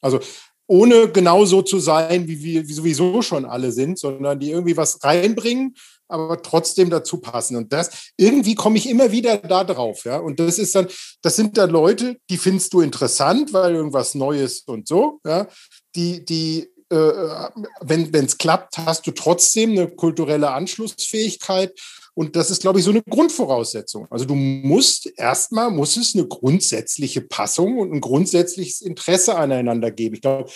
Also 0.00 0.20
ohne 0.66 1.10
genau 1.10 1.44
so 1.44 1.62
zu 1.62 1.78
sein, 1.78 2.28
wie 2.28 2.42
wir 2.42 2.66
sowieso 2.66 3.22
schon 3.22 3.46
alle 3.46 3.72
sind, 3.72 3.98
sondern 3.98 4.38
die 4.38 4.50
irgendwie 4.50 4.76
was 4.76 5.02
reinbringen, 5.02 5.74
aber 6.08 6.42
trotzdem 6.42 6.90
dazu 6.90 7.20
passen. 7.20 7.56
Und 7.56 7.72
das, 7.72 8.12
irgendwie 8.16 8.54
komme 8.54 8.76
ich 8.76 8.88
immer 8.88 9.10
wieder 9.10 9.38
da 9.38 9.64
drauf, 9.64 10.04
ja. 10.04 10.18
Und 10.18 10.40
das 10.40 10.58
ist 10.58 10.74
dann, 10.74 10.88
das 11.22 11.36
sind 11.36 11.56
dann 11.56 11.70
Leute, 11.70 12.18
die 12.28 12.36
findest 12.36 12.72
du 12.74 12.80
interessant, 12.82 13.52
weil 13.52 13.74
irgendwas 13.74 14.14
Neues 14.14 14.60
und 14.60 14.86
so, 14.86 15.20
ja. 15.24 15.48
Die, 15.94 16.24
die, 16.24 16.68
äh, 16.90 17.50
wenn 17.80 18.24
es 18.24 18.38
klappt, 18.38 18.78
hast 18.78 19.06
du 19.06 19.10
trotzdem 19.10 19.72
eine 19.72 19.88
kulturelle 19.88 20.50
Anschlussfähigkeit 20.50 21.78
und 22.18 22.34
das 22.34 22.50
ist, 22.50 22.62
glaube 22.62 22.80
ich, 22.80 22.84
so 22.84 22.90
eine 22.90 23.02
Grundvoraussetzung. 23.02 24.08
Also 24.10 24.24
du 24.24 24.34
musst 24.34 25.08
erstmal, 25.16 25.70
muss 25.70 25.96
es 25.96 26.16
eine 26.16 26.26
grundsätzliche 26.26 27.20
Passung 27.20 27.78
und 27.78 27.92
ein 27.92 28.00
grundsätzliches 28.00 28.80
Interesse 28.80 29.36
aneinander 29.36 29.92
geben. 29.92 30.16
Ich 30.16 30.22
glaube, 30.22 30.50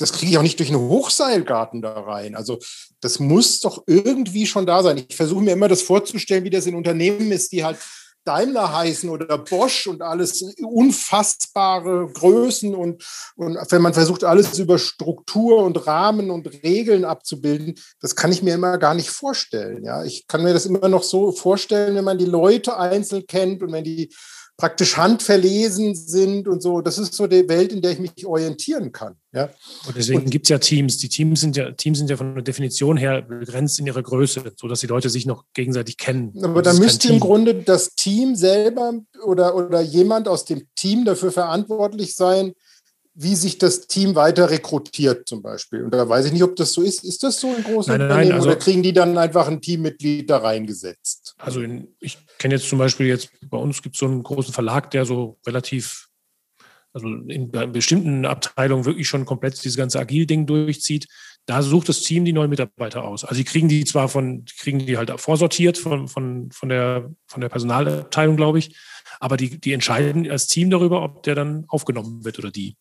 das 0.00 0.12
kriege 0.12 0.32
ich 0.32 0.38
auch 0.38 0.42
nicht 0.42 0.58
durch 0.58 0.70
einen 0.70 0.80
Hochseilgarten 0.80 1.80
da 1.80 2.00
rein. 2.00 2.34
Also 2.34 2.58
das 3.00 3.20
muss 3.20 3.60
doch 3.60 3.84
irgendwie 3.86 4.46
schon 4.46 4.66
da 4.66 4.82
sein. 4.82 5.04
Ich 5.08 5.14
versuche 5.14 5.42
mir 5.42 5.52
immer 5.52 5.68
das 5.68 5.82
vorzustellen, 5.82 6.42
wie 6.42 6.50
das 6.50 6.66
in 6.66 6.74
Unternehmen 6.74 7.30
ist, 7.30 7.52
die 7.52 7.64
halt 7.64 7.78
Daimler 8.28 8.76
heißen 8.76 9.08
oder 9.08 9.38
Bosch 9.38 9.86
und 9.86 10.02
alles 10.02 10.42
unfassbare 10.60 12.10
Größen 12.12 12.74
und, 12.74 13.02
und 13.36 13.58
wenn 13.70 13.80
man 13.80 13.94
versucht, 13.94 14.22
alles 14.22 14.58
über 14.58 14.78
Struktur 14.78 15.64
und 15.64 15.86
Rahmen 15.86 16.30
und 16.30 16.62
Regeln 16.62 17.06
abzubilden, 17.06 17.76
das 18.02 18.16
kann 18.16 18.30
ich 18.30 18.42
mir 18.42 18.54
immer 18.54 18.76
gar 18.76 18.92
nicht 18.92 19.08
vorstellen. 19.08 19.82
Ja, 19.82 20.04
ich 20.04 20.26
kann 20.26 20.42
mir 20.42 20.52
das 20.52 20.66
immer 20.66 20.88
noch 20.88 21.04
so 21.04 21.32
vorstellen, 21.32 21.94
wenn 21.94 22.04
man 22.04 22.18
die 22.18 22.26
Leute 22.26 22.76
einzeln 22.76 23.26
kennt 23.26 23.62
und 23.62 23.72
wenn 23.72 23.84
die 23.84 24.12
praktisch 24.58 24.96
handverlesen 24.96 25.94
sind 25.94 26.48
und 26.48 26.60
so. 26.60 26.80
Das 26.80 26.98
ist 26.98 27.14
so 27.14 27.28
die 27.28 27.48
Welt, 27.48 27.72
in 27.72 27.80
der 27.80 27.92
ich 27.92 28.00
mich 28.00 28.26
orientieren 28.26 28.90
kann. 28.90 29.14
Ja? 29.32 29.50
Und 29.86 29.96
deswegen 29.96 30.28
gibt 30.28 30.46
es 30.46 30.50
ja 30.50 30.58
Teams. 30.58 30.98
Die 30.98 31.08
Teams 31.08 31.40
sind 31.40 31.56
ja, 31.56 31.70
Teams 31.70 31.98
sind 31.98 32.10
ja 32.10 32.16
von 32.16 32.34
der 32.34 32.42
Definition 32.42 32.96
her 32.96 33.22
begrenzt 33.22 33.78
in 33.78 33.86
ihrer 33.86 34.02
Größe, 34.02 34.42
sodass 34.56 34.80
die 34.80 34.88
Leute 34.88 35.10
sich 35.10 35.26
noch 35.26 35.44
gegenseitig 35.54 35.96
kennen. 35.96 36.32
Aber 36.42 36.60
da 36.60 36.72
müsste 36.72 37.08
im 37.08 37.20
Grunde 37.20 37.54
das 37.54 37.94
Team 37.94 38.34
selber 38.34 38.94
oder, 39.24 39.54
oder 39.54 39.80
jemand 39.80 40.26
aus 40.26 40.44
dem 40.44 40.66
Team 40.74 41.04
dafür 41.04 41.30
verantwortlich 41.30 42.16
sein, 42.16 42.52
wie 43.20 43.36
sich 43.36 43.58
das 43.58 43.86
Team 43.86 44.16
weiter 44.16 44.50
rekrutiert 44.50 45.28
zum 45.28 45.42
Beispiel. 45.42 45.84
Und 45.84 45.92
da 45.92 46.08
weiß 46.08 46.26
ich 46.26 46.32
nicht, 46.32 46.44
ob 46.44 46.56
das 46.56 46.72
so 46.72 46.82
ist. 46.82 47.04
Ist 47.04 47.22
das 47.22 47.40
so 47.40 47.52
in 47.52 47.62
großen 47.64 47.90
nein, 47.90 48.00
nein, 48.00 48.10
Unternehmen 48.10 48.32
also, 48.32 48.48
oder 48.50 48.58
kriegen 48.58 48.82
die 48.82 48.92
dann 48.92 49.18
einfach 49.18 49.48
ein 49.48 49.60
Teammitglied 49.60 50.30
da 50.30 50.38
reingesetzt? 50.38 51.34
Also 51.38 51.60
in, 51.60 51.96
ich 51.98 52.18
kenne 52.38 52.54
jetzt 52.54 52.68
zum 52.68 52.78
Beispiel 52.78 53.06
jetzt, 53.06 53.30
bei 53.48 53.58
uns 53.58 53.82
gibt 53.82 53.96
es 53.96 54.00
so 54.00 54.06
einen 54.06 54.22
großen 54.22 54.54
Verlag, 54.54 54.90
der 54.90 55.04
so 55.04 55.38
relativ, 55.46 56.08
also 56.92 57.08
in 57.08 57.50
bestimmten 57.72 58.24
Abteilungen 58.24 58.84
wirklich 58.84 59.08
schon 59.08 59.24
komplett 59.24 59.62
dieses 59.62 59.76
ganze 59.76 60.00
Agil-Ding 60.00 60.46
durchzieht. 60.46 61.06
Da 61.46 61.62
sucht 61.62 61.88
das 61.88 62.00
Team 62.02 62.24
die 62.24 62.32
neuen 62.32 62.50
Mitarbeiter 62.50 63.04
aus. 63.04 63.24
Also 63.24 63.36
die 63.36 63.44
kriegen 63.44 63.68
die 63.68 63.84
zwar 63.84 64.08
von, 64.08 64.44
kriegen 64.58 64.78
die 64.80 64.98
halt 64.98 65.10
vorsortiert 65.18 65.78
von, 65.78 66.08
von, 66.08 66.50
von, 66.50 66.68
der, 66.68 67.10
von 67.26 67.40
der 67.40 67.48
Personalabteilung, 67.48 68.36
glaube 68.36 68.58
ich 68.58 68.74
aber 69.20 69.36
die, 69.36 69.60
die 69.60 69.72
entscheiden 69.72 70.30
als 70.30 70.46
Team 70.46 70.70
darüber, 70.70 71.02
ob 71.02 71.22
der 71.22 71.34
dann 71.34 71.64
aufgenommen 71.68 72.24
wird 72.24 72.38
oder 72.38 72.50
die. 72.50 72.76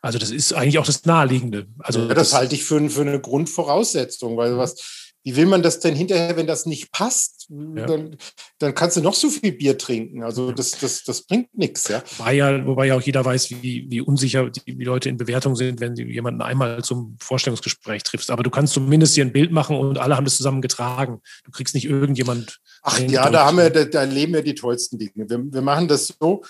Also 0.00 0.18
das 0.18 0.30
ist 0.30 0.52
eigentlich 0.52 0.78
auch 0.78 0.86
das 0.86 1.04
Naheliegende. 1.04 1.66
Also 1.78 2.00
ja, 2.00 2.08
das, 2.08 2.30
das, 2.30 2.34
halte 2.34 2.54
ich 2.54 2.64
für, 2.64 2.88
für 2.88 3.02
eine 3.02 3.20
Grundvoraussetzung, 3.20 4.36
weil 4.36 4.56
was, 4.56 5.01
wie 5.24 5.36
will 5.36 5.46
man 5.46 5.62
das 5.62 5.78
denn 5.78 5.94
hinterher, 5.94 6.36
wenn 6.36 6.46
das 6.46 6.66
nicht 6.66 6.90
passt? 6.90 7.46
Ja. 7.48 7.86
Dann, 7.86 8.16
dann 8.58 8.74
kannst 8.74 8.96
du 8.96 9.00
noch 9.00 9.14
so 9.14 9.28
viel 9.28 9.52
Bier 9.52 9.78
trinken. 9.78 10.22
Also 10.22 10.50
das, 10.52 10.72
das, 10.72 11.04
das 11.04 11.22
bringt 11.22 11.56
nichts. 11.56 11.88
Ja? 11.88 12.02
Wobei, 12.18 12.34
ja, 12.34 12.66
wobei 12.66 12.86
ja 12.86 12.96
auch 12.96 13.02
jeder 13.02 13.24
weiß, 13.24 13.50
wie, 13.62 13.86
wie 13.88 14.00
unsicher 14.00 14.50
die, 14.50 14.76
die 14.76 14.84
Leute 14.84 15.08
in 15.08 15.16
Bewertung 15.16 15.54
sind, 15.54 15.80
wenn 15.80 15.94
sie 15.94 16.04
jemanden 16.04 16.42
einmal 16.42 16.82
zum 16.82 17.16
Vorstellungsgespräch 17.20 18.02
triffst. 18.02 18.30
Aber 18.30 18.42
du 18.42 18.50
kannst 18.50 18.74
zumindest 18.74 19.16
dir 19.16 19.24
ein 19.24 19.32
Bild 19.32 19.52
machen 19.52 19.76
und 19.76 19.98
alle 19.98 20.16
haben 20.16 20.24
das 20.24 20.36
zusammen 20.36 20.60
getragen. 20.60 21.20
Du 21.44 21.52
kriegst 21.52 21.74
nicht 21.74 21.84
irgendjemand. 21.84 22.58
Ach 22.82 22.98
ja, 22.98 23.30
da 23.30 23.46
haben 23.46 23.58
wir, 23.58 23.70
da, 23.70 23.84
da 23.84 24.02
leben 24.02 24.34
wir 24.34 24.42
die 24.42 24.54
tollsten 24.54 24.98
Dinge. 24.98 25.28
Wir, 25.28 25.52
wir 25.52 25.62
machen 25.62 25.86
das 25.86 26.12
so. 26.18 26.42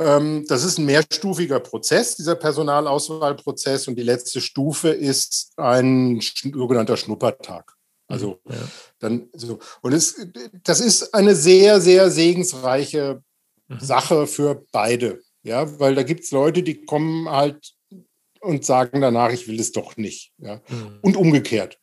Ähm, 0.00 0.44
das 0.48 0.64
ist 0.64 0.78
ein 0.78 0.86
mehrstufiger 0.86 1.60
Prozess, 1.60 2.16
dieser 2.16 2.34
Personalauswahlprozess. 2.34 3.86
Und 3.86 3.96
die 3.96 4.02
letzte 4.02 4.40
Stufe 4.40 4.88
ist 4.88 5.52
ein 5.56 6.20
sogenannter 6.20 6.96
Schnuppertag. 6.96 7.76
Also 8.12 8.40
ja. 8.46 8.56
dann 8.98 9.30
so. 9.32 9.58
Und 9.80 9.94
es, 9.94 10.28
das 10.64 10.80
ist 10.80 11.14
eine 11.14 11.34
sehr, 11.34 11.80
sehr 11.80 12.10
segensreiche 12.10 13.22
mhm. 13.68 13.80
Sache 13.80 14.26
für 14.26 14.66
beide. 14.70 15.22
Ja, 15.42 15.80
weil 15.80 15.94
da 15.94 16.02
gibt 16.02 16.24
es 16.24 16.30
Leute, 16.30 16.62
die 16.62 16.84
kommen 16.84 17.30
halt 17.30 17.72
und 18.42 18.66
sagen 18.66 19.00
danach, 19.00 19.32
ich 19.32 19.48
will 19.48 19.58
es 19.58 19.72
doch 19.72 19.96
nicht. 19.96 20.34
Ja. 20.36 20.56
Mhm. 20.68 20.98
Und 21.00 21.16
umgekehrt. 21.16 21.78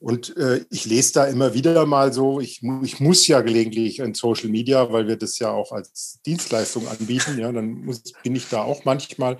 Und 0.00 0.36
äh, 0.36 0.64
ich 0.70 0.86
lese 0.86 1.12
da 1.12 1.26
immer 1.26 1.54
wieder 1.54 1.86
mal 1.86 2.12
so, 2.12 2.40
ich, 2.40 2.62
ich 2.82 2.98
muss 2.98 3.28
ja 3.28 3.40
gelegentlich 3.40 4.00
in 4.00 4.14
Social 4.14 4.48
Media, 4.48 4.90
weil 4.92 5.06
wir 5.06 5.16
das 5.16 5.38
ja 5.38 5.52
auch 5.52 5.70
als 5.70 6.18
Dienstleistung 6.26 6.88
anbieten, 6.88 7.38
ja, 7.38 7.52
dann 7.52 7.84
muss, 7.84 8.02
bin 8.24 8.34
ich 8.34 8.48
da 8.48 8.62
auch 8.62 8.84
manchmal. 8.84 9.36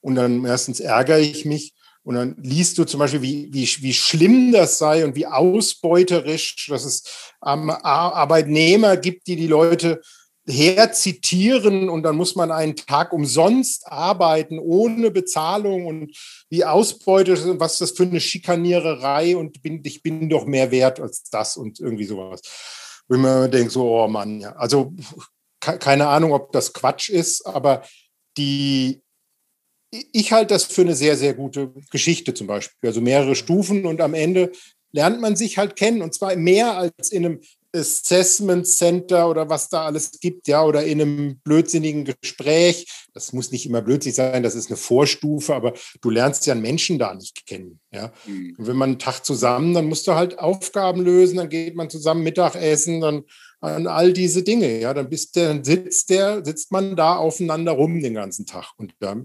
Und 0.00 0.14
dann 0.14 0.46
erstens 0.46 0.80
ärgere 0.80 1.18
ich 1.18 1.44
mich 1.44 1.74
und 2.04 2.16
dann 2.16 2.36
liest 2.42 2.76
du 2.76 2.84
zum 2.84 3.00
Beispiel, 3.00 3.22
wie, 3.22 3.48
wie, 3.52 3.66
wie 3.80 3.94
schlimm 3.94 4.52
das 4.52 4.78
sei 4.78 5.04
und 5.04 5.16
wie 5.16 5.26
ausbeuterisch, 5.26 6.66
dass 6.68 6.84
es 6.84 7.32
ähm, 7.44 7.70
Arbeitnehmer 7.70 8.98
gibt, 8.98 9.26
die 9.26 9.36
die 9.36 9.46
Leute 9.46 10.02
herzitieren 10.46 11.88
und 11.88 12.02
dann 12.02 12.16
muss 12.16 12.36
man 12.36 12.52
einen 12.52 12.76
Tag 12.76 13.14
umsonst 13.14 13.86
arbeiten, 13.86 14.58
ohne 14.58 15.10
Bezahlung 15.10 15.86
und 15.86 16.14
wie 16.50 16.66
ausbeutet 16.66 17.42
und 17.46 17.60
was 17.60 17.78
das 17.78 17.92
für 17.92 18.02
eine 18.02 18.20
Schikaniererei 18.20 19.36
und 19.36 19.62
bin, 19.62 19.80
ich 19.84 20.02
bin 20.02 20.28
doch 20.28 20.44
mehr 20.44 20.70
wert 20.70 21.00
als 21.00 21.22
das 21.30 21.56
und 21.56 21.80
irgendwie 21.80 22.04
sowas. 22.04 22.42
Wenn 23.08 23.22
man 23.22 23.50
denkt, 23.50 23.72
so, 23.72 24.02
oh 24.02 24.08
Mann, 24.08 24.40
ja, 24.40 24.52
also 24.56 24.92
keine 25.60 26.08
Ahnung, 26.08 26.32
ob 26.32 26.52
das 26.52 26.74
Quatsch 26.74 27.08
ist, 27.08 27.46
aber 27.46 27.82
die, 28.36 29.02
ich 30.12 30.32
halte 30.32 30.54
das 30.54 30.64
für 30.64 30.82
eine 30.82 30.94
sehr, 30.94 31.16
sehr 31.16 31.34
gute 31.34 31.72
Geschichte 31.90 32.34
zum 32.34 32.46
Beispiel. 32.46 32.88
Also 32.88 33.00
mehrere 33.00 33.34
Stufen 33.34 33.86
und 33.86 34.00
am 34.00 34.14
Ende 34.14 34.52
lernt 34.92 35.20
man 35.20 35.36
sich 35.36 35.58
halt 35.58 35.76
kennen 35.76 36.02
und 36.02 36.14
zwar 36.14 36.34
mehr 36.36 36.76
als 36.76 37.10
in 37.10 37.24
einem 37.24 37.40
Assessment 37.74 38.66
Center 38.66 39.28
oder 39.28 39.48
was 39.48 39.68
da 39.68 39.84
alles 39.84 40.12
gibt, 40.20 40.48
ja, 40.48 40.64
oder 40.64 40.84
in 40.84 41.00
einem 41.00 41.40
blödsinnigen 41.40 42.04
Gespräch. 42.04 42.86
Das 43.12 43.32
muss 43.32 43.52
nicht 43.52 43.66
immer 43.66 43.82
blödsinnig 43.82 44.16
sein, 44.16 44.42
das 44.42 44.54
ist 44.54 44.68
eine 44.68 44.76
Vorstufe, 44.76 45.54
aber 45.54 45.74
du 46.00 46.10
lernst 46.10 46.46
ja 46.46 46.52
einen 46.52 46.62
Menschen 46.62 46.98
da 46.98 47.14
nicht 47.14 47.46
kennen, 47.46 47.80
ja. 47.92 48.12
Mhm. 48.26 48.54
Und 48.58 48.66
wenn 48.66 48.76
man 48.76 48.90
einen 48.90 48.98
Tag 48.98 49.24
zusammen, 49.24 49.74
dann 49.74 49.86
musst 49.86 50.06
du 50.06 50.14
halt 50.14 50.38
Aufgaben 50.38 51.02
lösen, 51.02 51.36
dann 51.36 51.48
geht 51.48 51.74
man 51.74 51.90
zusammen 51.90 52.22
Mittagessen, 52.22 53.00
dann 53.00 53.24
an 53.60 53.86
all 53.86 54.12
diese 54.12 54.42
Dinge, 54.42 54.78
ja, 54.80 54.92
dann 54.92 55.08
bist 55.08 55.36
der, 55.36 55.48
dann 55.48 55.64
sitzt 55.64 56.10
der, 56.10 56.44
sitzt 56.44 56.70
man 56.70 56.96
da 56.96 57.16
aufeinander 57.16 57.72
rum 57.72 58.00
den 58.00 58.14
ganzen 58.14 58.44
Tag 58.46 58.72
und 58.76 58.92
da 59.00 59.16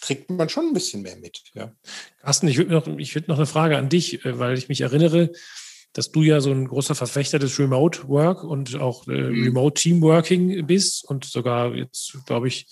kriegt 0.00 0.30
man 0.30 0.48
schon 0.48 0.68
ein 0.68 0.72
bisschen 0.72 1.02
mehr 1.02 1.16
mit, 1.16 1.42
ja. 1.54 1.72
Carsten, 2.20 2.48
ich 2.48 2.58
würde 2.58 2.72
noch, 2.72 2.86
ich 2.98 3.14
würde 3.14 3.28
noch 3.28 3.38
eine 3.38 3.46
Frage 3.46 3.76
an 3.76 3.88
dich, 3.88 4.24
äh, 4.24 4.38
weil 4.38 4.56
ich 4.56 4.68
mich 4.68 4.82
erinnere, 4.82 5.32
dass 5.98 6.12
du 6.12 6.22
ja 6.22 6.40
so 6.40 6.52
ein 6.52 6.68
großer 6.68 6.94
Verfechter 6.94 7.40
des 7.40 7.58
Remote 7.58 8.06
Work 8.06 8.44
und 8.44 8.76
auch 8.76 9.08
äh, 9.08 9.30
mhm. 9.30 9.42
Remote 9.46 9.82
Teamworking 9.82 10.64
bist 10.64 11.04
und 11.04 11.24
sogar 11.24 11.74
jetzt, 11.74 12.16
glaube 12.24 12.46
ich, 12.46 12.68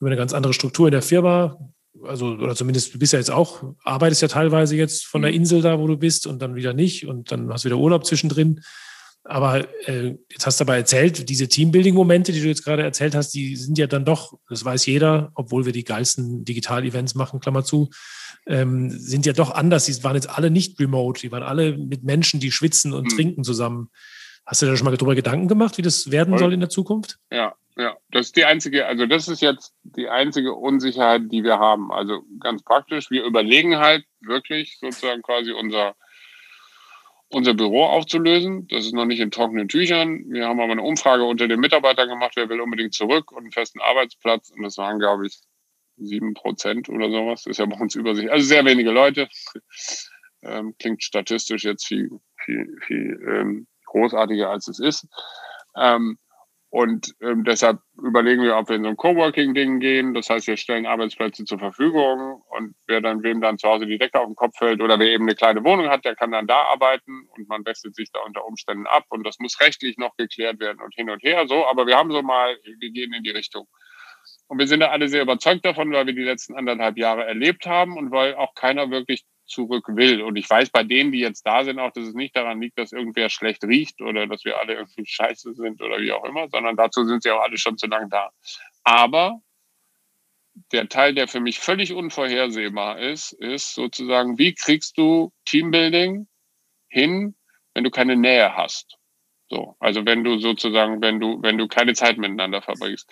über 0.00 0.08
eine 0.08 0.16
ganz 0.16 0.32
andere 0.34 0.52
Struktur 0.52 0.88
in 0.88 0.92
der 0.92 1.02
Firma. 1.02 1.56
Also, 2.02 2.26
oder 2.26 2.56
zumindest, 2.56 2.92
du 2.92 2.98
bist 2.98 3.12
ja 3.12 3.20
jetzt 3.20 3.30
auch, 3.30 3.62
arbeitest 3.84 4.22
ja 4.22 4.28
teilweise 4.28 4.74
jetzt 4.74 5.06
von 5.06 5.22
der 5.22 5.30
mhm. 5.30 5.36
Insel 5.36 5.62
da, 5.62 5.78
wo 5.78 5.86
du 5.86 5.96
bist 5.96 6.26
und 6.26 6.42
dann 6.42 6.56
wieder 6.56 6.72
nicht 6.72 7.06
und 7.06 7.30
dann 7.30 7.48
hast 7.52 7.64
du 7.64 7.68
wieder 7.68 7.78
Urlaub 7.78 8.04
zwischendrin. 8.04 8.60
Aber 9.22 9.68
äh, 9.86 10.16
jetzt 10.28 10.44
hast 10.44 10.58
du 10.58 10.64
aber 10.64 10.76
erzählt, 10.76 11.28
diese 11.28 11.46
Teambuilding-Momente, 11.46 12.32
die 12.32 12.40
du 12.40 12.48
jetzt 12.48 12.64
gerade 12.64 12.82
erzählt 12.82 13.14
hast, 13.14 13.34
die 13.34 13.54
sind 13.54 13.78
ja 13.78 13.86
dann 13.86 14.04
doch, 14.04 14.36
das 14.48 14.64
weiß 14.64 14.86
jeder, 14.86 15.30
obwohl 15.36 15.64
wir 15.64 15.72
die 15.72 15.84
geilsten 15.84 16.44
Digital-Events 16.44 17.14
machen, 17.14 17.38
Klammer 17.38 17.62
zu, 17.62 17.90
ähm, 18.48 18.90
sind 18.90 19.26
ja 19.26 19.32
doch 19.32 19.50
anders. 19.50 19.86
Die 19.86 20.02
waren 20.02 20.16
jetzt 20.16 20.28
alle 20.28 20.50
nicht 20.50 20.80
remote, 20.80 21.20
die 21.20 21.30
waren 21.30 21.42
alle 21.42 21.76
mit 21.76 22.02
Menschen, 22.02 22.40
die 22.40 22.50
schwitzen 22.50 22.92
und 22.92 23.04
mhm. 23.04 23.16
trinken 23.16 23.44
zusammen. 23.44 23.90
Hast 24.46 24.62
du 24.62 24.66
da 24.66 24.76
schon 24.76 24.86
mal 24.86 24.96
darüber 24.96 25.14
Gedanken 25.14 25.46
gemacht, 25.46 25.78
wie 25.78 25.82
das 25.82 26.10
werden 26.10 26.30
Voll. 26.30 26.38
soll 26.38 26.52
in 26.54 26.60
der 26.60 26.70
Zukunft? 26.70 27.18
Ja, 27.30 27.54
ja. 27.76 27.96
Das 28.10 28.26
ist 28.26 28.36
die 28.36 28.46
einzige, 28.46 28.86
also 28.86 29.06
das 29.06 29.28
ist 29.28 29.42
jetzt 29.42 29.74
die 29.82 30.08
einzige 30.08 30.54
Unsicherheit, 30.54 31.22
die 31.30 31.44
wir 31.44 31.58
haben. 31.58 31.92
Also 31.92 32.22
ganz 32.40 32.62
praktisch, 32.62 33.10
wir 33.10 33.24
überlegen 33.24 33.76
halt 33.76 34.04
wirklich 34.20 34.78
sozusagen 34.80 35.22
quasi 35.22 35.52
unser 35.52 35.94
unser 37.30 37.54
Büro 37.54 37.84
aufzulösen. 37.84 38.66
Das 38.68 38.86
ist 38.86 38.94
noch 38.94 39.04
nicht 39.04 39.20
in 39.20 39.30
trockenen 39.30 39.68
Tüchern. 39.68 40.24
Wir 40.28 40.46
haben 40.46 40.60
aber 40.60 40.72
eine 40.72 40.82
Umfrage 40.82 41.24
unter 41.24 41.46
den 41.46 41.60
Mitarbeitern 41.60 42.08
gemacht, 42.08 42.32
wer 42.36 42.48
will 42.48 42.60
unbedingt 42.60 42.94
zurück 42.94 43.32
und 43.32 43.42
einen 43.42 43.52
festen 43.52 43.80
Arbeitsplatz. 43.80 44.50
Und 44.50 44.62
das 44.62 44.78
waren, 44.78 44.98
glaube 44.98 45.26
ich, 45.26 45.38
sieben 45.98 46.34
Prozent 46.34 46.88
oder 46.88 47.10
sowas. 47.10 47.46
Ist 47.46 47.58
ja 47.58 47.66
bei 47.66 47.76
uns 47.76 47.94
Übersicht. 47.94 48.30
Also 48.30 48.46
sehr 48.46 48.64
wenige 48.64 48.90
Leute. 48.90 49.28
Ähm, 50.42 50.74
klingt 50.78 51.02
statistisch 51.02 51.64
jetzt 51.64 51.86
viel, 51.86 52.10
viel, 52.44 52.78
viel 52.86 53.18
ähm, 53.28 53.66
großartiger, 53.86 54.50
als 54.50 54.68
es 54.68 54.78
ist. 54.78 55.06
Ähm, 55.76 56.18
und 56.70 57.14
ähm, 57.22 57.44
deshalb 57.44 57.78
überlegen 57.96 58.42
wir, 58.42 58.56
ob 58.58 58.68
wir 58.68 58.76
in 58.76 58.82
so 58.82 58.90
ein 58.90 58.96
Coworking-Ding 58.96 59.80
gehen. 59.80 60.12
Das 60.12 60.28
heißt, 60.28 60.46
wir 60.48 60.58
stellen 60.58 60.84
Arbeitsplätze 60.84 61.44
zur 61.44 61.58
Verfügung 61.58 62.42
und 62.50 62.74
wer 62.86 63.00
dann 63.00 63.22
wem 63.22 63.40
dann 63.40 63.56
zu 63.56 63.68
Hause 63.68 63.86
die 63.86 63.96
Decke 63.96 64.20
auf 64.20 64.26
den 64.26 64.36
Kopf 64.36 64.58
fällt 64.58 64.82
oder 64.82 64.98
wer 64.98 65.08
eben 65.08 65.24
eine 65.24 65.34
kleine 65.34 65.64
Wohnung 65.64 65.88
hat, 65.88 66.04
der 66.04 66.14
kann 66.14 66.30
dann 66.30 66.46
da 66.46 66.64
arbeiten 66.64 67.26
und 67.30 67.48
man 67.48 67.64
wechselt 67.64 67.94
sich 67.94 68.12
da 68.12 68.20
unter 68.20 68.44
Umständen 68.44 68.86
ab 68.86 69.04
und 69.08 69.26
das 69.26 69.38
muss 69.38 69.58
rechtlich 69.60 69.96
noch 69.96 70.14
geklärt 70.16 70.60
werden 70.60 70.82
und 70.82 70.94
hin 70.94 71.08
und 71.08 71.22
her 71.22 71.46
so. 71.48 71.66
Aber 71.66 71.86
wir 71.86 71.96
haben 71.96 72.12
so 72.12 72.20
mal, 72.20 72.58
wir 72.62 72.90
gehen 72.90 73.14
in 73.14 73.22
die 73.22 73.30
Richtung. 73.30 73.66
Und 74.48 74.58
wir 74.58 74.66
sind 74.66 74.80
da 74.80 74.88
alle 74.88 75.08
sehr 75.08 75.22
überzeugt 75.22 75.64
davon, 75.64 75.92
weil 75.92 76.06
wir 76.06 76.14
die 76.14 76.22
letzten 76.22 76.54
anderthalb 76.54 76.96
Jahre 76.96 77.24
erlebt 77.24 77.66
haben 77.66 77.96
und 77.96 78.10
weil 78.10 78.34
auch 78.34 78.54
keiner 78.54 78.90
wirklich 78.90 79.24
zurück 79.46 79.86
will. 79.88 80.22
Und 80.22 80.36
ich 80.36 80.48
weiß 80.48 80.70
bei 80.70 80.84
denen, 80.84 81.12
die 81.12 81.20
jetzt 81.20 81.46
da 81.46 81.64
sind, 81.64 81.78
auch, 81.78 81.92
dass 81.92 82.06
es 82.06 82.14
nicht 82.14 82.36
daran 82.36 82.60
liegt, 82.60 82.78
dass 82.78 82.92
irgendwer 82.92 83.28
schlecht 83.28 83.64
riecht 83.64 84.00
oder 84.00 84.26
dass 84.26 84.44
wir 84.44 84.58
alle 84.58 84.74
irgendwie 84.74 85.06
scheiße 85.06 85.54
sind 85.54 85.82
oder 85.82 85.98
wie 85.98 86.12
auch 86.12 86.24
immer, 86.24 86.48
sondern 86.48 86.76
dazu 86.76 87.04
sind 87.04 87.22
sie 87.22 87.30
auch 87.30 87.42
alle 87.42 87.58
schon 87.58 87.76
zu 87.76 87.86
lange 87.86 88.08
da. 88.08 88.30
Aber 88.84 89.40
der 90.72 90.88
Teil, 90.88 91.14
der 91.14 91.28
für 91.28 91.40
mich 91.40 91.58
völlig 91.58 91.92
unvorhersehbar 91.92 92.98
ist, 92.98 93.32
ist 93.32 93.74
sozusagen, 93.74 94.38
wie 94.38 94.54
kriegst 94.54 94.98
du 94.98 95.32
Teambuilding 95.46 96.26
hin, 96.88 97.36
wenn 97.74 97.84
du 97.84 97.90
keine 97.90 98.16
Nähe 98.16 98.56
hast? 98.56 98.96
So, 99.48 99.76
also 99.78 100.04
wenn 100.04 100.24
du 100.24 100.38
sozusagen, 100.38 101.00
wenn 101.00 101.20
du, 101.20 101.40
wenn 101.42 101.56
du 101.58 101.68
keine 101.68 101.94
Zeit 101.94 102.18
miteinander 102.18 102.60
verbringst. 102.60 103.10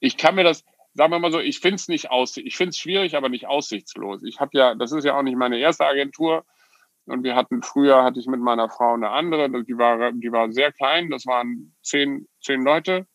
Ich 0.00 0.16
kann 0.16 0.34
mir 0.34 0.44
das, 0.44 0.64
sagen 0.96 1.12
wir 1.12 1.18
mal 1.18 1.30
so, 1.32 1.40
ich 1.40 1.60
finde 1.60 1.76
es 1.76 1.88
nicht 1.88 2.10
aus, 2.10 2.36
ich 2.36 2.56
finde 2.56 2.70
es 2.70 2.78
schwierig, 2.78 3.16
aber 3.16 3.28
nicht 3.28 3.46
aussichtslos. 3.46 4.22
Ich 4.24 4.40
habe 4.40 4.50
ja, 4.54 4.74
das 4.74 4.92
ist 4.92 5.04
ja 5.04 5.16
auch 5.16 5.22
nicht 5.22 5.36
meine 5.36 5.58
erste 5.58 5.86
Agentur. 5.86 6.44
Und 7.04 7.22
wir 7.22 7.36
hatten 7.36 7.62
früher 7.62 8.02
hatte 8.02 8.18
ich 8.18 8.26
mit 8.26 8.40
meiner 8.40 8.68
Frau 8.68 8.94
eine 8.94 9.10
andere, 9.10 9.48
die 9.62 9.78
war, 9.78 10.10
die 10.12 10.32
war 10.32 10.50
sehr 10.50 10.72
klein, 10.72 11.08
das 11.10 11.24
waren 11.26 11.74
zehn, 11.82 12.26
zehn 12.40 12.62
Leute. 12.62 13.06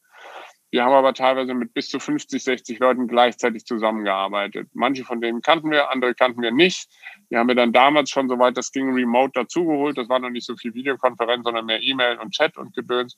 Wir 0.69 0.85
haben 0.85 0.93
aber 0.93 1.13
teilweise 1.13 1.53
mit 1.53 1.73
bis 1.73 1.89
zu 1.89 1.99
50, 1.99 2.41
60 2.41 2.79
Leuten 2.79 3.07
gleichzeitig 3.07 3.65
zusammengearbeitet. 3.65 4.69
Manche 4.71 5.03
von 5.03 5.19
denen 5.19 5.41
kannten 5.41 5.69
wir, 5.69 5.91
andere 5.91 6.15
kannten 6.15 6.41
wir 6.41 6.51
nicht. 6.51 6.87
Die 7.29 7.35
haben 7.35 7.49
wir 7.49 7.55
dann 7.55 7.73
damals 7.73 8.09
schon, 8.09 8.29
soweit 8.29 8.55
das 8.55 8.71
ging, 8.71 8.93
remote 8.93 9.33
dazugeholt. 9.33 9.97
Das 9.97 10.07
war 10.07 10.19
noch 10.19 10.29
nicht 10.29 10.45
so 10.45 10.55
viel 10.55 10.73
Videokonferenz, 10.73 11.43
sondern 11.43 11.65
mehr 11.65 11.81
E-Mail 11.81 12.19
und 12.19 12.31
Chat 12.31 12.57
und 12.57 12.73
Gedöns. 12.73 13.17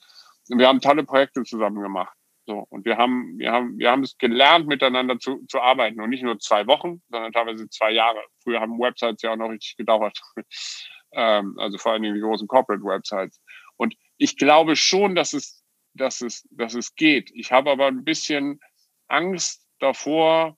Und 0.50 0.58
wir 0.58 0.68
haben 0.68 0.82
tolle 0.82 1.04
Projekte 1.04 1.44
zusammen 1.44 1.80
gemacht. 1.84 2.18
So, 2.46 2.66
und 2.70 2.84
wir 2.84 2.98
haben, 2.98 3.38
wir 3.38 3.52
haben, 3.52 3.78
wir 3.78 3.90
haben 3.90 4.04
es 4.04 4.18
gelernt, 4.18 4.68
miteinander 4.68 5.18
zu, 5.18 5.46
zu 5.48 5.62
arbeiten 5.62 6.02
und 6.02 6.10
nicht 6.10 6.24
nur 6.24 6.40
zwei 6.40 6.68
Wochen, 6.68 7.02
sondern 7.10 7.32
teilweise 7.32 7.70
zwei 7.70 7.92
Jahre. 7.92 8.22
Früher 8.44 8.60
haben 8.60 8.80
Websites 8.80 9.22
ja 9.22 9.32
auch 9.32 9.38
noch 9.38 9.50
richtig 9.50 9.78
gedauert. 9.78 10.20
ähm, 11.14 11.56
also 11.58 11.78
vor 11.78 11.94
allen 11.94 12.02
Dingen 12.02 12.16
die 12.16 12.22
großen 12.22 12.48
Corporate 12.48 12.84
Websites. 12.84 13.42
Und 13.78 13.96
ich 14.18 14.36
glaube 14.38 14.76
schon, 14.76 15.16
dass 15.16 15.32
es, 15.32 15.64
dass 15.94 16.22
es, 16.22 16.48
dass 16.52 16.74
es 16.74 16.96
geht. 16.96 17.32
Ich 17.34 17.52
habe 17.52 17.72
aber 17.72 17.88
ein 17.88 18.04
bisschen 18.04 18.60
Angst 19.08 19.66
davor, 19.80 20.58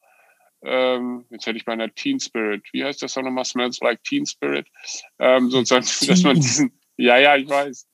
ähm, 0.63 1.25
jetzt 1.29 1.45
hätte 1.45 1.57
ich 1.57 1.65
bei 1.65 1.73
einer 1.73 1.93
Teen 1.93 2.19
Spirit, 2.19 2.63
wie 2.71 2.83
heißt 2.83 3.03
das 3.03 3.15
nochmal? 3.15 3.45
Smells 3.45 3.79
like 3.81 4.03
Teen 4.03 4.25
Spirit. 4.25 4.67
Ähm, 5.19 5.51
sozusagen, 5.51 5.85
dass 6.07 6.23
man 6.23 6.35
diesen, 6.35 6.79
ja, 6.97 7.17
ja, 7.17 7.35
ich 7.35 7.47
weiß. 7.47 7.87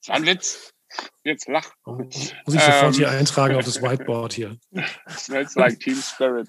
Das 0.00 0.08
war 0.08 0.16
ein 0.16 0.26
Witz. 0.26 0.74
Jetzt 1.24 1.48
lach. 1.48 1.70
Muss 1.84 2.54
ich 2.54 2.60
sofort 2.60 2.84
ähm, 2.84 2.92
hier 2.92 3.10
eintragen 3.10 3.56
auf 3.56 3.64
das 3.64 3.82
Whiteboard 3.82 4.32
hier. 4.32 4.58
Smells 5.08 5.54
like 5.56 5.80
Team 5.80 5.96
Spirit. 5.96 6.48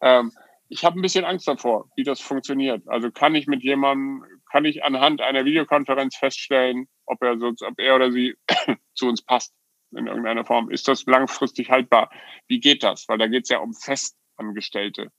Ähm, 0.00 0.32
ich 0.68 0.84
habe 0.84 0.98
ein 0.98 1.02
bisschen 1.02 1.24
Angst 1.24 1.46
davor, 1.48 1.88
wie 1.96 2.04
das 2.04 2.20
funktioniert. 2.20 2.86
Also 2.88 3.10
kann 3.10 3.34
ich 3.34 3.46
mit 3.46 3.62
jemandem, 3.62 4.24
kann 4.50 4.64
ich 4.64 4.84
anhand 4.84 5.20
einer 5.20 5.44
Videokonferenz 5.44 6.16
feststellen, 6.16 6.88
ob 7.06 7.22
er, 7.22 7.38
so, 7.38 7.48
ob 7.48 7.78
er 7.78 7.96
oder 7.96 8.10
sie 8.10 8.36
zu 8.94 9.06
uns 9.06 9.22
passt 9.22 9.54
in 9.92 10.06
irgendeiner 10.06 10.44
Form. 10.44 10.70
Ist 10.70 10.88
das 10.88 11.04
langfristig 11.06 11.70
haltbar? 11.70 12.10
Wie 12.48 12.60
geht 12.60 12.82
das? 12.82 13.08
Weil 13.08 13.18
da 13.18 13.26
geht 13.26 13.44
es 13.44 13.48
ja 13.50 13.58
um 13.58 13.74
Festangestellte 13.74 15.10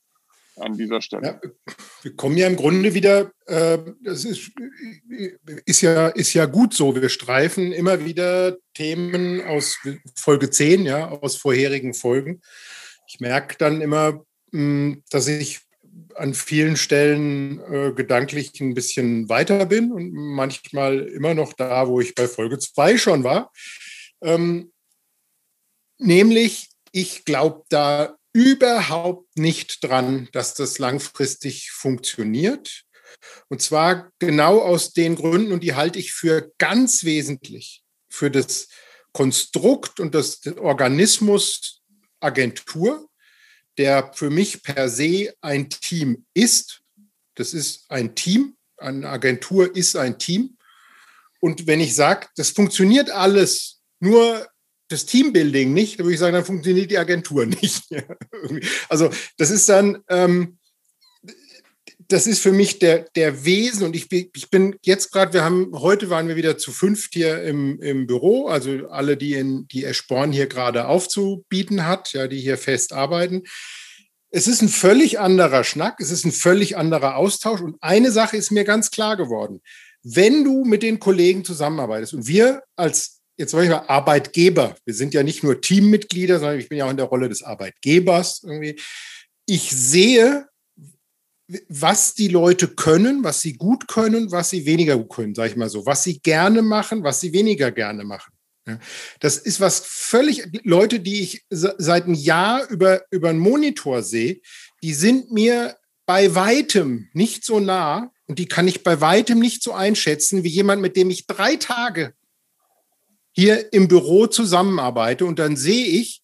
an 0.60 0.78
dieser 0.78 1.02
Stelle. 1.02 1.39
Ja, 1.43 1.50
wir 2.02 2.15
kommen 2.15 2.38
ja 2.38 2.48
im 2.48 2.56
Grunde 2.56 2.93
wieder, 2.93 3.32
äh, 3.46 3.78
das 4.04 4.26
ist, 4.26 4.52
ist, 5.65 5.82
ja, 5.82 6.08
ist 6.08 6.34
ja 6.34 6.46
gut 6.46 6.74
so, 6.74 6.96
wir 6.96 7.10
streifen 7.10 7.72
immer 7.72 8.06
wieder 8.06 8.58
Themen 8.74 9.41
aus 9.46 9.78
Folge 10.15 10.50
10, 10.50 10.86
ja, 10.86 11.10
aus 11.10 11.38
vorherigen 11.38 11.93
Folgen. 11.93 12.41
Ich 13.08 13.20
merke 13.20 13.56
dann 13.58 13.82
immer, 13.82 14.26
mh, 14.52 14.60
hm, 14.60 15.04
dass 15.10 15.28
ich 15.28 15.62
an 16.15 16.34
vielen 16.34 16.78
Stellen 16.78 17.60
äh, 17.72 17.91
gedanklich 17.93 18.60
ein 18.60 18.74
bisschen 18.74 19.30
weiter 19.30 19.65
bin 19.65 19.91
und 19.91 20.12
manchmal 20.13 21.02
immer 21.02 21.34
noch 21.34 21.54
da, 21.54 21.88
wo 21.88 22.02
ich 22.02 22.15
bei 22.15 22.28
Folge 22.28 22.60
2 22.60 22.98
schon 22.98 23.24
war. 23.24 23.52
Ähm, 24.22 24.72
nämlich, 26.00 26.70
ich 26.91 27.26
glaube 27.26 27.63
da 27.70 28.17
überhaupt 28.38 29.36
nicht 29.36 29.84
dran, 29.84 30.30
dass 30.32 30.54
das 30.54 30.78
langfristig 30.78 31.71
funktioniert. 31.71 32.84
Und 33.47 33.63
zwar 33.63 34.12
genau 34.19 34.60
aus 34.60 34.93
den 34.93 35.15
Gründen, 35.15 35.52
und 35.52 35.63
die 35.63 35.73
halte 35.73 35.97
ich 35.97 36.13
für 36.13 36.52
ganz 36.60 37.04
wesentlich 37.04 37.84
für 38.10 38.30
das 38.30 38.67
Konstrukt 39.12 40.00
und 40.00 40.13
das 40.13 40.45
Organismus 40.58 41.82
Agentur, 42.19 43.10
der 43.80 44.13
für 44.13 44.30
mich 44.30 44.62
per 44.62 44.88
se 44.88 45.34
ein 45.41 45.71
Team 45.71 46.28
ist. 46.36 46.82
Das 47.34 47.56
ist 47.56 47.89
ein 47.89 48.13
Team. 48.13 48.56
Eine 48.78 49.10
Agentur 49.10 49.76
ist 49.76 49.95
ein 49.95 50.19
Team. 50.19 50.58
Und 51.39 51.65
wenn 51.65 51.80
ich 51.80 51.95
sage, 51.95 52.28
das 52.36 52.52
funktioniert 52.52 53.10
alles, 53.10 53.82
nur 54.00 54.47
das 54.89 55.06
Teambuilding 55.06 55.73
nicht, 55.73 56.00
dann 56.00 56.06
würde 56.06 56.13
ich 56.13 56.19
sagen, 56.19 56.34
dann 56.34 56.45
funktioniert 56.45 56.91
die 56.91 56.97
Agentur 56.97 57.45
nicht. 57.62 57.84
also 58.89 59.10
das 59.38 59.50
ist 59.50 59.67
dann, 59.69 60.04
ähm, 60.10 60.58
das 62.10 62.26
ist 62.26 62.41
für 62.41 62.54
mich 62.54 62.80
der, 62.80 63.06
der 63.15 63.43
Wesen 63.43 63.86
und 63.86 63.95
ich, 63.95 64.10
ich 64.12 64.50
bin 64.50 64.78
jetzt 64.84 65.12
gerade, 65.12 65.34
wir 65.34 65.43
haben, 65.43 65.71
heute 65.73 66.10
waren 66.10 66.28
wir 66.28 66.38
wieder 66.38 66.58
zu 66.58 66.71
fünft 66.71 67.13
hier 67.13 67.43
im, 67.43 67.82
im 67.82 68.08
Büro, 68.08 68.47
also 68.47 68.88
alle, 68.89 69.17
die 69.17 69.34
in, 69.34 69.67
die 69.67 69.84
Esporn 69.84 70.32
hier 70.32 70.47
gerade 70.47 70.88
aufzubieten 70.88 71.86
hat, 71.86 72.13
ja, 72.13 72.28
die 72.28 72.39
hier 72.39 72.58
fest 72.58 72.93
arbeiten. 72.93 73.43
Es 74.30 74.47
ist 74.47 74.62
ein 74.62 74.69
völlig 74.69 75.19
anderer 75.19 75.63
Schnack, 75.63 76.00
es 76.00 76.12
ist 76.12 76.26
ein 76.26 76.32
völlig 76.32 76.78
anderer 76.78 77.17
Austausch 77.17 77.62
und 77.62 77.76
eine 77.82 78.12
Sache 78.12 78.38
ist 78.38 78.52
mir 78.52 78.63
ganz 78.63 78.91
klar 78.91 79.17
geworden. 79.17 79.62
Wenn 80.04 80.45
du 80.45 80.63
mit 80.63 80.84
den 80.84 81.00
Kollegen 81.00 81.43
zusammenarbeitest 81.43 82.13
und 82.13 82.28
wir 82.28 82.63
als 82.78 83.17
jetzt 83.38 83.52
sage 83.52 83.65
ich 83.65 83.69
mal 83.69 83.86
Arbeitgeber, 83.88 84.76
wir 84.86 84.93
sind 84.93 85.13
ja 85.13 85.23
nicht 85.23 85.43
nur 85.43 85.62
Teammitglieder, 85.62 86.39
sondern 86.39 86.60
ich 86.60 86.69
bin 86.69 86.78
ja 86.78 86.86
auch 86.86 86.91
in 86.91 86.97
der 86.97 87.06
Rolle 87.06 87.30
des 87.30 87.43
Arbeitgebers 87.43 88.43
irgendwie. 88.43 88.80
Ich 89.45 89.71
sehe 89.71 90.47
was 91.69 92.13
die 92.13 92.28
Leute 92.28 92.67
können, 92.67 93.23
was 93.23 93.41
sie 93.41 93.54
gut 93.54 93.88
können, 93.88 94.32
was 94.32 94.50
sie 94.50 94.65
weniger 94.65 94.97
gut 94.97 95.10
können, 95.10 95.36
sage 95.36 95.52
ich 95.52 95.56
mal 95.56 95.69
so, 95.69 95.86
was 95.86 96.04
sie 96.04 96.19
gerne 96.19 96.62
machen, 96.62 97.04
was 97.04 97.21
sie 97.21 97.34
weniger 97.34 97.71
gerne 97.71 98.04
machen. 98.04 98.34
Das 99.21 99.38
ist 99.38 99.62
was 99.62 99.80
völlig, 99.80 100.45
Leute, 100.63 101.00
die 101.00 101.21
ich 101.21 101.45
seit 101.50 102.04
einem 102.04 102.15
Jahr 102.15 102.69
über, 102.69 103.02
über 103.12 103.30
einen 103.30 103.39
Monitor 103.39 104.04
sehe, 104.04 104.41
die 104.84 104.93
sind 104.93 105.32
mir 105.32 105.78
bei 106.06 106.36
weitem 106.36 107.08
nicht 107.13 107.45
so 107.45 107.62
nah 107.62 108.12
und 108.26 108.39
die 108.39 108.47
kann 108.47 108.67
ich 108.67 108.84
bei 108.84 109.00
weitem 109.00 109.39
nicht 109.39 109.63
so 109.63 109.71
einschätzen 109.71 110.43
wie 110.43 110.50
jemand, 110.50 110.82
mit 110.82 110.97
dem 110.97 111.10
ich 111.10 111.28
drei 111.28 111.56
Tage 111.56 112.13
hier 113.38 113.71
im 113.71 113.88
Büro 113.88 114.26
zusammenarbeite 114.26 115.23
und 115.23 115.38
dann 115.38 115.56
sehe 115.56 115.86
ich, 115.86 116.23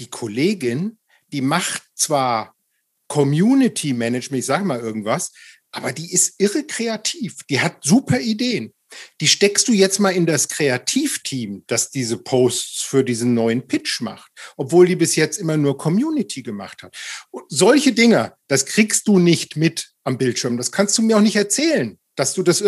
die 0.00 0.10
Kollegin, 0.10 0.98
die 1.28 1.40
macht 1.40 1.84
zwar 1.94 2.56
Community 3.06 3.92
Management, 3.92 4.40
ich 4.40 4.46
sage 4.46 4.64
mal 4.64 4.80
irgendwas, 4.80 5.30
aber 5.70 5.92
die 5.92 6.12
ist 6.12 6.34
irre 6.38 6.64
kreativ. 6.64 7.36
Die 7.48 7.60
hat 7.60 7.84
super 7.84 8.18
Ideen. 8.18 8.74
Die 9.20 9.28
steckst 9.28 9.68
du 9.68 9.72
jetzt 9.72 10.00
mal 10.00 10.10
in 10.10 10.26
das 10.26 10.48
Kreativteam, 10.48 11.62
das 11.68 11.90
diese 11.90 12.16
Posts 12.16 12.82
für 12.82 13.04
diesen 13.04 13.34
neuen 13.34 13.68
Pitch 13.68 14.00
macht, 14.00 14.32
obwohl 14.56 14.86
die 14.86 14.96
bis 14.96 15.14
jetzt 15.14 15.38
immer 15.38 15.56
nur 15.56 15.78
Community 15.78 16.42
gemacht 16.42 16.82
hat. 16.82 16.96
Und 17.30 17.44
solche 17.48 17.92
Dinge, 17.92 18.34
das 18.48 18.66
kriegst 18.66 19.06
du 19.06 19.20
nicht 19.20 19.56
mit 19.56 19.92
am 20.02 20.18
Bildschirm. 20.18 20.56
Das 20.56 20.72
kannst 20.72 20.98
du 20.98 21.02
mir 21.02 21.16
auch 21.16 21.22
nicht 21.22 21.36
erzählen 21.36 21.98
dass 22.16 22.34
du 22.34 22.42
das, 22.42 22.62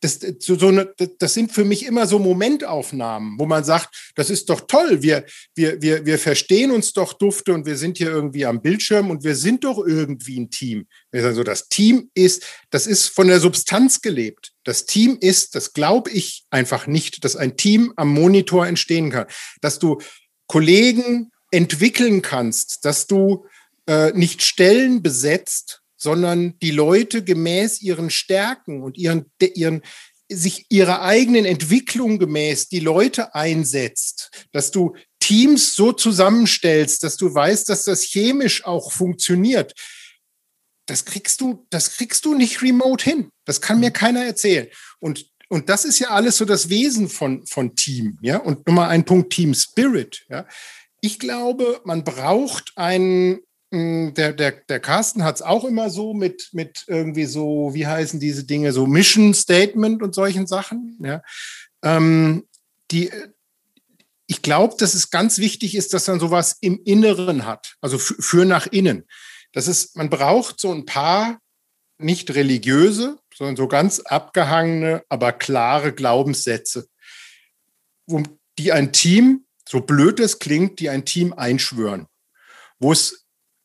das, 0.00 0.20
so, 0.38 0.58
so 0.58 0.68
eine, 0.68 0.92
das 1.18 1.34
sind 1.34 1.52
für 1.52 1.64
mich 1.64 1.86
immer 1.86 2.06
so 2.06 2.18
Momentaufnahmen, 2.18 3.38
wo 3.38 3.46
man 3.46 3.64
sagt, 3.64 4.12
das 4.14 4.30
ist 4.30 4.50
doch 4.50 4.62
toll, 4.62 5.02
wir, 5.02 5.24
wir, 5.54 5.80
wir, 5.80 6.06
wir 6.06 6.18
verstehen 6.18 6.70
uns 6.70 6.92
doch 6.92 7.12
dufte 7.12 7.52
und 7.52 7.66
wir 7.66 7.76
sind 7.76 7.98
hier 7.98 8.10
irgendwie 8.10 8.46
am 8.46 8.62
Bildschirm 8.62 9.10
und 9.10 9.24
wir 9.24 9.36
sind 9.36 9.64
doch 9.64 9.78
irgendwie 9.78 10.40
ein 10.40 10.50
Team. 10.50 10.86
Also 11.12 11.42
das 11.42 11.68
Team 11.68 12.10
ist, 12.14 12.44
das 12.70 12.86
ist 12.86 13.08
von 13.08 13.28
der 13.28 13.40
Substanz 13.40 14.00
gelebt. 14.00 14.52
Das 14.64 14.86
Team 14.86 15.18
ist, 15.20 15.54
das 15.54 15.72
glaube 15.72 16.10
ich 16.10 16.44
einfach 16.50 16.86
nicht, 16.86 17.24
dass 17.24 17.36
ein 17.36 17.56
Team 17.56 17.92
am 17.96 18.12
Monitor 18.12 18.66
entstehen 18.66 19.10
kann, 19.10 19.26
dass 19.60 19.78
du 19.78 19.98
Kollegen 20.46 21.30
entwickeln 21.50 22.22
kannst, 22.22 22.84
dass 22.84 23.06
du 23.06 23.46
äh, 23.86 24.12
nicht 24.12 24.42
Stellen 24.42 25.02
besetzt, 25.02 25.79
sondern 26.00 26.58
die 26.60 26.70
Leute 26.70 27.22
gemäß 27.22 27.82
ihren 27.82 28.10
Stärken 28.10 28.82
und 28.82 28.96
ihren, 28.96 29.30
ihren, 29.40 29.82
sich 30.30 30.66
ihrer 30.70 31.02
eigenen 31.02 31.44
Entwicklung 31.44 32.18
gemäß 32.18 32.68
die 32.68 32.80
Leute 32.80 33.34
einsetzt, 33.34 34.30
dass 34.52 34.70
du 34.70 34.94
Teams 35.18 35.74
so 35.74 35.92
zusammenstellst, 35.92 37.04
dass 37.04 37.16
du 37.16 37.32
weißt, 37.32 37.68
dass 37.68 37.84
das 37.84 38.02
chemisch 38.02 38.64
auch 38.64 38.92
funktioniert. 38.92 39.74
Das 40.86 41.04
kriegst 41.04 41.40
du, 41.40 41.66
das 41.70 41.96
kriegst 41.96 42.24
du 42.24 42.34
nicht 42.34 42.62
remote 42.62 43.04
hin. 43.04 43.30
Das 43.44 43.60
kann 43.60 43.80
mir 43.80 43.90
mhm. 43.90 43.94
keiner 43.94 44.24
erzählen. 44.24 44.68
Und, 45.00 45.26
und 45.48 45.68
das 45.68 45.84
ist 45.84 45.98
ja 45.98 46.08
alles 46.08 46.38
so 46.38 46.44
das 46.44 46.68
Wesen 46.68 47.08
von, 47.08 47.46
von 47.46 47.76
Team. 47.76 48.18
Ja? 48.22 48.38
Und 48.38 48.66
Nummer 48.66 48.88
ein 48.88 49.04
Punkt 49.04 49.32
Team 49.32 49.54
Spirit. 49.54 50.24
Ja? 50.30 50.46
Ich 51.00 51.18
glaube, 51.18 51.80
man 51.84 52.04
braucht 52.04 52.72
einen, 52.76 53.40
der, 53.72 54.32
der, 54.32 54.50
der 54.52 54.80
Carsten 54.80 55.22
hat 55.22 55.36
es 55.36 55.42
auch 55.42 55.64
immer 55.64 55.90
so 55.90 56.12
mit, 56.12 56.48
mit 56.52 56.84
irgendwie 56.88 57.26
so, 57.26 57.70
wie 57.72 57.86
heißen 57.86 58.18
diese 58.18 58.44
Dinge, 58.44 58.72
so 58.72 58.86
Mission 58.86 59.32
Statement 59.32 60.02
und 60.02 60.14
solchen 60.14 60.46
Sachen. 60.46 60.98
Ja. 61.02 61.22
Ähm, 61.82 62.48
die, 62.90 63.10
ich 64.26 64.42
glaube, 64.42 64.74
dass 64.78 64.94
es 64.94 65.10
ganz 65.10 65.38
wichtig 65.38 65.76
ist, 65.76 65.94
dass 65.94 66.08
man 66.08 66.18
sowas 66.18 66.56
im 66.60 66.80
Inneren 66.84 67.46
hat, 67.46 67.76
also 67.80 67.98
für 67.98 68.44
nach 68.44 68.66
innen. 68.66 69.06
Das 69.52 69.68
ist, 69.68 69.96
man 69.96 70.10
braucht 70.10 70.60
so 70.60 70.72
ein 70.72 70.84
paar 70.84 71.40
nicht 71.98 72.34
religiöse, 72.34 73.18
sondern 73.34 73.56
so 73.56 73.68
ganz 73.68 74.00
abgehangene, 74.00 75.04
aber 75.08 75.32
klare 75.32 75.92
Glaubenssätze, 75.92 76.88
die 78.58 78.72
ein 78.72 78.92
Team, 78.92 79.46
so 79.68 79.80
blöd 79.80 80.18
es 80.18 80.38
klingt, 80.38 80.80
die 80.80 80.90
ein 80.90 81.04
Team 81.04 81.32
einschwören, 81.32 82.06
wo 82.78 82.92
es 82.92 83.19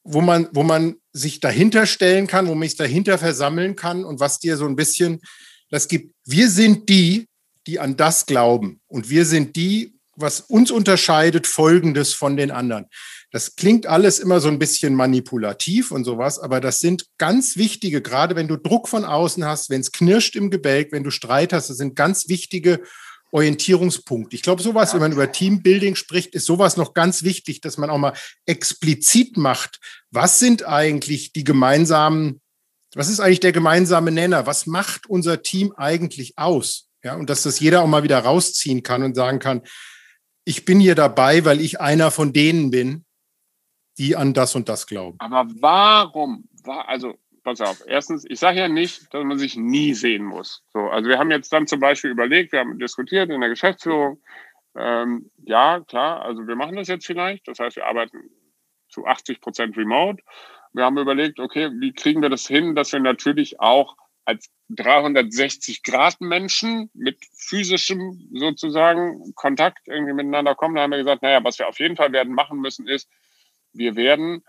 wo 0.06 0.22
man, 0.22 0.48
wo 0.54 0.64
man 0.64 0.96
sich 1.12 1.40
dahinter 1.40 1.86
stellen 1.86 2.28
kann, 2.28 2.48
wo 2.48 2.56
man 2.56 2.68
sich 2.68 2.78
dahinter 2.78 3.18
versammeln 3.18 3.76
kann 3.76 4.06
und 4.06 4.20
was 4.20 4.40
dir 4.40 4.56
so 4.56 4.66
ein 4.66 4.76
bisschen 4.76 5.20
das 5.70 5.88
gibt. 5.88 6.14
Wir 6.26 6.50
sind 6.50 6.88
die, 6.90 7.28
die 7.68 7.80
an 7.80 7.98
das 7.98 8.28
glauben 8.28 8.80
und 8.88 9.10
wir 9.10 9.26
sind 9.26 9.56
die, 9.56 9.96
was 10.16 10.40
uns 10.42 10.72
unterscheidet, 10.72 11.48
Folgendes 11.48 12.14
von 12.14 12.38
den 12.38 12.52
anderen. 12.52 12.86
Das 13.32 13.56
klingt 13.56 13.88
alles 13.88 14.20
immer 14.20 14.40
so 14.40 14.48
ein 14.48 14.60
bisschen 14.60 14.96
manipulativ 14.96 15.92
und 15.92 16.06
sowas, 16.06 16.40
aber 16.40 16.62
das 16.62 16.80
sind 16.80 17.06
ganz 17.18 17.58
wichtige, 17.58 18.02
gerade 18.02 18.36
wenn 18.36 18.48
du 18.48 18.56
Druck 18.56 18.88
von 18.88 19.04
außen 19.04 19.44
hast, 19.44 19.70
wenn 19.70 19.82
es 19.82 19.92
knirscht 19.92 20.36
im 20.36 20.52
Gebälk, 20.52 20.92
wenn 20.92 21.04
du 21.04 21.12
Streit 21.12 21.52
hast, 21.52 21.70
das 21.70 21.78
sind 21.78 21.96
ganz 21.96 22.30
wichtige 22.30 22.82
Orientierungspunkt. 23.36 24.34
Ich 24.34 24.42
glaube, 24.42 24.64
sowas, 24.64 24.94
wenn 24.94 25.02
man 25.02 25.12
über 25.12 25.30
Teambuilding 25.30 25.96
spricht, 25.96 26.34
ist 26.34 26.46
sowas 26.46 26.78
noch 26.78 26.94
ganz 26.94 27.24
wichtig, 27.24 27.60
dass 27.60 27.78
man 27.78 27.90
auch 27.90 27.98
mal 27.98 28.14
explizit 28.46 29.36
macht, 29.36 29.82
was 30.10 30.40
sind 30.40 30.66
eigentlich 30.66 31.34
die 31.34 31.44
gemeinsamen, 31.44 32.40
was 32.96 33.10
ist 33.10 33.20
eigentlich 33.20 33.42
der 33.42 33.52
gemeinsame 33.52 34.12
Nenner? 34.12 34.48
Was 34.48 34.68
macht 34.68 35.08
unser 35.08 35.44
Team 35.44 35.74
eigentlich 35.76 36.38
aus? 36.38 36.88
Ja, 37.04 37.16
und 37.16 37.30
dass 37.30 37.44
das 37.44 37.60
jeder 37.60 37.82
auch 37.82 37.88
mal 37.88 38.04
wieder 38.04 38.20
rausziehen 38.20 38.84
kann 38.84 39.04
und 39.04 39.16
sagen 39.16 39.40
kann, 39.40 39.64
ich 40.46 40.64
bin 40.64 40.80
hier 40.80 40.96
dabei, 40.96 41.44
weil 41.44 41.60
ich 41.60 41.82
einer 41.82 42.12
von 42.12 42.32
denen 42.32 42.72
bin, 42.72 43.04
die 43.98 44.16
an 44.16 44.34
das 44.34 44.56
und 44.56 44.70
das 44.70 44.88
glauben. 44.88 45.18
Aber 45.20 45.46
warum? 45.60 46.48
Also 46.64 47.16
pass 47.46 47.62
auf. 47.62 47.84
Erstens, 47.88 48.26
ich 48.28 48.40
sage 48.40 48.60
ja 48.60 48.68
nicht, 48.68 49.14
dass 49.14 49.24
man 49.24 49.38
sich 49.38 49.56
nie 49.56 49.94
sehen 49.94 50.26
muss. 50.26 50.64
So, 50.74 50.80
also 50.80 51.08
wir 51.08 51.18
haben 51.18 51.32
jetzt 51.32 51.54
dann 51.54 51.68
zum 51.68 51.80
Beispiel 51.80 52.12
überlegt, 52.12 52.52
wir 52.52 52.60
haben 52.60 52.78
diskutiert 52.78 53.30
in 53.30 53.40
der 53.40 53.50
Geschäftsführung. 53.50 54.22
Ähm, 54.76 55.32
ja, 55.46 55.80
klar, 55.82 56.24
also 56.24 56.46
wir 56.48 56.56
machen 56.56 56.76
das 56.76 56.90
jetzt 56.90 57.06
vielleicht. 57.06 57.48
Das 57.48 57.60
heißt, 57.60 57.78
wir 57.78 57.86
arbeiten 57.86 58.30
zu 58.90 59.06
80 59.06 59.40
Prozent 59.40 59.78
remote. 59.78 60.22
Wir 60.74 60.84
haben 60.84 60.98
überlegt, 60.98 61.40
okay, 61.40 61.70
wie 61.80 61.94
kriegen 61.94 62.22
wir 62.22 62.30
das 62.30 62.48
hin, 62.48 62.76
dass 62.76 62.92
wir 62.92 63.00
natürlich 63.00 63.60
auch 63.62 63.96
als 64.26 64.50
360 64.70 65.84
Grad 65.84 66.20
Menschen 66.20 66.90
mit 66.94 67.20
physischem 67.38 68.28
sozusagen 68.34 69.34
Kontakt 69.36 69.88
irgendwie 69.88 70.14
miteinander 70.14 70.56
kommen. 70.56 70.76
Da 70.76 70.82
haben 70.82 70.92
wir 70.92 70.98
gesagt, 70.98 71.22
naja, 71.22 71.44
was 71.44 71.60
wir 71.60 71.70
auf 71.70 71.80
jeden 71.80 71.96
Fall 71.96 72.12
werden 72.12 72.34
machen 72.34 72.60
müssen, 72.60 72.88
ist, 72.88 73.08
wir 73.72 73.96
werden 73.96 74.44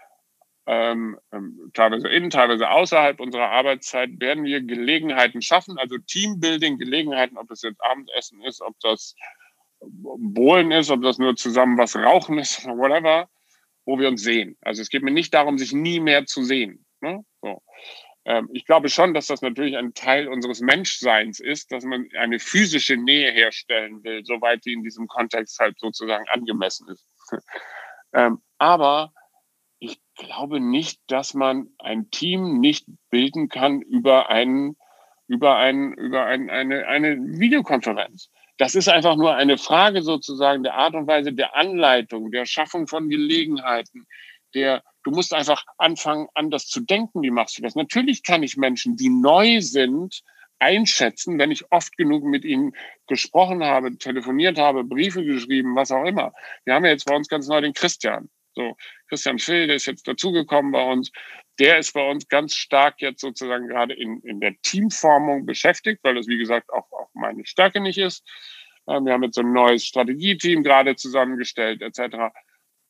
ähm, 0.67 1.19
ähm, 1.33 1.71
teilweise 1.75 2.09
in, 2.09 2.31
teilweise 2.31 2.69
außerhalb 2.69 3.21
unserer 3.21 3.51
Arbeitszeit 3.51 4.11
werden 4.21 4.45
wir 4.45 4.61
Gelegenheiten 4.61 5.41
schaffen, 5.41 5.79
also 5.79 5.97
Teambuilding, 5.99 6.79
Gelegenheiten, 6.79 7.39
ob 7.39 7.49
das 7.49 7.63
jetzt 7.63 7.83
Abendessen 7.85 8.43
ist, 8.43 8.61
ob 8.61 8.75
das 8.81 9.15
Bohlen 9.81 10.73
ist, 10.73 10.91
ob 10.91 11.03
das 11.03 11.19
nur 11.19 11.37
zusammen 11.37 11.79
was 11.79 11.95
rauchen 11.95 12.39
ist, 12.39 12.65
whatever, 12.67 13.29
wo 13.85 13.99
wir 13.99 14.09
uns 14.09 14.23
sehen. 14.23 14.57
Also 14.61 14.83
es 14.83 14.89
geht 14.89 15.03
mir 15.03 15.13
nicht 15.13 15.33
darum, 15.35 15.59
sich 15.59 15.73
nie 15.73 16.01
mehr 16.01 16.27
zu 16.27 16.43
sehen. 16.43 16.85
Ne? 17.01 17.25
So. 17.43 17.63
Ähm, 18.25 18.49
ich 18.53 18.67
glaube 18.67 18.89
schon, 18.89 19.15
dass 19.15 19.29
das 19.29 19.43
natürlich 19.43 19.77
ein 19.77 19.95
Teil 19.95 20.27
unseres 20.27 20.61
Menschseins 20.61 21.39
ist, 21.39 21.71
dass 21.71 21.85
man 21.85 22.09
eine 22.19 22.41
physische 22.41 22.97
Nähe 22.97 23.31
herstellen 23.31 24.03
will, 24.03 24.25
soweit 24.25 24.65
die 24.65 24.73
in 24.73 24.83
diesem 24.83 25.07
Kontext 25.07 25.61
halt 25.61 25.79
sozusagen 25.79 26.27
angemessen 26.29 26.89
ist. 26.89 27.07
ähm, 28.13 28.43
aber 28.59 29.13
ich 29.79 30.01
glaube 30.15 30.61
nicht, 30.61 31.01
dass 31.09 31.35
man 31.35 31.69
ein 31.79 32.11
Team 32.11 32.61
nicht 32.61 32.87
bilden 33.11 33.49
kann 33.49 33.83
über 33.83 34.29
einen 34.31 34.77
über, 35.29 35.57
ein, 35.57 35.93
über 35.95 36.25
ein, 36.25 36.51
eine, 36.51 36.87
eine 36.87 37.17
Videokonferenz. 37.17 38.31
Das 38.59 38.75
ist 38.75 38.89
einfach 38.89 39.17
nur 39.17 39.35
eine 39.35 39.59
Frage 39.59 40.03
sozusagen 40.03 40.63
der 40.63 40.75
Art 40.75 40.95
und 40.95 41.07
Weise 41.07 41.33
der 41.33 41.57
Anleitung, 41.57 42.31
der 42.31 42.47
Schaffung 42.47 42.87
von 42.87 43.09
Gelegenheiten, 43.09 44.07
der, 44.55 44.83
du 45.05 45.11
musst 45.11 45.35
einfach 45.35 45.65
anfangen, 45.77 46.29
anders 46.35 46.67
zu 46.67 46.81
denken. 46.81 47.23
Wie 47.23 47.31
machst 47.31 47.59
du 47.59 47.63
das? 47.63 47.75
Natürlich 47.75 48.23
kann 48.23 48.43
ich 48.43 48.57
Menschen, 48.57 48.97
die 48.97 49.11
neu 49.11 49.61
sind, 49.61 50.23
einschätzen, 50.59 51.39
wenn 51.39 51.51
ich 51.51 51.71
oft 51.71 51.99
genug 51.99 52.25
mit 52.25 52.45
ihnen 52.45 52.73
gesprochen 53.07 53.63
habe, 53.63 53.99
telefoniert 53.99 54.59
habe, 54.59 54.85
Briefe 54.85 55.23
geschrieben, 55.23 55.77
was 55.77 55.91
auch 55.91 56.05
immer. 56.05 56.33
Wir 56.65 56.75
haben 56.75 56.85
ja 56.87 56.93
jetzt 56.93 57.05
bei 57.05 57.15
uns 57.15 57.29
ganz 57.29 57.47
neu 57.47 57.61
den 57.61 57.75
Christian. 57.75 58.31
So, 58.57 58.75
Christian 59.09 59.39
Phil, 59.39 59.67
der 59.67 59.77
ist 59.77 59.87
jetzt 59.87 60.09
dazugekommen 60.09 60.73
bei 60.73 60.83
uns. 60.83 61.13
Der 61.59 61.79
ist 61.79 61.93
bei 61.93 62.09
uns 62.09 62.27
ganz 62.27 62.55
stark 62.55 63.01
jetzt 63.01 63.21
sozusagen 63.21 63.69
gerade 63.69 63.95
in, 63.95 64.21
in 64.23 64.41
der 64.41 64.55
Teamformung 64.63 65.45
beschäftigt, 65.47 66.01
weil 66.03 66.15
das, 66.15 66.27
wie 66.27 66.39
gesagt, 66.39 66.71
auch, 66.71 66.91
auch 66.91 67.11
meine 67.13 67.45
Stärke 67.47 67.81
nicht 67.81 67.99
ist. 67.99 68.27
Ähm, 68.89 69.05
wir 69.05 69.13
haben 69.13 69.23
jetzt 69.23 69.35
so 69.37 69.43
ein 69.43 69.53
neues 69.53 69.85
Strategieteam 69.85 70.63
gerade 70.63 70.97
zusammengestellt, 70.97 71.83
etc. 71.83 72.35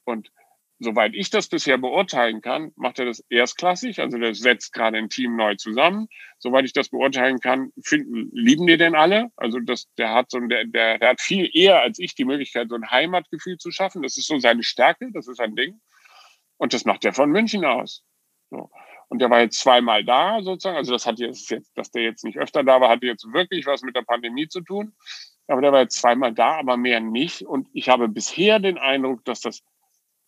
Und 0.04 0.30
soweit 0.78 1.14
ich 1.14 1.30
das 1.30 1.48
bisher 1.48 1.78
beurteilen 1.78 2.40
kann, 2.40 2.72
macht 2.76 2.98
er 2.98 3.06
das 3.06 3.24
erstklassig. 3.30 4.00
Also 4.00 4.18
der 4.18 4.34
setzt 4.34 4.72
gerade 4.72 4.98
ein 4.98 5.08
Team 5.08 5.36
neu 5.36 5.54
zusammen. 5.54 6.08
Soweit 6.38 6.64
ich 6.64 6.72
das 6.72 6.90
beurteilen 6.90 7.40
kann, 7.40 7.72
finden, 7.82 8.30
lieben 8.32 8.66
die 8.66 8.76
denn 8.76 8.94
alle. 8.94 9.30
Also 9.36 9.58
das, 9.60 9.86
der 9.96 10.12
hat 10.12 10.30
so, 10.30 10.38
der, 10.40 10.64
der, 10.66 10.98
der 10.98 11.08
hat 11.10 11.20
viel 11.20 11.48
eher 11.52 11.80
als 11.82 11.98
ich 11.98 12.14
die 12.14 12.24
Möglichkeit, 12.24 12.68
so 12.68 12.74
ein 12.74 12.90
Heimatgefühl 12.90 13.56
zu 13.58 13.70
schaffen. 13.70 14.02
Das 14.02 14.16
ist 14.16 14.26
so 14.26 14.38
seine 14.38 14.62
Stärke. 14.62 15.10
Das 15.12 15.28
ist 15.28 15.40
ein 15.40 15.56
Ding. 15.56 15.80
Und 16.58 16.74
das 16.74 16.84
macht 16.84 17.04
er 17.04 17.12
von 17.12 17.30
München 17.30 17.64
aus. 17.64 18.02
So. 18.50 18.70
Und 19.08 19.20
der 19.20 19.30
war 19.30 19.40
jetzt 19.40 19.60
zweimal 19.60 20.04
da 20.04 20.42
sozusagen. 20.42 20.76
Also 20.76 20.92
das 20.92 21.06
hat 21.06 21.18
jetzt, 21.18 21.54
dass 21.74 21.90
der 21.90 22.02
jetzt 22.02 22.24
nicht 22.24 22.38
öfter 22.38 22.64
da 22.64 22.80
war, 22.80 22.90
hatte 22.90 23.06
jetzt 23.06 23.32
wirklich 23.32 23.66
was 23.66 23.82
mit 23.82 23.96
der 23.96 24.02
Pandemie 24.02 24.48
zu 24.48 24.60
tun. 24.60 24.94
Aber 25.48 25.60
der 25.60 25.72
war 25.72 25.82
jetzt 25.82 26.00
zweimal 26.00 26.34
da, 26.34 26.56
aber 26.56 26.76
mehr 26.76 27.00
nicht. 27.00 27.42
Und 27.42 27.68
ich 27.72 27.88
habe 27.88 28.08
bisher 28.08 28.58
den 28.58 28.78
Eindruck, 28.78 29.24
dass 29.24 29.40
das 29.40 29.62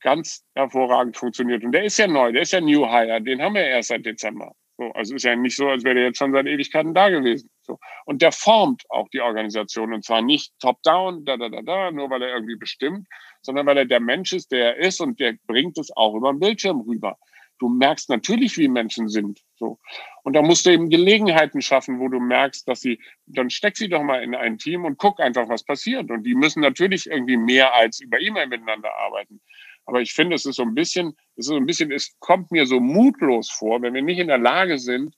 ganz 0.01 0.45
hervorragend 0.55 1.17
funktioniert. 1.17 1.65
Und 1.65 1.73
der 1.73 1.85
ist 1.85 1.99
ja 1.99 2.07
neu, 2.07 2.33
der 2.33 2.43
ist 2.43 2.53
ja 2.53 2.61
New 2.61 2.87
Hire, 2.87 3.21
den 3.21 3.43
haben 3.43 3.55
wir 3.55 3.65
erst 3.65 3.89
seit 3.89 4.07
Dezember. 4.07 4.53
So, 4.79 4.93
also 4.93 5.17
ist 5.17 5.25
ja 5.25 5.35
nicht 5.35 5.57
so, 5.57 5.69
als 5.69 5.83
wäre 5.83 5.97
der 5.97 6.05
jetzt 6.05 6.19
schon 6.19 6.33
seit 6.33 6.47
Ewigkeiten 6.47 6.95
da 6.95 7.09
gewesen. 7.09 7.51
So. 7.63 7.79
Und 8.07 8.23
der 8.23 8.31
formt 8.31 8.85
auch 8.91 9.09
die 9.09 9.21
Organisation 9.21 9.93
und 9.93 10.05
zwar 10.05 10.23
nicht 10.23 10.53
top-down, 10.61 11.25
da, 11.25 11.37
da, 11.37 11.49
da, 11.49 11.63
da, 11.63 11.91
nur 11.91 12.09
weil 12.11 12.23
er 12.23 12.35
irgendwie 12.35 12.57
bestimmt, 12.57 13.09
sondern 13.43 13.67
weil 13.67 13.79
er 13.79 13.87
der 13.87 13.99
Mensch 13.99 14.33
ist, 14.33 14.53
der 14.53 14.77
er 14.77 14.87
ist 14.87 15.01
und 15.01 15.19
der 15.19 15.35
bringt 15.49 15.79
es 15.79 15.91
auch 15.97 16.15
über 16.15 16.33
den 16.33 16.39
Bildschirm 16.39 16.81
rüber. 16.83 17.19
Du 17.59 17.69
merkst 17.69 18.09
natürlich, 18.09 18.57
wie 18.57 18.69
Menschen 18.69 19.09
sind. 19.09 19.41
So. 19.57 19.81
Und 20.23 20.35
da 20.35 20.43
musst 20.43 20.65
du 20.65 20.71
eben 20.71 20.91
Gelegenheiten 20.91 21.61
schaffen, 21.61 21.99
wo 21.99 22.09
du 22.09 22.21
merkst, 22.21 22.69
dass 22.69 22.81
sie, 22.81 23.01
dann 23.27 23.51
steck 23.51 23.77
sie 23.77 23.89
doch 23.89 24.03
mal 24.03 24.23
in 24.23 24.37
ein 24.37 24.59
Team 24.59 24.85
und 24.85 24.97
guck 24.97 25.19
einfach, 25.19 25.49
was 25.49 25.65
passiert. 25.65 26.09
Und 26.11 26.23
die 26.23 26.37
müssen 26.37 26.61
natürlich 26.61 27.09
irgendwie 27.09 27.37
mehr 27.37 27.75
als 27.75 27.99
über 27.99 28.21
E-Mail 28.21 28.47
miteinander 28.47 28.97
arbeiten. 28.97 29.41
Aber 29.89 30.03
ich 30.03 30.13
finde, 30.13 30.37
es 30.37 30.45
ist 30.45 30.57
so 30.57 30.65
ein 30.65 30.75
bisschen, 30.75 31.17
es 31.37 31.47
ist 31.47 31.47
so 31.47 31.57
ein 31.57 31.65
bisschen, 31.65 31.91
es 31.91 32.15
kommt 32.19 32.53
mir 32.53 32.67
so 32.67 32.79
mutlos 32.79 33.49
vor, 33.49 33.81
wenn 33.81 33.95
wir 33.95 34.03
nicht 34.03 34.19
in 34.19 34.29
der 34.29 34.37
Lage 34.37 34.79
sind, 34.79 35.17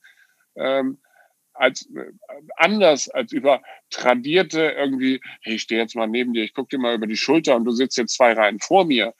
ähm, 0.54 0.98
als 1.54 1.90
äh, 1.90 2.12
anders 2.54 3.08
als 3.08 3.32
über 3.32 3.62
tradierte 3.90 4.62
irgendwie, 4.78 5.20
hey, 5.42 5.56
ich 5.56 5.62
stehe 5.62 5.80
jetzt 5.80 5.96
mal 5.96 6.06
neben 6.06 6.32
dir, 6.34 6.44
ich 6.44 6.54
gucke 6.54 6.68
dir 6.68 6.80
mal 6.80 6.94
über 6.94 7.08
die 7.08 7.16
Schulter 7.16 7.56
und 7.56 7.64
du 7.64 7.72
sitzt 7.72 7.98
jetzt 7.98 8.14
zwei 8.14 8.32
Reihen 8.32 8.60
vor 8.60 8.84
mir 8.84 9.12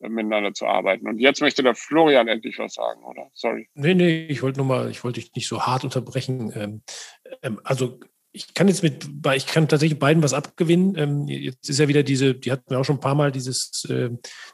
äh, 0.00 0.10
miteinander 0.10 0.52
zu 0.52 0.66
arbeiten. 0.66 1.08
Und 1.08 1.18
jetzt 1.20 1.40
möchte 1.40 1.62
der 1.62 1.74
Florian 1.74 2.28
endlich 2.28 2.58
was 2.58 2.74
sagen, 2.74 3.02
oder? 3.02 3.30
Sorry. 3.32 3.70
Nee, 3.72 3.94
nee, 3.94 4.26
ich 4.26 4.42
wollte 4.42 4.58
nur 4.58 4.66
mal, 4.66 4.90
ich 4.90 5.04
wollte 5.04 5.20
dich 5.20 5.32
nicht 5.34 5.48
so 5.48 5.62
hart 5.62 5.84
unterbrechen. 5.84 6.52
Ähm, 6.54 6.82
ähm, 7.40 7.62
also 7.64 7.98
ich 8.32 8.54
kann 8.54 8.68
jetzt 8.68 8.82
mit, 8.82 9.08
ich 9.34 9.46
kann 9.46 9.68
tatsächlich 9.68 9.98
beiden 9.98 10.22
was 10.22 10.34
abgewinnen. 10.34 10.94
Ähm, 10.96 11.28
jetzt 11.28 11.68
ist 11.68 11.78
ja 11.78 11.88
wieder 11.88 12.02
diese, 12.02 12.34
die 12.34 12.52
hatten 12.52 12.70
wir 12.70 12.78
auch 12.78 12.84
schon 12.84 12.96
ein 12.96 13.00
paar 13.00 13.14
Mal 13.14 13.32
dieses, 13.32 13.84
äh, 13.88 14.10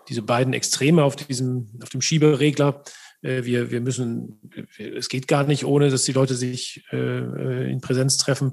diese 0.09 0.23
beiden 0.23 0.55
Extreme 0.55 1.03
auf 1.03 1.17
diesem, 1.17 1.69
auf 1.83 1.89
dem 1.89 2.01
Schieberegler. 2.01 2.83
Äh, 3.23 3.45
wir, 3.45 3.73
wir 3.73 3.81
müssen, 3.81 4.41
es 4.79 5.09
geht 5.09 5.27
gar 5.27 5.45
nicht, 5.45 5.65
ohne 5.65 5.91
dass 5.91 6.05
die 6.05 6.13
Leute 6.13 6.37
sich 6.37 6.85
äh, 6.93 7.71
in 7.71 7.81
Präsenz 7.81 8.17
treffen. 8.17 8.53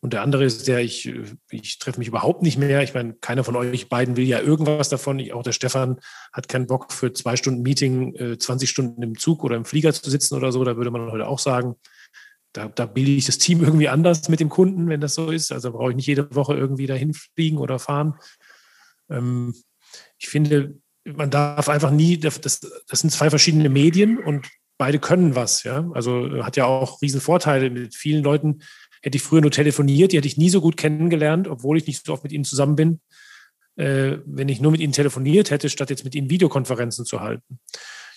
Und 0.00 0.12
der 0.12 0.22
andere 0.22 0.44
ist 0.44 0.66
der, 0.66 0.80
ich, 0.80 1.12
ich 1.50 1.78
treffe 1.78 2.00
mich 2.00 2.08
überhaupt 2.08 2.42
nicht 2.42 2.58
mehr. 2.58 2.82
Ich 2.82 2.92
meine, 2.92 3.14
keiner 3.14 3.44
von 3.44 3.56
euch 3.56 3.88
beiden 3.88 4.16
will 4.16 4.26
ja 4.26 4.40
irgendwas 4.40 4.88
davon. 4.88 5.20
Ich, 5.20 5.32
auch 5.32 5.42
der 5.42 5.52
Stefan 5.52 6.00
hat 6.32 6.48
keinen 6.48 6.66
Bock 6.66 6.92
für 6.92 7.12
zwei 7.12 7.36
Stunden 7.36 7.62
Meeting, 7.62 8.36
20 8.38 8.68
Stunden 8.68 9.02
im 9.02 9.18
Zug 9.18 9.42
oder 9.42 9.56
im 9.56 9.64
Flieger 9.64 9.92
zu 9.94 10.10
sitzen 10.10 10.34
oder 10.34 10.52
so. 10.52 10.62
Da 10.64 10.76
würde 10.76 10.90
man 10.90 11.10
heute 11.10 11.26
auch 11.26 11.38
sagen, 11.38 11.76
da, 12.56 12.68
da 12.68 12.86
bilde 12.86 13.12
ich 13.12 13.26
das 13.26 13.38
Team 13.38 13.62
irgendwie 13.62 13.88
anders 13.88 14.28
mit 14.28 14.40
dem 14.40 14.48
Kunden, 14.48 14.88
wenn 14.88 15.00
das 15.00 15.14
so 15.14 15.30
ist. 15.30 15.52
Also 15.52 15.72
brauche 15.72 15.90
ich 15.90 15.96
nicht 15.96 16.06
jede 16.06 16.34
Woche 16.34 16.54
irgendwie 16.54 16.86
dahin 16.86 17.12
fliegen 17.12 17.58
oder 17.58 17.78
fahren. 17.78 18.14
Ähm, 19.10 19.54
ich 20.18 20.28
finde, 20.28 20.78
man 21.04 21.30
darf 21.30 21.68
einfach 21.68 21.90
nie, 21.90 22.18
das, 22.18 22.40
das 22.40 22.60
sind 22.88 23.10
zwei 23.10 23.30
verschiedene 23.30 23.68
Medien 23.68 24.18
und 24.18 24.48
beide 24.78 24.98
können 24.98 25.34
was. 25.34 25.64
Ja? 25.64 25.88
Also 25.92 26.44
hat 26.44 26.56
ja 26.56 26.64
auch 26.64 27.02
riesen 27.02 27.20
Vorteile. 27.20 27.68
Mit 27.70 27.94
vielen 27.94 28.24
Leuten 28.24 28.60
hätte 29.02 29.16
ich 29.16 29.22
früher 29.22 29.42
nur 29.42 29.50
telefoniert, 29.50 30.12
die 30.12 30.16
hätte 30.16 30.28
ich 30.28 30.38
nie 30.38 30.50
so 30.50 30.60
gut 30.60 30.76
kennengelernt, 30.76 31.48
obwohl 31.48 31.76
ich 31.76 31.86
nicht 31.86 32.04
so 32.06 32.12
oft 32.12 32.22
mit 32.22 32.32
ihnen 32.32 32.44
zusammen 32.44 32.76
bin, 32.76 33.00
äh, 33.76 34.18
wenn 34.24 34.48
ich 34.48 34.60
nur 34.60 34.72
mit 34.72 34.80
ihnen 34.80 34.94
telefoniert 34.94 35.50
hätte, 35.50 35.68
statt 35.68 35.90
jetzt 35.90 36.04
mit 36.04 36.14
ihnen 36.14 36.30
Videokonferenzen 36.30 37.04
zu 37.04 37.20
halten 37.20 37.60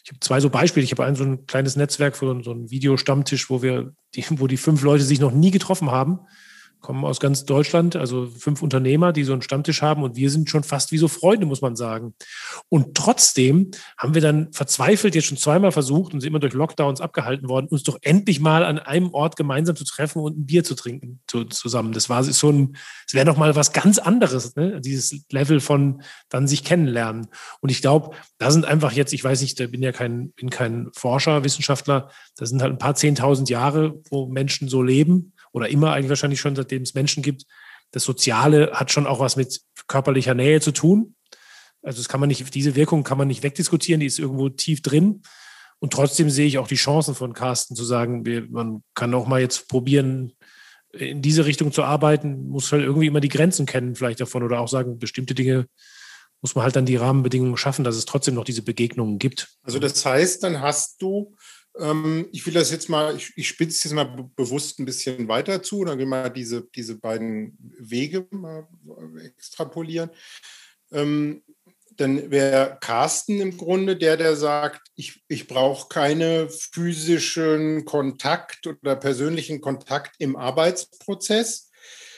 ich 0.10 0.14
habe 0.14 0.20
zwei 0.22 0.40
so 0.40 0.50
Beispiele. 0.50 0.84
Ich 0.84 0.92
habe 0.92 1.06
ein 1.06 1.14
so 1.14 1.24
ein 1.24 1.46
kleines 1.46 1.76
Netzwerk 1.76 2.18
für 2.18 2.42
so 2.44 2.52
einen 2.52 2.72
Videostammtisch, 2.72 3.52
wo 3.52 3.62
wir, 3.62 3.94
die, 4.16 4.26
wo 4.32 4.48
die 4.48 4.58
fünf 4.58 4.82
Leute 4.82 5.04
sich 5.04 5.20
noch 5.20 5.32
nie 5.32 5.52
getroffen 5.52 5.92
haben 5.92 6.22
kommen 6.82 7.04
aus 7.04 7.20
ganz 7.20 7.46
Deutschland, 7.46 7.96
also 7.96 8.28
fünf 8.28 8.62
Unternehmer, 8.62 9.12
die 9.12 9.24
so 9.24 9.34
einen 9.34 9.42
Stammtisch 9.42 9.82
haben 9.82 10.04
und 10.04 10.16
wir 10.16 10.30
sind 10.30 10.50
schon 10.50 10.64
fast 10.64 10.92
wie 10.92 10.98
so 10.98 11.08
Freunde, 11.08 11.46
muss 11.46 11.62
man 11.62 11.76
sagen. 11.76 12.14
Und 12.70 12.96
trotzdem 12.96 13.72
haben 13.98 14.14
wir 14.14 14.22
dann 14.22 14.52
verzweifelt 14.54 15.16
jetzt 15.16 15.26
schon 15.26 15.38
zweimal 15.38 15.72
versucht 15.72 16.14
und 16.14 16.22
sind 16.22 16.30
immer 16.30 16.40
durch 16.40 16.54
Lockdowns 16.54 17.02
abgehalten 17.02 17.50
worden, 17.50 17.68
uns 17.68 17.84
doch 17.84 17.98
endlich 18.02 18.40
mal 18.40 18.64
an 18.64 18.80
einem 18.80 19.14
Ort 19.14 19.36
gemeinsam 19.36 19.76
zu 19.76 19.84
treffen 19.84 20.22
und 20.22 20.38
ein 20.38 20.46
Bier 20.46 20.64
zu 20.64 20.76
trinken 20.76 21.20
zu, 21.28 21.44
zusammen. 21.46 21.92
Das 21.92 22.10
war 22.10 22.24
so 22.24 22.50
ein, 22.50 22.78
es 23.06 23.14
wäre 23.14 23.26
noch 23.26 23.38
mal 23.38 23.56
was 23.56 23.74
ganz 23.74 24.00
anderes, 24.00 24.56
ne? 24.56 24.80
dieses 24.80 25.26
Level 25.32 25.60
von 25.60 26.02
dann 26.30 26.48
sich 26.48 26.64
kennenlernen. 26.64 27.28
Und 27.60 27.70
ich 27.70 27.82
glaube, 27.82 28.16
da 28.38 28.52
sind 28.52 28.66
einfach 28.66 28.94
jetzt, 28.94 29.14
ich 29.14 29.24
weiß 29.24 29.42
nicht, 29.42 29.60
da 29.60 29.68
bin 29.68 29.84
ja 29.84 29.92
kein, 29.92 30.32
bin 30.32 30.50
kein 30.50 30.90
Forscher, 30.96 31.44
Wissenschaftler, 31.44 32.10
da 32.38 32.46
sind 32.46 32.62
halt 32.62 32.72
ein 32.72 32.78
paar 32.78 32.96
zehntausend 32.96 33.50
Jahre, 33.50 34.00
wo 34.10 34.28
Menschen 34.28 34.70
so 34.70 34.82
leben 34.82 35.34
oder 35.52 35.70
immer 35.70 35.94
eigentlich 35.94 36.10
wahrscheinlich 36.10 36.40
schon, 36.40 36.56
seitdem 36.56 36.84
es 36.84 36.94
Menschen 36.94 37.24
gibt. 37.24 37.46
Das 37.92 38.04
Soziale 38.04 38.72
hat 38.74 38.92
schon 38.92 39.08
auch 39.08 39.20
was 39.20 39.36
mit 39.36 39.62
körperlicher 39.88 40.34
Nähe 40.34 40.62
zu 40.62 40.72
tun. 40.72 41.16
Also 41.82 42.00
das 42.00 42.10
kann 42.10 42.20
man 42.20 42.28
nicht, 42.28 42.54
diese 42.54 42.76
Wirkung 42.76 43.04
kann 43.04 43.18
man 43.18 43.28
nicht 43.28 43.44
wegdiskutieren, 43.44 44.00
die 44.00 44.06
ist 44.06 44.20
irgendwo 44.20 44.50
tief 44.50 44.82
drin. 44.82 45.22
Und 45.80 45.94
trotzdem 45.94 46.30
sehe 46.30 46.46
ich 46.46 46.58
auch 46.58 46.68
die 46.68 46.76
Chancen 46.76 47.16
von 47.16 47.34
Carsten 47.34 47.76
zu 47.76 47.86
sagen, 47.86 48.26
wir, 48.26 48.48
man 48.50 48.84
kann 48.96 49.14
auch 49.14 49.28
mal 49.28 49.40
jetzt 49.40 49.70
probieren, 49.70 50.34
in 50.92 51.22
diese 51.22 51.46
Richtung 51.46 51.72
zu 51.72 51.84
arbeiten, 51.84 52.50
muss 52.50 52.72
halt 52.72 52.84
irgendwie 52.84 53.08
immer 53.08 53.22
die 53.22 53.30
Grenzen 53.30 53.66
kennen, 53.66 53.96
vielleicht 53.96 54.20
davon, 54.20 54.44
oder 54.44 54.60
auch 54.60 54.68
sagen, 54.68 54.98
bestimmte 54.98 55.36
Dinge 55.36 55.68
muss 56.42 56.56
man 56.56 56.64
halt 56.64 56.76
dann 56.76 56.86
die 56.86 56.96
Rahmenbedingungen 56.96 57.58
schaffen, 57.58 57.84
dass 57.84 57.96
es 57.96 58.06
trotzdem 58.06 58.34
noch 58.34 58.46
diese 58.46 58.62
Begegnungen 58.62 59.20
gibt. 59.20 59.50
Also 59.62 59.78
das 59.78 60.06
heißt, 60.06 60.44
dann 60.44 60.62
hast 60.62 61.02
du 61.02 61.36
ich 62.32 62.46
will 62.46 62.54
das 62.54 62.72
jetzt 62.72 62.90
mal, 62.90 63.16
ich, 63.16 63.32
ich 63.36 63.48
spitze 63.48 63.88
jetzt 63.88 63.96
mal 63.96 64.30
bewusst 64.36 64.80
ein 64.80 64.86
bisschen 64.86 65.28
weiter 65.28 65.64
zu, 65.64 65.86
dann 65.86 65.98
gehen 65.98 66.10
wir 66.10 66.30
diese, 66.30 66.68
diese 66.76 66.96
beiden 66.98 67.58
Wege 67.80 68.28
mal 68.32 68.68
extrapolieren. 69.24 70.10
Ähm, 70.92 71.44
dann 71.96 72.32
wäre 72.32 72.78
Carsten 72.80 73.42
im 73.42 73.58
Grunde 73.58 73.98
der, 73.98 74.16
der 74.18 74.36
sagt, 74.36 74.88
ich, 74.96 75.22
ich 75.28 75.48
brauche 75.48 75.90
keine 75.90 76.50
physischen 76.50 77.86
Kontakt 77.86 78.68
oder 78.68 78.96
persönlichen 78.96 79.60
Kontakt 79.60 80.16
im 80.20 80.36
Arbeitsprozess, 80.36 81.70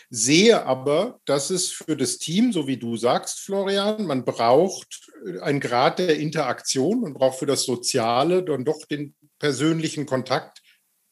sehe 0.09 0.65
aber, 0.65 1.19
dass 1.25 1.49
es 1.49 1.71
für 1.71 1.97
das 1.97 2.17
Team, 2.17 2.51
so 2.51 2.67
wie 2.67 2.77
du 2.77 2.95
sagst, 2.95 3.39
Florian, 3.39 4.05
man 4.05 4.23
braucht 4.23 5.09
einen 5.41 5.59
Grad 5.59 5.99
der 5.99 6.17
Interaktion, 6.17 7.01
man 7.01 7.13
braucht 7.13 7.39
für 7.39 7.45
das 7.45 7.63
Soziale 7.63 8.43
dann 8.43 8.65
doch 8.65 8.85
den 8.85 9.15
persönlichen 9.41 10.05
Kontakt 10.05 10.61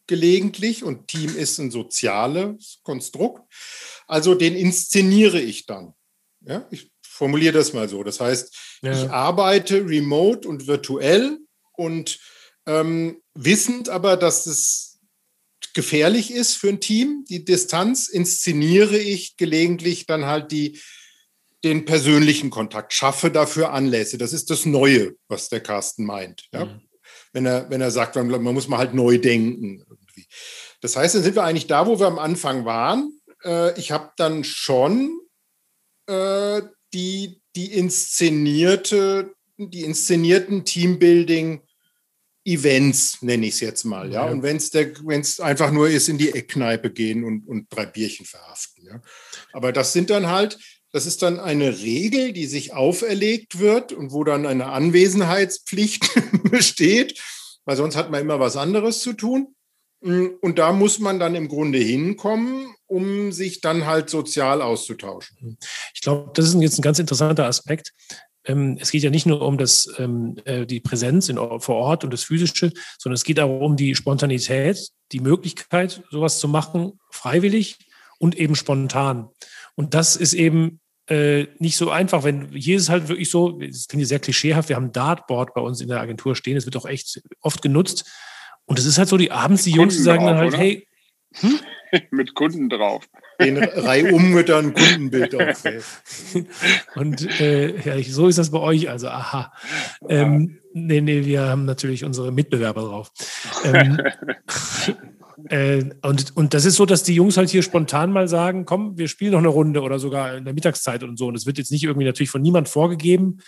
gelegentlich 0.06 0.84
und 0.84 1.08
Team 1.08 1.36
ist 1.36 1.58
ein 1.58 1.72
soziales 1.72 2.80
Konstrukt. 2.84 3.42
Also 4.08 4.36
den 4.36 4.56
inszeniere 4.56 5.42
ich 5.42 5.66
dann. 5.66 5.96
Ja, 6.42 6.68
ich 6.70 6.92
formuliere 7.02 7.54
das 7.54 7.74
mal 7.74 7.90
so. 7.90 8.04
Das 8.04 8.20
heißt, 8.20 8.56
ja. 8.84 8.92
ich 8.92 9.10
arbeite 9.10 9.84
remote 9.84 10.48
und 10.48 10.68
virtuell 10.68 11.40
und 11.76 12.20
ähm, 12.68 13.20
wissend 13.34 13.90
aber, 13.90 14.16
dass 14.16 14.46
es 14.46 15.00
gefährlich 15.74 16.32
ist 16.32 16.54
für 16.54 16.70
ein 16.70 16.80
Team, 16.80 17.26
die 17.28 17.44
Distanz, 17.46 18.10
inszeniere 18.10 19.00
ich 19.00 19.38
gelegentlich 19.38 20.06
dann 20.06 20.28
halt 20.28 20.52
die, 20.52 20.80
den 21.64 21.86
persönlichen 21.86 22.52
Kontakt, 22.52 22.94
schaffe 22.94 23.32
dafür 23.32 23.74
Anlässe. 23.74 24.20
Das 24.20 24.34
ist 24.34 24.52
das 24.52 24.66
Neue, 24.68 25.16
was 25.28 25.50
der 25.50 25.62
Carsten 25.62 26.06
meint. 26.06 26.48
Ja? 26.54 26.66
Mhm. 26.66 26.89
Wenn, 27.32 27.46
er, 27.46 27.70
wenn 27.70 27.82
er 27.82 27.92
sagt, 27.92 28.16
man, 28.16 28.28
man 28.28 28.54
muss 28.54 28.68
mal 28.68 28.78
halt 28.78 28.94
neu 28.94 29.18
denken. 29.18 29.86
Irgendwie. 29.88 30.28
Das 30.82 30.96
heißt, 30.96 31.16
dann 31.16 31.24
sind 31.24 31.36
wir 31.36 31.44
eigentlich 31.44 31.68
da, 31.68 31.88
wo 31.88 32.00
wir 32.00 32.08
am 32.08 32.20
Anfang 32.20 32.66
waren. 32.66 33.12
Äh, 33.44 33.78
ich 33.80 33.92
habe 33.92 34.12
dann 34.18 34.44
schon 34.44 35.20
äh, 36.08 36.62
die, 36.94 37.42
die 37.56 37.74
inszenierte, 37.74 39.34
die 39.58 39.82
inszenierten 39.82 40.66
Teambuilding 40.66 41.62
Events, 42.46 43.22
nenne 43.22 43.46
ich 43.46 43.56
es 43.56 43.60
jetzt 43.60 43.84
mal, 43.84 44.12
ja. 44.12 44.26
ja. 44.26 44.32
Und 44.32 44.42
wenn 44.42 44.58
es 44.58 45.40
einfach 45.40 45.72
nur 45.72 45.90
ist, 45.90 46.10
in 46.10 46.18
die 46.18 46.34
Eckkneipe 46.34 46.90
gehen 46.90 47.24
und, 47.24 47.48
und 47.48 47.68
drei 47.70 47.86
Bierchen 47.86 48.26
verhaften, 48.26 48.86
ja. 48.86 49.02
Aber 49.54 49.72
das 49.72 49.94
sind 49.94 50.10
dann 50.10 50.28
halt, 50.28 50.58
das 50.92 51.06
ist 51.06 51.22
dann 51.22 51.40
eine 51.40 51.80
Regel, 51.80 52.34
die 52.34 52.46
sich 52.46 52.74
auferlegt 52.74 53.60
wird 53.60 53.94
und 53.94 54.12
wo 54.12 54.24
dann 54.24 54.46
eine 54.46 54.68
Anwesenheitspflicht 54.68 56.10
besteht, 56.52 57.22
weil 57.66 57.76
sonst 57.76 57.96
hat 57.96 58.10
man 58.10 58.22
immer 58.22 58.40
was 58.40 58.58
anderes 58.58 59.00
zu 59.02 59.14
tun. 59.14 59.56
Und 60.02 60.58
da 60.58 60.72
muss 60.72 61.00
man 61.00 61.20
dann 61.20 61.36
im 61.36 61.50
Grunde 61.50 61.78
hinkommen, 61.78 62.74
um 62.88 63.34
sich 63.34 63.60
dann 63.60 63.86
halt 63.86 64.10
sozial 64.10 64.62
auszutauschen. 64.62 65.58
Ich 65.94 66.00
glaube, 66.00 66.32
das 66.34 66.48
ist 66.48 66.62
jetzt 66.62 66.80
ein 66.80 66.84
ganz 66.84 67.00
interessanter 67.00 67.46
Aspekt. 67.46 67.94
Ähm, 68.46 68.78
es 68.80 68.92
geht 68.92 69.04
ja 69.04 69.10
nicht 69.10 69.26
nur 69.26 69.42
um 69.42 69.58
das, 69.58 69.94
ähm, 69.98 70.38
äh, 70.46 70.66
die 70.66 70.80
Präsenz 70.80 71.30
vor 71.60 71.76
Ort 71.76 72.06
und 72.06 72.14
das 72.14 72.24
Physische, 72.24 72.72
sondern 72.98 73.16
es 73.16 73.26
geht 73.26 73.42
auch 73.42 73.60
um 73.60 73.76
die 73.76 73.94
Spontanität, 73.94 74.90
die 75.12 75.20
Möglichkeit, 75.20 76.02
sowas 76.10 76.40
zu 76.40 76.48
machen, 76.48 76.94
freiwillig 77.12 77.78
und 78.20 78.38
eben 78.38 78.56
spontan. 78.56 79.30
Und 79.80 79.94
das 79.94 80.18
ist 80.18 80.34
eben 80.34 80.82
äh, 81.08 81.48
nicht 81.58 81.78
so 81.78 81.90
einfach, 81.90 82.26
wenn 82.26 82.50
hier 82.52 82.76
ist 82.76 82.84
es 82.84 82.90
halt 82.90 83.08
wirklich 83.08 83.30
so, 83.30 83.62
es 83.62 83.88
klingt 83.88 84.06
sehr 84.06 84.20
klischeehaft, 84.20 84.68
wir 84.68 84.76
haben 84.76 84.88
ein 84.88 84.92
Dartboard 84.92 85.54
bei 85.54 85.62
uns 85.62 85.80
in 85.80 85.88
der 85.88 86.02
Agentur 86.02 86.36
stehen, 86.36 86.58
es 86.58 86.66
wird 86.66 86.76
auch 86.76 86.86
echt 86.86 87.22
oft 87.40 87.62
genutzt. 87.62 88.04
Und 88.66 88.78
es 88.78 88.86
ist 88.86 88.98
halt 88.98 89.08
so, 89.08 89.16
die 89.16 89.32
abends 89.32 89.64
die 89.64 89.72
Jungs, 89.72 89.98
sagen 90.04 90.26
dann 90.26 90.36
halt, 90.36 90.50
oder? 90.50 90.58
hey, 90.58 90.86
hm? 91.36 91.60
mit 92.12 92.36
Kunden 92.36 92.68
drauf. 92.68 93.08
Den 93.40 93.58
Reihumgöttern 93.64 94.74
Kundenbild 94.74 95.34
auf. 95.34 95.64
Und 96.96 97.40
äh, 97.40 97.80
ja, 97.80 98.04
so 98.04 98.28
ist 98.28 98.38
das 98.38 98.52
bei 98.52 98.60
euch, 98.60 98.90
also 98.90 99.08
aha. 99.08 99.54
Ähm, 100.10 100.60
nee, 100.74 101.00
nee, 101.00 101.24
wir 101.24 101.44
haben 101.44 101.64
natürlich 101.64 102.04
unsere 102.04 102.34
Mitbewerber 102.34 102.82
drauf. 102.82 103.14
Ähm, 103.64 103.98
äh, 105.50 105.90
und, 106.02 106.36
und 106.36 106.54
das 106.54 106.66
ist 106.66 106.76
so, 106.76 106.86
dass 106.86 107.04
die 107.04 107.16
Jungs 107.16 107.38
halt 107.38 107.50
hier 107.50 107.64
spontan 107.64 108.12
mal 108.12 108.28
sagen, 108.28 108.66
komm, 108.66 108.98
wir 108.98 109.08
spielen 109.08 109.32
noch 109.32 109.40
eine 109.40 109.48
Runde 109.48 109.82
oder 109.82 110.00
sogar 110.00 110.38
in 110.38 110.46
der 110.46 110.54
Mittagszeit 110.54 111.04
und 111.04 111.18
so. 111.18 111.28
Und 111.28 111.36
es 111.36 111.46
wird 111.46 111.58
jetzt 111.58 111.72
nicht 111.72 111.84
irgendwie 111.84 112.06
natürlich 112.06 112.30
von 112.30 112.42
niemand 112.42 112.70
vorgegeben, 112.70 113.40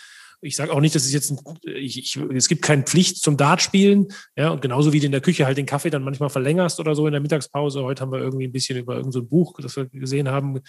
ich 0.44 0.56
sage 0.56 0.74
auch 0.74 0.80
nicht, 0.82 0.96
dass 0.96 1.06
es 1.06 1.14
jetzt 1.14 1.30
ein, 1.30 1.40
ich, 1.66 2.00
ich, 2.00 2.16
es 2.16 2.48
gibt 2.48 2.64
keine 2.64 2.82
Pflicht 2.84 3.18
zum 3.18 3.38
Dartspielen, 3.38 4.08
ja, 4.36 4.50
und 4.50 4.62
genauso 4.62 4.92
wie 4.92 5.00
du 5.00 5.06
in 5.06 5.12
der 5.12 5.22
Küche 5.22 5.46
halt 5.46 5.58
den 5.58 5.68
Kaffee 5.68 5.92
dann 5.92 6.04
manchmal 6.04 6.30
verlängerst 6.30 6.80
oder 6.80 6.96
so 6.96 7.06
in 7.06 7.12
der 7.12 7.22
Mittagspause. 7.22 7.84
Heute 7.84 8.02
haben 8.02 8.12
wir 8.12 8.20
irgendwie 8.20 8.48
ein 8.48 8.52
bisschen 8.52 8.78
über 8.80 8.96
irgendein 8.96 9.12
so 9.12 9.24
Buch, 9.24 9.60
das 9.62 9.76
wir 9.76 9.86
gesehen 9.86 10.30
haben, 10.30 10.60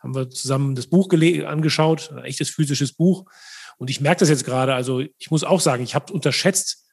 haben 0.00 0.14
wir 0.14 0.30
zusammen 0.30 0.76
das 0.76 0.86
Buch 0.86 1.08
angeschaut, 1.12 2.12
ein 2.12 2.24
echtes 2.24 2.50
physisches 2.50 2.92
Buch. 2.92 3.24
Und 3.78 3.90
ich 3.90 4.00
merke 4.00 4.20
das 4.20 4.28
jetzt 4.28 4.44
gerade, 4.44 4.74
also 4.74 5.00
ich 5.00 5.30
muss 5.30 5.42
auch 5.42 5.60
sagen, 5.60 5.82
ich 5.82 5.96
habe 5.96 6.12
unterschätzt, 6.12 6.86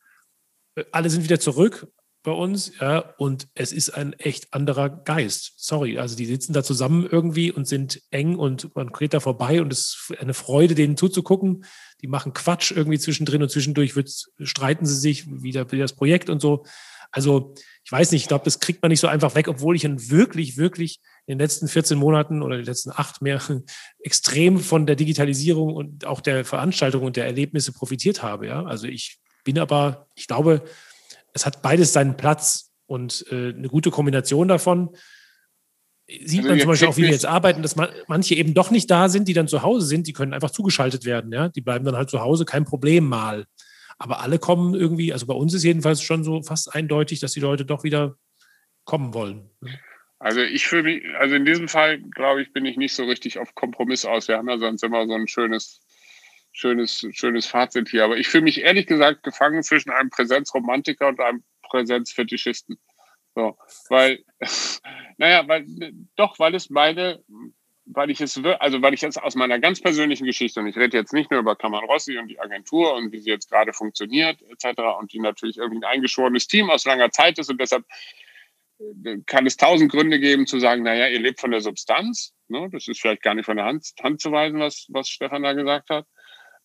äh, 0.76 0.84
alle 0.92 1.12
sind 1.12 1.24
wieder 1.24 1.40
zurück, 1.40 1.88
bei 2.24 2.32
uns, 2.32 2.72
ja, 2.80 3.14
und 3.18 3.48
es 3.54 3.74
ist 3.74 3.90
ein 3.90 4.14
echt 4.14 4.54
anderer 4.54 4.90
Geist. 4.90 5.54
Sorry, 5.58 6.00
also 6.00 6.16
die 6.16 6.26
sitzen 6.26 6.54
da 6.54 6.64
zusammen 6.64 7.08
irgendwie 7.10 7.52
und 7.52 7.68
sind 7.68 8.02
eng 8.12 8.38
und 8.38 8.74
man 8.76 8.92
geht 8.92 9.14
da 9.14 9.20
vorbei 9.20 9.62
und 9.62 9.72
es 9.72 10.08
ist 10.10 10.20
eine 10.20 10.34
Freude, 10.34 10.74
denen 10.74 10.96
zuzugucken. 10.98 11.66
Die 12.02 12.08
machen 12.08 12.34
Quatsch 12.34 12.72
irgendwie 12.72 13.00
zwischendrin 13.00 13.44
und 13.44 13.50
zwischendurch 13.50 13.96
wird, 13.96 14.10
streiten 14.40 14.86
sie 14.86 14.96
sich 14.96 15.28
wieder 15.28 15.68
für 15.68 15.78
das 15.78 15.94
Projekt 15.94 16.30
und 16.30 16.42
so. 16.42 16.64
Also 17.12 17.54
ich 17.84 17.92
weiß 17.92 18.12
nicht, 18.12 18.24
ich 18.24 18.28
glaube, 18.28 18.46
das 18.46 18.60
kriegt 18.60 18.82
man 18.82 18.90
nicht 18.90 19.02
so 19.02 19.08
einfach 19.08 19.36
weg, 19.36 19.48
obwohl 19.48 19.76
ich 19.76 19.84
dann 19.84 20.10
wirklich, 20.10 20.58
wirklich 20.58 21.00
in 21.28 21.34
den 21.38 21.40
letzten 21.40 21.68
14 21.68 21.98
Monaten 21.98 22.42
oder 22.42 22.56
den 22.56 22.66
letzten 22.66 22.92
acht 22.92 23.22
mehr 23.22 23.40
extrem 24.00 24.60
von 24.60 24.88
der 24.88 24.96
Digitalisierung 24.96 25.76
und 25.76 26.06
auch 26.06 26.22
der 26.22 26.46
Veranstaltung 26.46 27.04
und 27.04 27.18
der 27.18 27.26
Erlebnisse 27.26 27.74
profitiert 27.74 28.24
habe. 28.24 28.48
Ja, 28.48 28.64
also 28.64 28.88
ich 28.88 29.20
bin 29.44 29.60
aber, 29.60 30.08
ich 30.16 30.28
glaube, 30.28 30.64
es 31.34 31.46
hat 31.46 31.62
beides 31.62 31.94
seinen 31.94 32.16
Platz 32.18 32.72
und 32.86 33.26
äh, 33.32 33.50
eine 33.50 33.68
gute 33.68 33.92
Kombination 33.92 34.48
davon. 34.48 34.96
Sieht 36.08 36.40
also 36.40 36.50
man 36.50 36.60
zum 36.60 36.70
Beispiel 36.70 36.88
auch, 36.90 36.98
wie 36.98 37.04
wir 37.04 37.12
jetzt 37.12 37.26
arbeiten, 37.26 37.62
dass 37.62 37.76
man, 37.76 37.90
manche 38.08 38.36
eben 38.36 38.54
doch 38.54 38.72
nicht 38.72 38.92
da 38.92 39.10
sind, 39.10 39.28
die 39.28 39.34
dann 39.34 39.48
zu 39.48 39.64
Hause 39.64 39.86
sind, 39.86 40.06
die 40.06 40.14
können 40.14 40.34
einfach 40.34 40.52
zugeschaltet 40.52 41.06
werden. 41.06 41.32
Ja? 41.32 41.50
Die 41.50 41.62
bleiben 41.62 41.86
dann 41.86 41.96
halt 41.96 42.10
zu 42.10 42.20
Hause, 42.20 42.46
kein 42.46 42.66
Problem 42.66 43.06
mal. 43.06 43.46
Aber 43.98 44.20
alle 44.20 44.38
kommen 44.38 44.74
irgendwie, 44.74 45.14
also 45.14 45.26
bei 45.26 45.34
uns 45.34 45.54
ist 45.54 45.64
jedenfalls 45.64 46.02
schon 46.02 46.24
so 46.24 46.42
fast 46.42 46.74
eindeutig, 46.76 47.20
dass 47.20 47.32
die 47.32 47.40
Leute 47.40 47.66
doch 47.66 47.84
wieder 47.84 48.18
kommen 48.84 49.14
wollen. 49.14 49.50
Also 50.20 50.42
ich 50.42 50.68
fühle 50.68 50.84
mich, 50.84 51.04
also 51.20 51.36
in 51.36 51.46
diesem 51.46 51.68
Fall, 51.68 52.00
glaube 52.00 52.42
ich, 52.42 52.52
bin 52.54 52.66
ich 52.66 52.78
nicht 52.78 52.94
so 52.94 53.06
richtig 53.06 53.40
auf 53.40 53.56
Kompromiss 53.56 54.06
aus. 54.06 54.28
Wir 54.28 54.38
haben 54.38 54.50
ja 54.50 54.58
sonst 54.58 54.84
immer 54.84 55.08
so 55.08 55.14
ein 55.14 55.28
schönes 55.28 55.82
schönes, 56.54 57.06
schönes 57.12 57.46
Fazit 57.46 57.90
hier. 57.90 58.06
Aber 58.06 58.18
ich 58.18 58.30
fühle 58.30 58.44
mich 58.44 58.62
ehrlich 58.62 58.88
gesagt 58.88 59.24
gefangen 59.24 59.64
zwischen 59.64 59.90
einem 59.90 60.10
Präsenzromantiker 60.10 61.08
und 61.08 61.20
einem 61.20 61.44
Präsenzfetischisten. 61.64 62.80
So, 63.36 63.58
weil, 63.90 64.24
naja, 65.18 65.48
weil, 65.48 65.66
doch, 66.16 66.38
weil 66.40 66.56
es 66.56 66.70
meine, 66.70 67.24
weil 67.86 68.12
ich 68.12 68.22
es, 68.22 68.40
also 68.60 68.82
weil 68.82 68.94
ich 68.94 69.04
es 69.04 69.18
aus 69.18 69.36
meiner 69.36 69.60
ganz 69.60 69.82
persönlichen 69.82 70.26
Geschichte, 70.26 70.60
und 70.60 70.68
ich 70.68 70.78
rede 70.78 70.98
jetzt 70.98 71.14
nicht 71.14 71.32
nur 71.32 71.40
über 71.40 71.56
Kammern 71.56 71.84
Rossi 71.86 72.18
und 72.18 72.28
die 72.28 72.40
Agentur 72.40 72.94
und 72.94 73.12
wie 73.12 73.20
sie 73.20 73.32
jetzt 73.32 73.50
gerade 73.50 73.74
funktioniert, 73.74 74.42
etc., 74.44 74.82
und 75.00 75.12
die 75.12 75.20
natürlich 75.20 75.58
irgendwie 75.58 75.84
ein 75.84 75.92
eingeschworenes 75.92 76.48
Team 76.48 76.70
aus 76.70 76.86
langer 76.86 77.10
Zeit 77.12 77.40
ist 77.40 77.50
und 77.50 77.60
deshalb 77.60 77.84
äh, 78.80 79.18
kann 79.26 79.48
es 79.48 79.58
tausend 79.58 79.92
Gründe 79.92 80.20
geben 80.20 80.46
zu 80.46 80.60
sagen, 80.60 80.84
naja, 80.84 81.08
ihr 81.08 81.20
lebt 81.20 81.40
von 81.40 81.52
der 81.52 81.62
Substanz. 81.62 82.34
Ne? 82.48 82.70
Das 82.72 82.88
ist 82.88 83.02
vielleicht 83.02 83.24
gar 83.24 83.34
nicht 83.34 83.46
von 83.46 83.58
der 83.58 83.66
Hand, 83.66 83.92
Hand 84.02 84.22
zu 84.22 84.32
weisen, 84.32 84.60
was, 84.60 84.86
was 84.90 85.10
Stefan 85.10 85.44
da 85.44 85.54
gesagt 85.54 85.90
hat. 85.90 86.06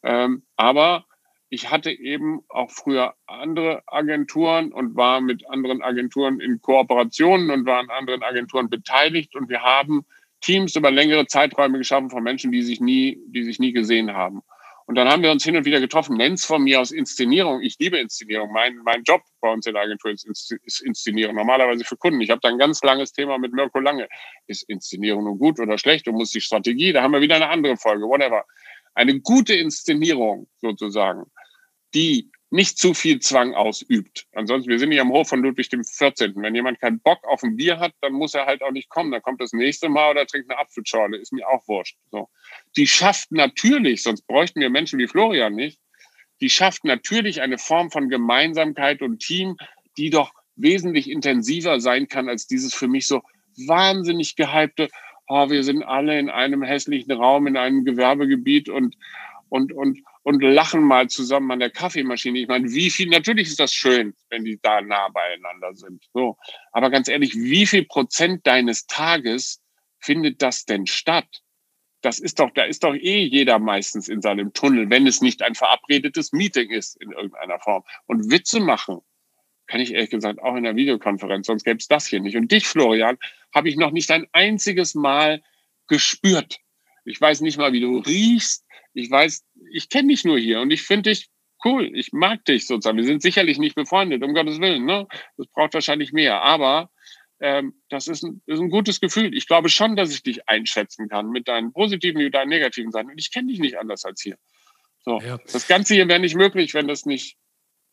Ähm, 0.03 0.43
aber 0.57 1.05
ich 1.51 1.71
hatte 1.71 1.91
eben 1.91 2.43
auch 2.49 2.71
früher 2.71 3.15
andere 3.27 3.83
Agenturen 3.87 4.73
und 4.73 4.97
war 4.97 5.21
mit 5.21 5.49
anderen 5.49 5.83
Agenturen 5.83 6.41
in 6.41 6.61
Kooperationen 6.61 7.51
und 7.51 7.67
war 7.67 7.79
an 7.81 7.91
anderen 7.91 8.23
Agenturen 8.23 8.69
beteiligt 8.69 9.35
und 9.35 9.49
wir 9.49 9.63
haben 9.63 10.05
Teams 10.41 10.77
über 10.77 10.91
längere 10.91 11.27
Zeiträume 11.27 11.79
geschaffen 11.79 12.11
von 12.11 12.23
Menschen, 12.23 12.53
die 12.53 12.63
sich 12.63 12.81
nie, 12.81 13.19
die 13.29 13.45
sich 13.45 13.59
nie 13.59 13.73
gesehen 13.73 14.13
haben. 14.13 14.43
Und 14.87 14.95
dann 14.95 15.09
haben 15.09 15.23
wir 15.23 15.31
uns 15.31 15.45
hin 15.45 15.55
und 15.55 15.67
wieder 15.67 15.81
getroffen. 15.81 16.17
Nenn's 16.17 16.47
von 16.47 16.63
mir 16.63 16.81
aus 16.81 16.93
Inszenierung. 16.93 17.61
Ich 17.61 17.77
liebe 17.79 17.99
Inszenierung. 17.99 18.51
Mein, 18.53 18.77
mein 18.85 19.03
Job 19.03 19.21
bei 19.43 19.53
uns 19.53 19.67
in 19.67 19.75
der 19.75 19.83
Agentur 19.83 20.13
ist, 20.13 20.27
ist 20.65 20.81
Inszenierung. 20.81 21.35
Normalerweise 21.35 21.85
für 21.85 21.99
Kunden. 21.99 22.23
Ich 22.23 22.31
habe 22.31 22.41
da 22.43 22.49
ein 22.49 22.57
ganz 22.57 22.83
langes 22.83 23.13
Thema 23.13 23.37
mit 23.37 23.53
Mirko 23.53 23.81
Lange. 23.81 24.09
Ist 24.47 24.63
Inszenierung 24.63 25.25
nun 25.25 25.39
gut 25.39 25.61
oder 25.61 25.77
schlecht? 25.77 26.09
Und 26.09 26.15
muss 26.15 26.31
die 26.31 26.41
Strategie? 26.41 26.95
Da 26.95 27.03
haben 27.03 27.13
wir 27.13 27.21
wieder 27.21 27.37
eine 27.37 27.51
andere 27.51 27.77
Folge. 27.77 28.07
Whatever 28.07 28.47
eine 28.99 29.21
gute 29.21 29.55
Inszenierung 29.55 30.49
sozusagen, 30.61 31.31
die 31.95 32.31
nicht 32.51 32.79
zu 32.79 32.95
viel 32.95 33.21
Zwang 33.21 33.55
ausübt. 33.55 34.27
Ansonsten, 34.35 34.71
wir 34.71 34.79
sind 34.79 34.91
hier 34.91 35.03
am 35.03 35.13
Hof 35.13 35.29
von 35.29 35.41
Ludwig 35.41 35.69
dem 35.69 35.85
14. 35.85 36.35
Wenn 36.37 36.55
jemand 36.55 36.81
keinen 36.81 36.99
Bock 37.01 37.19
auf 37.29 37.43
ein 37.45 37.57
Bier 37.57 37.79
hat, 37.79 37.93
dann 38.01 38.15
muss 38.15 38.35
er 38.35 38.47
halt 38.47 38.63
auch 38.63 38.73
nicht 38.73 38.89
kommen. 38.89 39.13
Dann 39.13 39.23
kommt 39.23 39.41
das 39.41 39.53
nächste 39.53 39.89
Mal 39.89 40.11
oder 40.11 40.27
trinkt 40.27 40.51
eine 40.51 40.59
Apfelschorle. 40.59 41.19
Ist 41.19 41.33
mir 41.33 41.47
auch 41.47 41.67
wurscht. 41.69 41.97
So. 42.11 42.29
Die 42.77 42.87
schafft 42.89 43.31
natürlich, 43.31 44.03
sonst 44.03 44.27
bräuchten 44.27 44.61
wir 44.61 44.71
Menschen 44.71 44.99
wie 44.99 45.07
Florian 45.07 45.55
nicht, 45.55 45.79
die 46.41 46.51
schafft 46.51 46.85
natürlich 46.85 47.41
eine 47.41 47.59
Form 47.59 47.91
von 47.91 48.09
Gemeinsamkeit 48.09 49.03
und 49.03 49.21
Team, 49.21 49.57
die 49.97 50.11
doch 50.11 50.33
wesentlich 50.57 51.11
intensiver 51.11 51.81
sein 51.81 52.09
kann 52.09 52.29
als 52.29 52.47
dieses 52.47 52.75
für 52.75 52.89
mich 52.89 53.07
so 53.07 53.23
wahnsinnig 53.67 54.37
gehypte, 54.37 54.89
oh, 55.29 55.51
wir 55.51 55.63
sind 55.63 55.83
alle 55.83 56.19
in 56.19 56.31
einem 56.31 56.63
hässlichen 56.63 57.13
Raum, 57.13 57.47
in 57.47 57.57
einem 57.57 57.85
Gewerbegebiet 57.85 58.69
und, 58.69 58.97
und, 59.49 59.73
und, 59.73 60.01
und 60.23 60.43
lachen 60.43 60.83
mal 60.83 61.09
zusammen 61.09 61.51
an 61.51 61.61
der 61.61 61.71
Kaffeemaschine. 61.71 62.39
Ich 62.39 62.49
meine, 62.49 62.71
wie 62.73 62.91
viel, 62.91 63.09
natürlich 63.09 63.49
ist 63.49 63.61
das 63.61 63.73
schön, 63.73 64.15
wenn 64.31 64.45
die 64.45 64.59
da 64.63 64.81
nah 64.81 65.09
beieinander 65.09 65.75
sind. 65.75 66.05
So. 66.13 66.37
Aber 66.73 66.91
ganz 66.91 67.09
ehrlich, 67.09 67.35
wie 67.35 67.67
viel 67.67 67.85
Prozent 67.85 68.47
deines 68.47 68.87
Tages 68.87 69.61
findet 70.01 70.43
das 70.43 70.65
denn 70.65 70.87
statt? 70.87 71.43
Das 72.01 72.21
ist 72.21 72.39
doch, 72.39 72.51
da 72.53 72.63
ist 72.63 72.85
doch 72.85 72.95
eh 72.95 73.25
jeder 73.25 73.59
meistens 73.59 74.09
in 74.09 74.23
seinem 74.23 74.53
Tunnel, 74.53 74.89
wenn 74.89 75.07
es 75.07 75.21
nicht 75.21 75.43
ein 75.43 75.55
verabredetes 75.55 76.33
Meeting 76.33 76.71
ist 76.71 77.01
in 77.03 77.11
irgendeiner 77.11 77.59
Form. 77.59 77.83
Und 78.07 78.31
Witze 78.31 78.61
machen, 78.61 79.01
kann 79.69 79.81
ich 79.81 79.95
ehrlich 79.95 80.11
gesagt 80.11 80.41
auch 80.43 80.57
in 80.57 80.65
der 80.65 80.77
Videokonferenz, 80.77 81.47
sonst 81.47 81.65
gäbe 81.65 81.79
es 81.79 81.89
das 81.89 82.07
hier 82.07 82.21
nicht. 82.21 82.37
Und 82.37 82.51
dich, 82.51 82.67
Florian, 82.67 83.19
habe 83.55 83.69
ich 83.69 83.77
noch 83.77 83.93
nicht 83.93 84.11
ein 84.11 84.27
einziges 84.33 84.95
Mal 84.95 85.43
gespürt. 85.87 86.59
Ich 87.05 87.21
weiß 87.21 87.41
nicht 87.43 87.59
mal, 87.59 87.73
wie 87.73 87.81
du 87.81 87.99
riechst. 87.99 88.67
Ich 88.95 89.11
weiß, 89.11 89.45
ich 89.73 89.89
kenne 89.89 90.09
dich 90.09 90.25
nur 90.25 90.39
hier 90.39 90.61
und 90.61 90.71
ich 90.71 90.83
finde 90.83 91.11
dich 91.11 91.29
cool, 91.65 91.91
ich 91.95 92.13
mag 92.13 92.45
dich 92.45 92.67
sozusagen. 92.67 92.99
Wir 92.99 93.05
sind 93.05 93.23
sicherlich 93.23 93.59
nicht 93.59 93.75
befreundet, 93.75 94.23
um 94.23 94.35
Gottes 94.35 94.61
Willen. 94.61 94.85
Ne? 94.85 95.07
Das 95.37 95.47
braucht 95.49 95.75
wahrscheinlich 95.75 96.13
mehr. 96.13 96.43
Aber 96.43 96.91
ähm, 97.41 97.75
das 97.89 98.09
ist 98.09 98.23
ein, 98.23 98.43
ist 98.47 98.61
ein 98.61 98.71
gutes 98.71 99.01
Gefühl. 99.01 99.35
Ich 99.35 99.47
glaube 99.47 99.69
schon, 99.69 99.97
dass 99.97 100.13
ich 100.13 100.23
dich 100.23 100.49
einschätzen 100.49 101.09
kann 101.09 101.31
mit 101.31 101.49
deinen 101.49 101.73
positiven 101.73 102.21
wie 102.21 102.31
deinen 102.31 102.49
negativen 102.49 102.91
Seiten. 102.91 103.11
Und 103.11 103.19
ich 103.19 103.33
kenne 103.33 103.49
dich 103.49 103.61
nicht 103.61 103.79
anders 103.79 104.05
als 104.05 104.23
hier. 104.23 104.37
So, 105.05 105.21
ja. 105.21 105.39
Das 105.53 105.69
Ganze 105.69 105.95
hier 105.95 106.09
wäre 106.09 106.21
nicht 106.21 106.35
möglich, 106.35 106.75
wenn 106.75 106.89
das 106.89 107.07
nicht, 107.07 107.37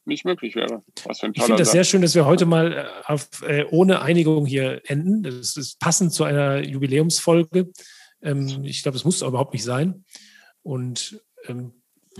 nicht 0.08 0.26
möglich 0.26 0.56
wäre. 0.56 0.84
Was 1.06 1.20
für 1.20 1.28
ein 1.28 1.34
ich 1.36 1.44
finde 1.44 1.62
das 1.62 1.72
sehr 1.72 1.84
schön, 1.84 2.02
dass 2.02 2.16
wir 2.16 2.26
heute 2.26 2.46
mal 2.46 2.74
äh, 2.74 2.86
auf, 3.06 3.42
äh, 3.44 3.66
ohne 3.70 4.02
Einigung 4.02 4.46
hier 4.46 4.82
enden. 4.86 5.24
Das 5.24 5.58
ist 5.58 5.80
passend 5.80 6.14
zu 6.14 6.24
einer 6.24 6.64
Jubiläumsfolge. 6.64 7.72
Ähm, 8.22 8.64
ich 8.64 8.84
glaube, 8.84 8.98
das 8.98 9.06
muss 9.06 9.22
überhaupt 9.22 9.54
nicht 9.54 9.64
sein. 9.64 10.06
Und 10.64 11.22
ähm, 11.48 11.74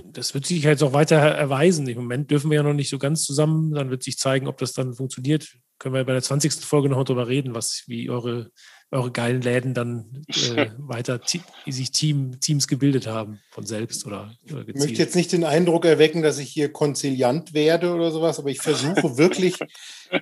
das 0.04 0.34
wird 0.34 0.46
sich 0.46 0.64
jetzt 0.64 0.84
auch 0.84 0.94
weiter 0.94 1.18
erweisen. 1.18 1.88
Im 1.88 1.98
Moment 1.98 2.30
dürfen 2.30 2.52
wir 2.52 2.58
ja 2.58 2.64
noch 2.64 2.74
nicht 2.74 2.90
so 2.90 3.00
ganz 3.00 3.24
zusammen. 3.24 3.74
Dann 3.74 3.90
wird 3.90 4.04
sich 4.04 4.18
zeigen, 4.18 4.48
ob 4.48 4.58
das 4.58 4.74
dann 4.74 4.94
funktioniert. 4.94 5.58
Können 5.80 5.96
wir 5.96 6.04
bei 6.04 6.14
der 6.14 6.22
20. 6.22 6.54
Folge 6.54 6.90
noch 6.90 7.04
darüber 7.04 7.28
reden, 7.28 7.56
was, 7.56 7.84
wie 7.88 8.10
eure, 8.10 8.52
eure 8.96 9.12
geilen 9.12 9.42
Läden 9.42 9.74
dann 9.74 10.26
äh, 10.28 10.68
weiter 10.78 11.20
sich 11.68 11.92
Team, 11.92 12.40
Teams 12.40 12.68
gebildet 12.68 13.08
haben 13.08 13.42
von 13.50 13.66
selbst 13.66 14.06
oder, 14.06 14.36
oder 14.52 14.68
Ich 14.68 14.76
möchte 14.76 15.02
jetzt 15.02 15.16
nicht 15.16 15.32
den 15.32 15.44
Eindruck 15.44 15.86
erwecken, 15.86 16.22
dass 16.22 16.40
ich 16.40 16.50
hier 16.50 16.72
konziliant 16.72 17.54
werde 17.54 17.94
oder 17.94 18.12
sowas, 18.12 18.40
aber 18.40 18.50
ich 18.50 18.62
versuche 18.62 18.96
wirklich, 19.18 19.56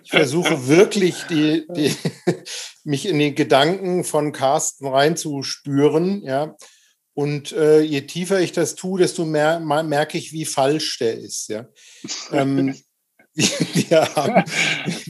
ich 0.04 0.10
versuche 0.10 0.68
wirklich, 0.68 1.24
die, 1.30 1.66
die, 1.76 1.96
mich 2.84 3.06
in 3.06 3.20
den 3.20 3.36
Gedanken 3.36 4.04
von 4.04 4.32
Carsten 4.32 4.88
reinzuspüren, 4.88 6.24
ja. 6.24 6.56
Und 7.16 7.52
äh, 7.52 7.82
je 7.82 8.02
tiefer 8.02 8.42
ich 8.42 8.54
das 8.54 8.74
tue, 8.74 9.00
desto 9.00 9.24
mehr 9.24 9.60
merke 9.60 10.18
ich, 10.18 10.34
wie 10.34 10.46
falsch 10.46 10.98
der 10.98 11.16
ist. 11.20 11.48
Ja? 11.48 11.68
ähm, 12.32 12.76
wir 13.36 14.16
haben, 14.16 14.44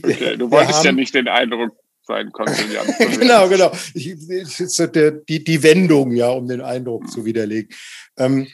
okay, 0.02 0.36
du 0.36 0.50
wolltest 0.50 0.80
haben, 0.80 0.84
ja 0.84 0.92
nicht 0.92 1.14
den 1.14 1.28
Eindruck 1.28 1.72
sein, 2.06 2.30
Konziliant. 2.32 2.88
genau, 3.18 3.48
genau. 3.48 3.72
Ich, 3.94 4.08
ich, 4.08 4.76
der, 4.92 5.10
die, 5.12 5.42
die 5.42 5.62
Wendung, 5.62 6.12
ja, 6.12 6.30
um 6.30 6.46
den 6.46 6.60
Eindruck 6.60 7.10
zu 7.10 7.24
widerlegen. 7.24 7.74
Ähm, 8.16 8.48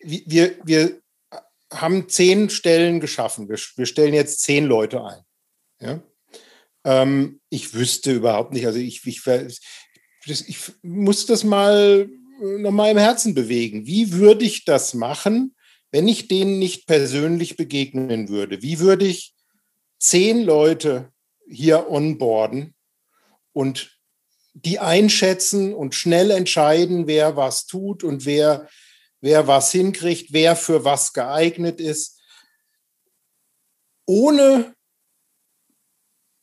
wir, 0.00 0.56
wir 0.64 1.00
haben 1.72 2.08
zehn 2.08 2.50
Stellen 2.50 3.00
geschaffen. 3.00 3.48
Wir, 3.48 3.58
wir 3.76 3.86
stellen 3.86 4.14
jetzt 4.14 4.42
zehn 4.42 4.66
Leute 4.66 5.04
ein. 5.04 5.22
Ja? 5.80 6.02
Ähm, 6.84 7.40
ich 7.48 7.74
wüsste 7.74 8.12
überhaupt 8.12 8.52
nicht, 8.52 8.66
also 8.66 8.78
ich, 8.78 9.06
ich, 9.06 9.20
ich 10.26 10.58
muss 10.82 11.26
das 11.26 11.44
mal 11.44 12.08
nochmal 12.40 12.90
im 12.90 12.98
Herzen 12.98 13.34
bewegen. 13.34 13.86
Wie 13.86 14.12
würde 14.12 14.44
ich 14.44 14.64
das 14.64 14.94
machen, 14.94 15.54
wenn 15.90 16.08
ich 16.08 16.28
denen 16.28 16.58
nicht 16.58 16.86
persönlich 16.86 17.56
begegnen 17.56 18.28
würde? 18.28 18.62
Wie 18.62 18.80
würde 18.80 19.06
ich 19.06 19.34
zehn 19.98 20.42
Leute 20.42 21.12
hier 21.48 21.90
onboarden 21.90 22.74
und 23.52 23.98
die 24.54 24.78
einschätzen 24.78 25.74
und 25.74 25.94
schnell 25.94 26.30
entscheiden, 26.30 27.06
wer 27.06 27.36
was 27.36 27.66
tut 27.66 28.04
und 28.04 28.26
wer, 28.26 28.68
wer 29.20 29.46
was 29.46 29.72
hinkriegt, 29.72 30.32
wer 30.32 30.56
für 30.56 30.84
was 30.84 31.12
geeignet 31.12 31.80
ist, 31.80 32.20
ohne, 34.04 34.74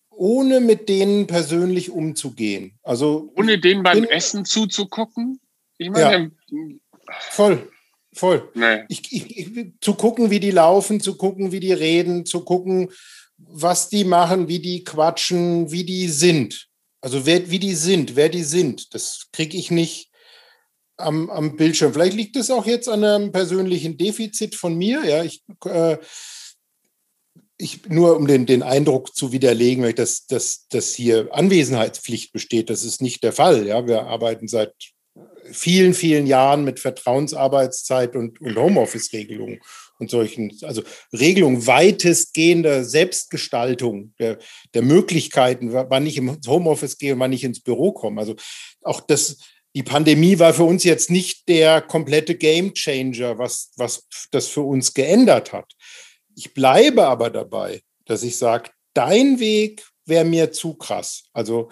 ohne 0.10 0.60
mit 0.60 0.90
denen 0.90 1.28
persönlich 1.28 1.92
umzugehen. 1.92 2.80
Also 2.84 3.32
ohne 3.36 3.60
denen 3.60 3.84
beim 3.84 4.06
Essen 4.06 4.46
zuzugucken? 4.46 5.40
Ich 5.78 5.90
meine, 5.90 6.32
ja. 6.50 6.58
voll, 7.32 7.72
voll. 8.14 8.50
Nee. 8.56 8.86
Ich, 8.90 9.12
ich, 9.12 9.38
ich, 9.38 9.72
zu 9.82 9.94
gucken, 9.94 10.30
wie 10.30 10.40
die 10.40 10.52
laufen, 10.52 11.00
zu 11.00 11.16
gucken, 11.16 11.52
wie 11.52 11.60
die 11.60 11.74
reden, 11.74 12.26
zu 12.26 12.44
gucken, 12.44 12.92
was 13.38 13.88
die 13.90 14.04
machen, 14.04 14.48
wie 14.48 14.60
die 14.60 14.84
quatschen, 14.84 15.72
wie 15.72 15.86
die 15.86 16.08
sind. 16.08 16.69
Also 17.02 17.26
wer, 17.26 17.50
wie 17.50 17.60
die 17.60 17.76
sind, 17.76 18.16
wer 18.16 18.30
die 18.30 18.44
sind, 18.44 18.94
das 18.94 19.28
kriege 19.32 19.58
ich 19.58 19.72
nicht 19.72 20.12
am, 20.98 21.30
am 21.30 21.56
Bildschirm. 21.56 21.94
Vielleicht 21.94 22.16
liegt 22.16 22.36
es 22.36 22.52
auch 22.52 22.66
jetzt 22.66 22.90
an 22.90 23.04
einem 23.04 23.32
persönlichen 23.32 23.98
Defizit 23.98 24.56
von 24.56 24.78
mir. 24.78 25.06
Ja, 25.06 25.24
ich, 25.24 25.44
äh, 25.66 25.98
ich 27.58 27.88
nur 27.88 28.18
um 28.18 28.28
den, 28.28 28.46
den 28.46 28.64
Eindruck 28.64 29.16
zu 29.16 29.32
widerlegen, 29.32 29.96
dass, 29.96 30.28
dass, 30.28 30.68
dass 30.70 30.94
hier 30.94 31.30
Anwesenheitspflicht 31.32 32.34
besteht. 32.34 32.70
Das 32.70 32.84
ist 32.84 33.02
nicht 33.02 33.24
der 33.24 33.34
Fall. 33.34 33.66
Ja, 33.66 33.88
wir 33.88 34.04
arbeiten 34.04 34.48
seit 34.48 34.74
vielen, 35.52 35.94
vielen 35.94 36.28
Jahren 36.28 36.64
mit 36.64 36.80
Vertrauensarbeitszeit 36.80 38.16
und, 38.16 38.40
und 38.42 38.58
Homeoffice-Regelungen 38.58 39.60
und 40.00 40.10
solchen, 40.10 40.58
also 40.64 40.82
Regelungen 41.14 41.68
weitestgehender 41.68 42.84
Selbstgestaltung 42.86 44.14
der, 44.18 44.40
der 44.74 44.82
Möglichkeiten, 44.82 45.74
wann 45.74 46.08
ich 46.08 46.18
ins 46.18 46.48
Homeoffice 46.48 46.98
gehe 46.98 47.14
und 47.14 47.20
wann 47.20 47.34
ich 47.34 47.44
ins 47.44 47.62
Büro 47.62 47.92
komme. 47.92 48.22
Also 48.22 48.36
auch 48.82 49.02
das, 49.02 49.38
die 49.76 49.84
Pandemie 49.84 50.40
war 50.40 50.54
für 50.54 50.64
uns 50.64 50.84
jetzt 50.84 51.12
nicht 51.12 51.48
der 51.50 51.82
komplette 51.82 52.36
Gamechanger, 52.36 53.38
was, 53.38 53.72
was 53.76 54.08
das 54.32 54.48
für 54.48 54.62
uns 54.62 54.94
geändert 54.94 55.54
hat. 55.54 55.74
Ich 56.36 56.54
bleibe 56.54 57.06
aber 57.06 57.30
dabei, 57.30 57.82
dass 58.06 58.24
ich 58.24 58.38
sage, 58.38 58.72
dein 58.94 59.40
Weg 59.40 59.86
wäre 60.06 60.26
mir 60.26 60.52
zu 60.52 60.76
krass. 60.76 61.26
Also 61.34 61.70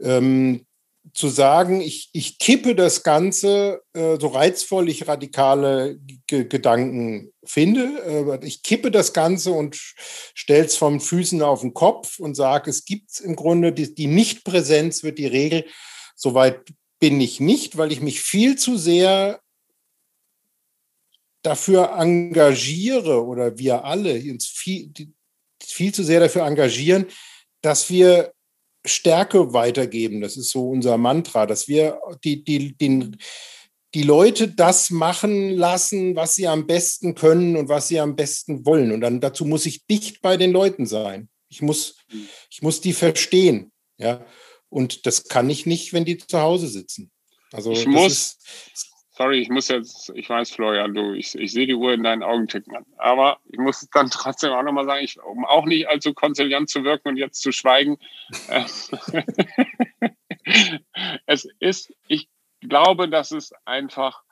ähm, 0.00 0.64
zu 1.12 1.28
sagen, 1.28 1.80
ich, 1.80 2.08
ich 2.12 2.38
kippe 2.38 2.74
das 2.74 3.02
Ganze, 3.02 3.82
äh, 3.92 4.18
so 4.18 4.28
reizvoll 4.28 4.88
ich 4.88 5.06
radikale 5.06 5.98
G 6.26 6.44
Gedanken 6.44 7.32
finde, 7.44 8.38
äh, 8.40 8.46
ich 8.46 8.62
kippe 8.62 8.90
das 8.90 9.12
Ganze 9.12 9.52
und 9.52 9.76
stelle 9.76 10.64
es 10.64 10.76
vom 10.76 11.00
Füßen 11.00 11.42
auf 11.42 11.60
den 11.60 11.74
Kopf 11.74 12.18
und 12.18 12.34
sage, 12.34 12.70
es 12.70 12.84
gibt 12.84 13.20
im 13.20 13.36
Grunde, 13.36 13.72
die, 13.72 13.94
die 13.94 14.06
Nichtpräsenz 14.06 15.02
wird 15.02 15.18
die 15.18 15.26
Regel. 15.26 15.66
Soweit 16.16 16.60
bin 16.98 17.20
ich 17.20 17.38
nicht, 17.38 17.76
weil 17.76 17.92
ich 17.92 18.00
mich 18.00 18.20
viel 18.20 18.56
zu 18.56 18.78
sehr 18.78 19.40
dafür 21.42 21.92
engagiere 21.98 23.24
oder 23.24 23.58
wir 23.58 23.84
alle 23.84 24.14
uns 24.14 24.46
viel, 24.46 24.90
viel 25.62 25.92
zu 25.92 26.02
sehr 26.02 26.20
dafür 26.20 26.46
engagieren, 26.46 27.06
dass 27.60 27.90
wir 27.90 28.33
Stärke 28.84 29.52
weitergeben. 29.52 30.20
Das 30.20 30.36
ist 30.36 30.50
so 30.50 30.68
unser 30.68 30.98
Mantra, 30.98 31.46
dass 31.46 31.68
wir 31.68 32.00
die, 32.22 32.44
die, 32.44 32.76
den, 32.76 33.16
die 33.94 34.02
Leute 34.02 34.48
das 34.48 34.90
machen 34.90 35.56
lassen, 35.56 36.16
was 36.16 36.34
sie 36.34 36.48
am 36.48 36.66
besten 36.66 37.14
können 37.14 37.56
und 37.56 37.68
was 37.68 37.88
sie 37.88 38.00
am 38.00 38.16
besten 38.16 38.66
wollen. 38.66 38.92
Und 38.92 39.00
dann 39.00 39.20
dazu 39.20 39.44
muss 39.44 39.66
ich 39.66 39.86
dicht 39.86 40.20
bei 40.20 40.36
den 40.36 40.52
Leuten 40.52 40.86
sein. 40.86 41.28
Ich 41.48 41.62
muss, 41.62 41.96
ich 42.50 42.62
muss 42.62 42.80
die 42.80 42.92
verstehen. 42.92 43.72
Ja. 43.98 44.24
Und 44.68 45.06
das 45.06 45.24
kann 45.24 45.48
ich 45.48 45.66
nicht, 45.66 45.92
wenn 45.92 46.04
die 46.04 46.18
zu 46.18 46.40
Hause 46.40 46.66
sitzen. 46.66 47.12
Also 47.52 47.70
ich 47.70 47.86
muss, 47.86 48.38
ist, 48.72 48.90
sorry, 49.16 49.40
ich 49.40 49.48
muss 49.48 49.68
jetzt, 49.68 50.10
ich 50.14 50.28
weiß, 50.28 50.50
Florian, 50.50 50.92
du, 50.92 51.12
ich, 51.12 51.34
ich 51.36 51.52
sehe 51.52 51.66
die 51.66 51.74
Uhr 51.74 51.92
in 51.92 52.02
deinen 52.02 52.22
Augen 52.22 52.48
ticken. 52.48 52.74
Aber 52.98 53.38
ich 53.44 53.58
muss 53.58 53.88
dann 53.92 54.10
trotzdem 54.12 54.52
auch 54.52 54.62
nochmal 54.62 54.86
sagen, 54.86 55.04
ich, 55.04 55.22
um 55.22 55.44
auch 55.44 55.64
nicht 55.66 55.88
allzu 55.88 56.12
konziliant 56.12 56.68
zu 56.68 56.84
wirken 56.84 57.08
und 57.08 57.16
jetzt 57.16 57.40
zu 57.40 57.52
schweigen. 57.52 57.96
Es 61.26 61.48
ist, 61.58 61.90
ich 62.06 62.28
glaube, 62.60 63.08
dass 63.08 63.30
es 63.30 63.54
einfach, 63.64 64.22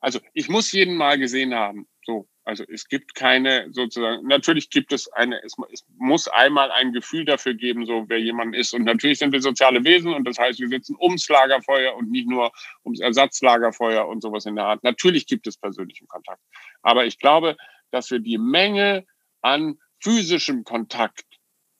also 0.00 0.20
ich 0.34 0.50
muss 0.50 0.70
jeden 0.70 0.96
mal 0.96 1.18
gesehen 1.18 1.54
haben. 1.54 1.88
So, 2.04 2.28
also 2.44 2.64
es 2.68 2.88
gibt 2.88 3.14
keine 3.14 3.68
sozusagen, 3.72 4.26
natürlich 4.26 4.68
gibt 4.70 4.92
es 4.92 5.10
eine, 5.12 5.40
es, 5.44 5.54
es, 5.72 5.84
muss 5.98 6.26
einmal 6.26 6.72
ein 6.72 6.92
Gefühl 6.92 7.24
dafür 7.24 7.54
geben, 7.54 7.86
so 7.86 8.04
wer 8.08 8.18
jemand 8.18 8.56
ist. 8.56 8.74
Und 8.74 8.84
natürlich 8.84 9.18
sind 9.20 9.32
wir 9.32 9.40
soziale 9.40 9.84
Wesen 9.84 10.12
und 10.12 10.24
das 10.24 10.38
heißt, 10.38 10.58
wir 10.58 10.68
sitzen 10.68 10.96
ums 11.00 11.28
Lagerfeuer 11.28 11.94
und 11.94 12.10
nicht 12.10 12.28
nur 12.28 12.50
ums 12.84 13.00
Ersatzlagerfeuer 13.00 14.06
und 14.08 14.22
sowas 14.22 14.46
in 14.46 14.56
der 14.56 14.64
Art. 14.64 14.82
Natürlich 14.82 15.26
gibt 15.26 15.46
es 15.46 15.56
persönlichen 15.56 16.08
Kontakt. 16.08 16.40
Aber 16.82 17.06
ich 17.06 17.18
glaube, 17.18 17.56
dass 17.92 18.10
wir 18.10 18.18
die 18.18 18.38
Menge 18.38 19.06
an 19.40 19.78
physischem 20.00 20.64
Kontakt 20.64 21.26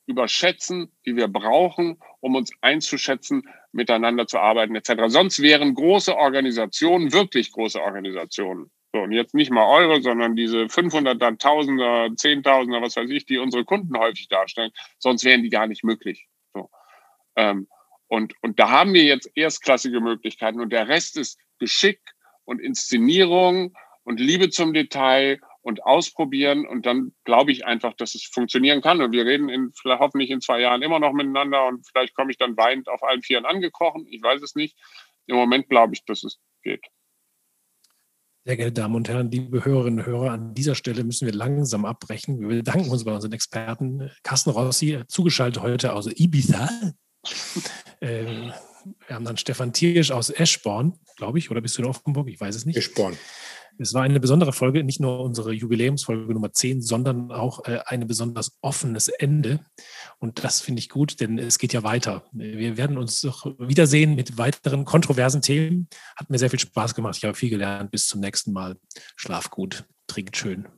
überschätzen, 0.07 0.93
die 1.07 1.17
wir 1.17 1.29
brauchen, 1.29 1.99
um 2.21 2.37
uns 2.37 2.53
einzuschätzen, 2.61 3.49
miteinander 3.73 4.27
zu 4.27 4.39
arbeiten 4.39 4.77
etc. 4.77 5.05
Sonst 5.07 5.41
wären 5.41 5.75
große 5.75 6.17
Organisationen, 6.17 7.13
wirklich 7.13 7.51
große 7.51 7.81
Organisationen, 7.81 8.71
so, 8.93 9.01
und 9.01 9.13
jetzt 9.13 9.35
nicht 9.35 9.51
mal 9.51 9.67
eure, 9.67 10.03
sondern 10.03 10.37
diese 10.37 10.65
500er, 10.65 11.39
Tausender, 11.39 12.11
Zehntausender, 12.15 12.83
was 12.83 12.97
weiß 12.97 13.09
ich, 13.09 13.25
die 13.25 13.39
unsere 13.39 13.65
Kunden 13.65 13.97
häufig 13.99 14.29
darstellen. 14.29 14.71
Sonst 14.99 15.25
wären 15.25 15.43
die 15.43 15.49
gar 15.49 15.67
nicht 15.67 15.83
möglich. 15.83 16.29
So. 16.53 16.71
Ähm, 17.37 17.69
und, 18.07 18.35
und 18.43 18.61
da 18.61 18.69
haben 18.69 18.93
wir 18.93 19.05
jetzt 19.05 19.31
erstklassige 19.35 20.01
Möglichkeiten 20.01 20.61
und 20.61 20.71
der 20.71 20.89
Rest 20.89 21.17
ist 21.17 21.41
Geschick 21.59 22.01
und 22.45 22.61
Inszenierung 22.61 23.75
und 24.05 24.21
Liebe 24.21 24.51
zum 24.51 24.75
Detail 24.75 25.41
und 25.63 25.83
ausprobieren. 25.85 26.67
Und 26.67 26.85
dann 26.85 27.15
glaube 27.25 27.53
ich 27.53 27.65
einfach, 27.65 27.95
dass 27.95 28.15
es 28.15 28.25
funktionieren 28.25 28.83
kann. 28.83 29.01
Und 29.01 29.13
wir 29.13 29.25
reden 29.25 29.49
in, 29.49 29.73
hoffentlich 29.85 30.29
in 30.29 30.43
zwei 30.43 30.61
Jahren 30.61 30.83
immer 30.83 30.99
noch 30.99 31.13
miteinander 31.13 31.67
und 31.67 31.87
vielleicht 31.87 32.15
komme 32.15 32.31
ich 32.31 32.37
dann 32.37 32.59
weinend 32.59 32.89
auf 32.89 33.03
allen 33.03 33.23
Vieren 33.23 33.47
angekrochen. 33.47 34.07
Ich 34.11 34.23
weiß 34.23 34.43
es 34.43 34.55
nicht. 34.55 34.77
Im 35.27 35.37
Moment 35.37 35.71
glaube 35.71 35.95
ich, 35.95 36.05
dass 36.05 36.25
es 36.25 36.39
geht. 36.63 36.85
Sehr 38.45 38.57
geehrte 38.57 38.73
Damen 38.73 38.97
und 38.97 39.09
Herren, 39.09 39.31
liebe 39.31 39.65
Hörerinnen 39.65 40.01
und 40.01 40.07
Hörer, 40.07 40.33
an 40.33 40.53
dieser 40.53 40.75
Stelle 40.75 41.05
müssen 41.05 41.27
wir 41.27 41.33
langsam 41.33 41.85
abbrechen. 41.85 42.41
Wir 42.41 42.49
bedanken 42.49 42.91
uns 42.91 43.05
bei 43.05 43.15
unseren 43.15 43.33
Experten. 43.33 44.11
Carsten 44.25 44.51
Rossi, 44.51 45.01
zugeschaltet 45.07 45.63
heute 45.63 45.93
aus 45.93 46.09
Ibiza. 46.09 46.69
ähm, 48.01 48.53
wir 49.07 49.17
haben 49.17 49.25
dann 49.25 49.37
Stefan 49.37 49.73
Thiersch 49.73 50.11
aus 50.11 50.31
Eschborn, 50.31 50.99
glaube 51.17 51.39
ich, 51.39 51.51
oder 51.51 51.61
bist 51.61 51.77
du 51.79 51.83
in 51.83 51.89
Offenburg? 51.89 52.29
Ich 52.29 52.41
weiß 52.41 52.55
es 52.55 52.67
nicht. 52.67 52.77
Eschborn. 52.77 53.17
Es 53.79 53.95
war 53.95 54.03
eine 54.03 54.21
besondere 54.21 54.53
Folge, 54.53 54.85
nicht 54.85 55.01
nur 55.01 55.21
unsere 55.21 55.53
Jubiläumsfolge 55.53 56.33
Nummer 56.33 56.53
10, 56.53 56.83
sondern 56.83 57.33
auch 57.33 57.65
äh, 57.65 57.81
ein 57.87 58.07
besonders 58.07 58.59
offenes 58.61 59.09
Ende. 59.09 59.61
Und 60.19 60.45
das 60.45 60.61
finde 60.61 60.81
ich 60.81 60.89
gut, 60.89 61.21
denn 61.21 61.39
es 61.39 61.59
geht 61.59 61.73
ja 61.73 61.83
weiter. 61.83 62.25
Wir 62.33 62.77
werden 62.77 62.99
uns 62.99 63.23
doch 63.23 63.47
wiedersehen 63.59 64.15
mit 64.15 64.39
weiteren 64.39 64.85
kontroversen 64.85 65.43
Themen. 65.43 65.89
Hat 66.17 66.31
mir 66.31 66.39
sehr 66.39 66.51
viel 66.51 66.59
Spaß 66.59 66.95
gemacht. 66.95 67.17
Ich 67.17 67.25
habe 67.25 67.35
viel 67.35 67.51
gelernt. 67.51 67.91
Bis 67.91 68.07
zum 68.07 68.21
nächsten 68.21 68.53
Mal. 68.53 68.77
Schlaf 69.17 69.51
gut, 69.51 69.85
trinkt 70.07 70.37
schön, 70.37 70.69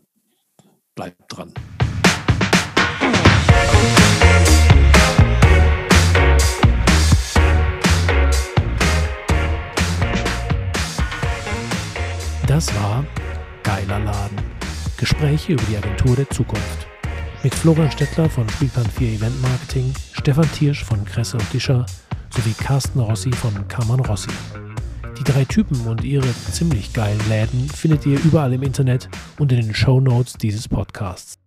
bleibt 0.94 1.20
dran. 1.28 1.52
Das 12.54 12.72
war 12.76 13.04
Geiler 13.64 13.98
Laden. 13.98 14.38
Gespräche 14.96 15.54
über 15.54 15.62
die 15.64 15.76
Agentur 15.76 16.14
der 16.14 16.30
Zukunft. 16.30 16.86
Mit 17.42 17.52
Florian 17.52 17.90
Stettler 17.90 18.30
von 18.30 18.48
Spielplan 18.48 18.86
4 18.86 19.14
Event 19.14 19.42
Marketing, 19.42 19.92
Stefan 20.12 20.48
Thiersch 20.52 20.84
von 20.84 21.04
Kresse 21.04 21.36
und 21.36 21.52
Discher 21.52 21.84
sowie 22.30 22.52
Carsten 22.52 23.00
Rossi 23.00 23.32
von 23.32 23.66
Kammern 23.66 23.98
Rossi. 23.98 24.30
Die 25.18 25.24
drei 25.24 25.44
Typen 25.44 25.80
und 25.88 26.04
ihre 26.04 26.32
ziemlich 26.52 26.92
geilen 26.92 27.28
Läden 27.28 27.68
findet 27.68 28.06
ihr 28.06 28.22
überall 28.22 28.52
im 28.52 28.62
Internet 28.62 29.08
und 29.40 29.50
in 29.50 29.60
den 29.60 29.74
Show 29.74 29.98
Notes 29.98 30.34
dieses 30.34 30.68
Podcasts. 30.68 31.43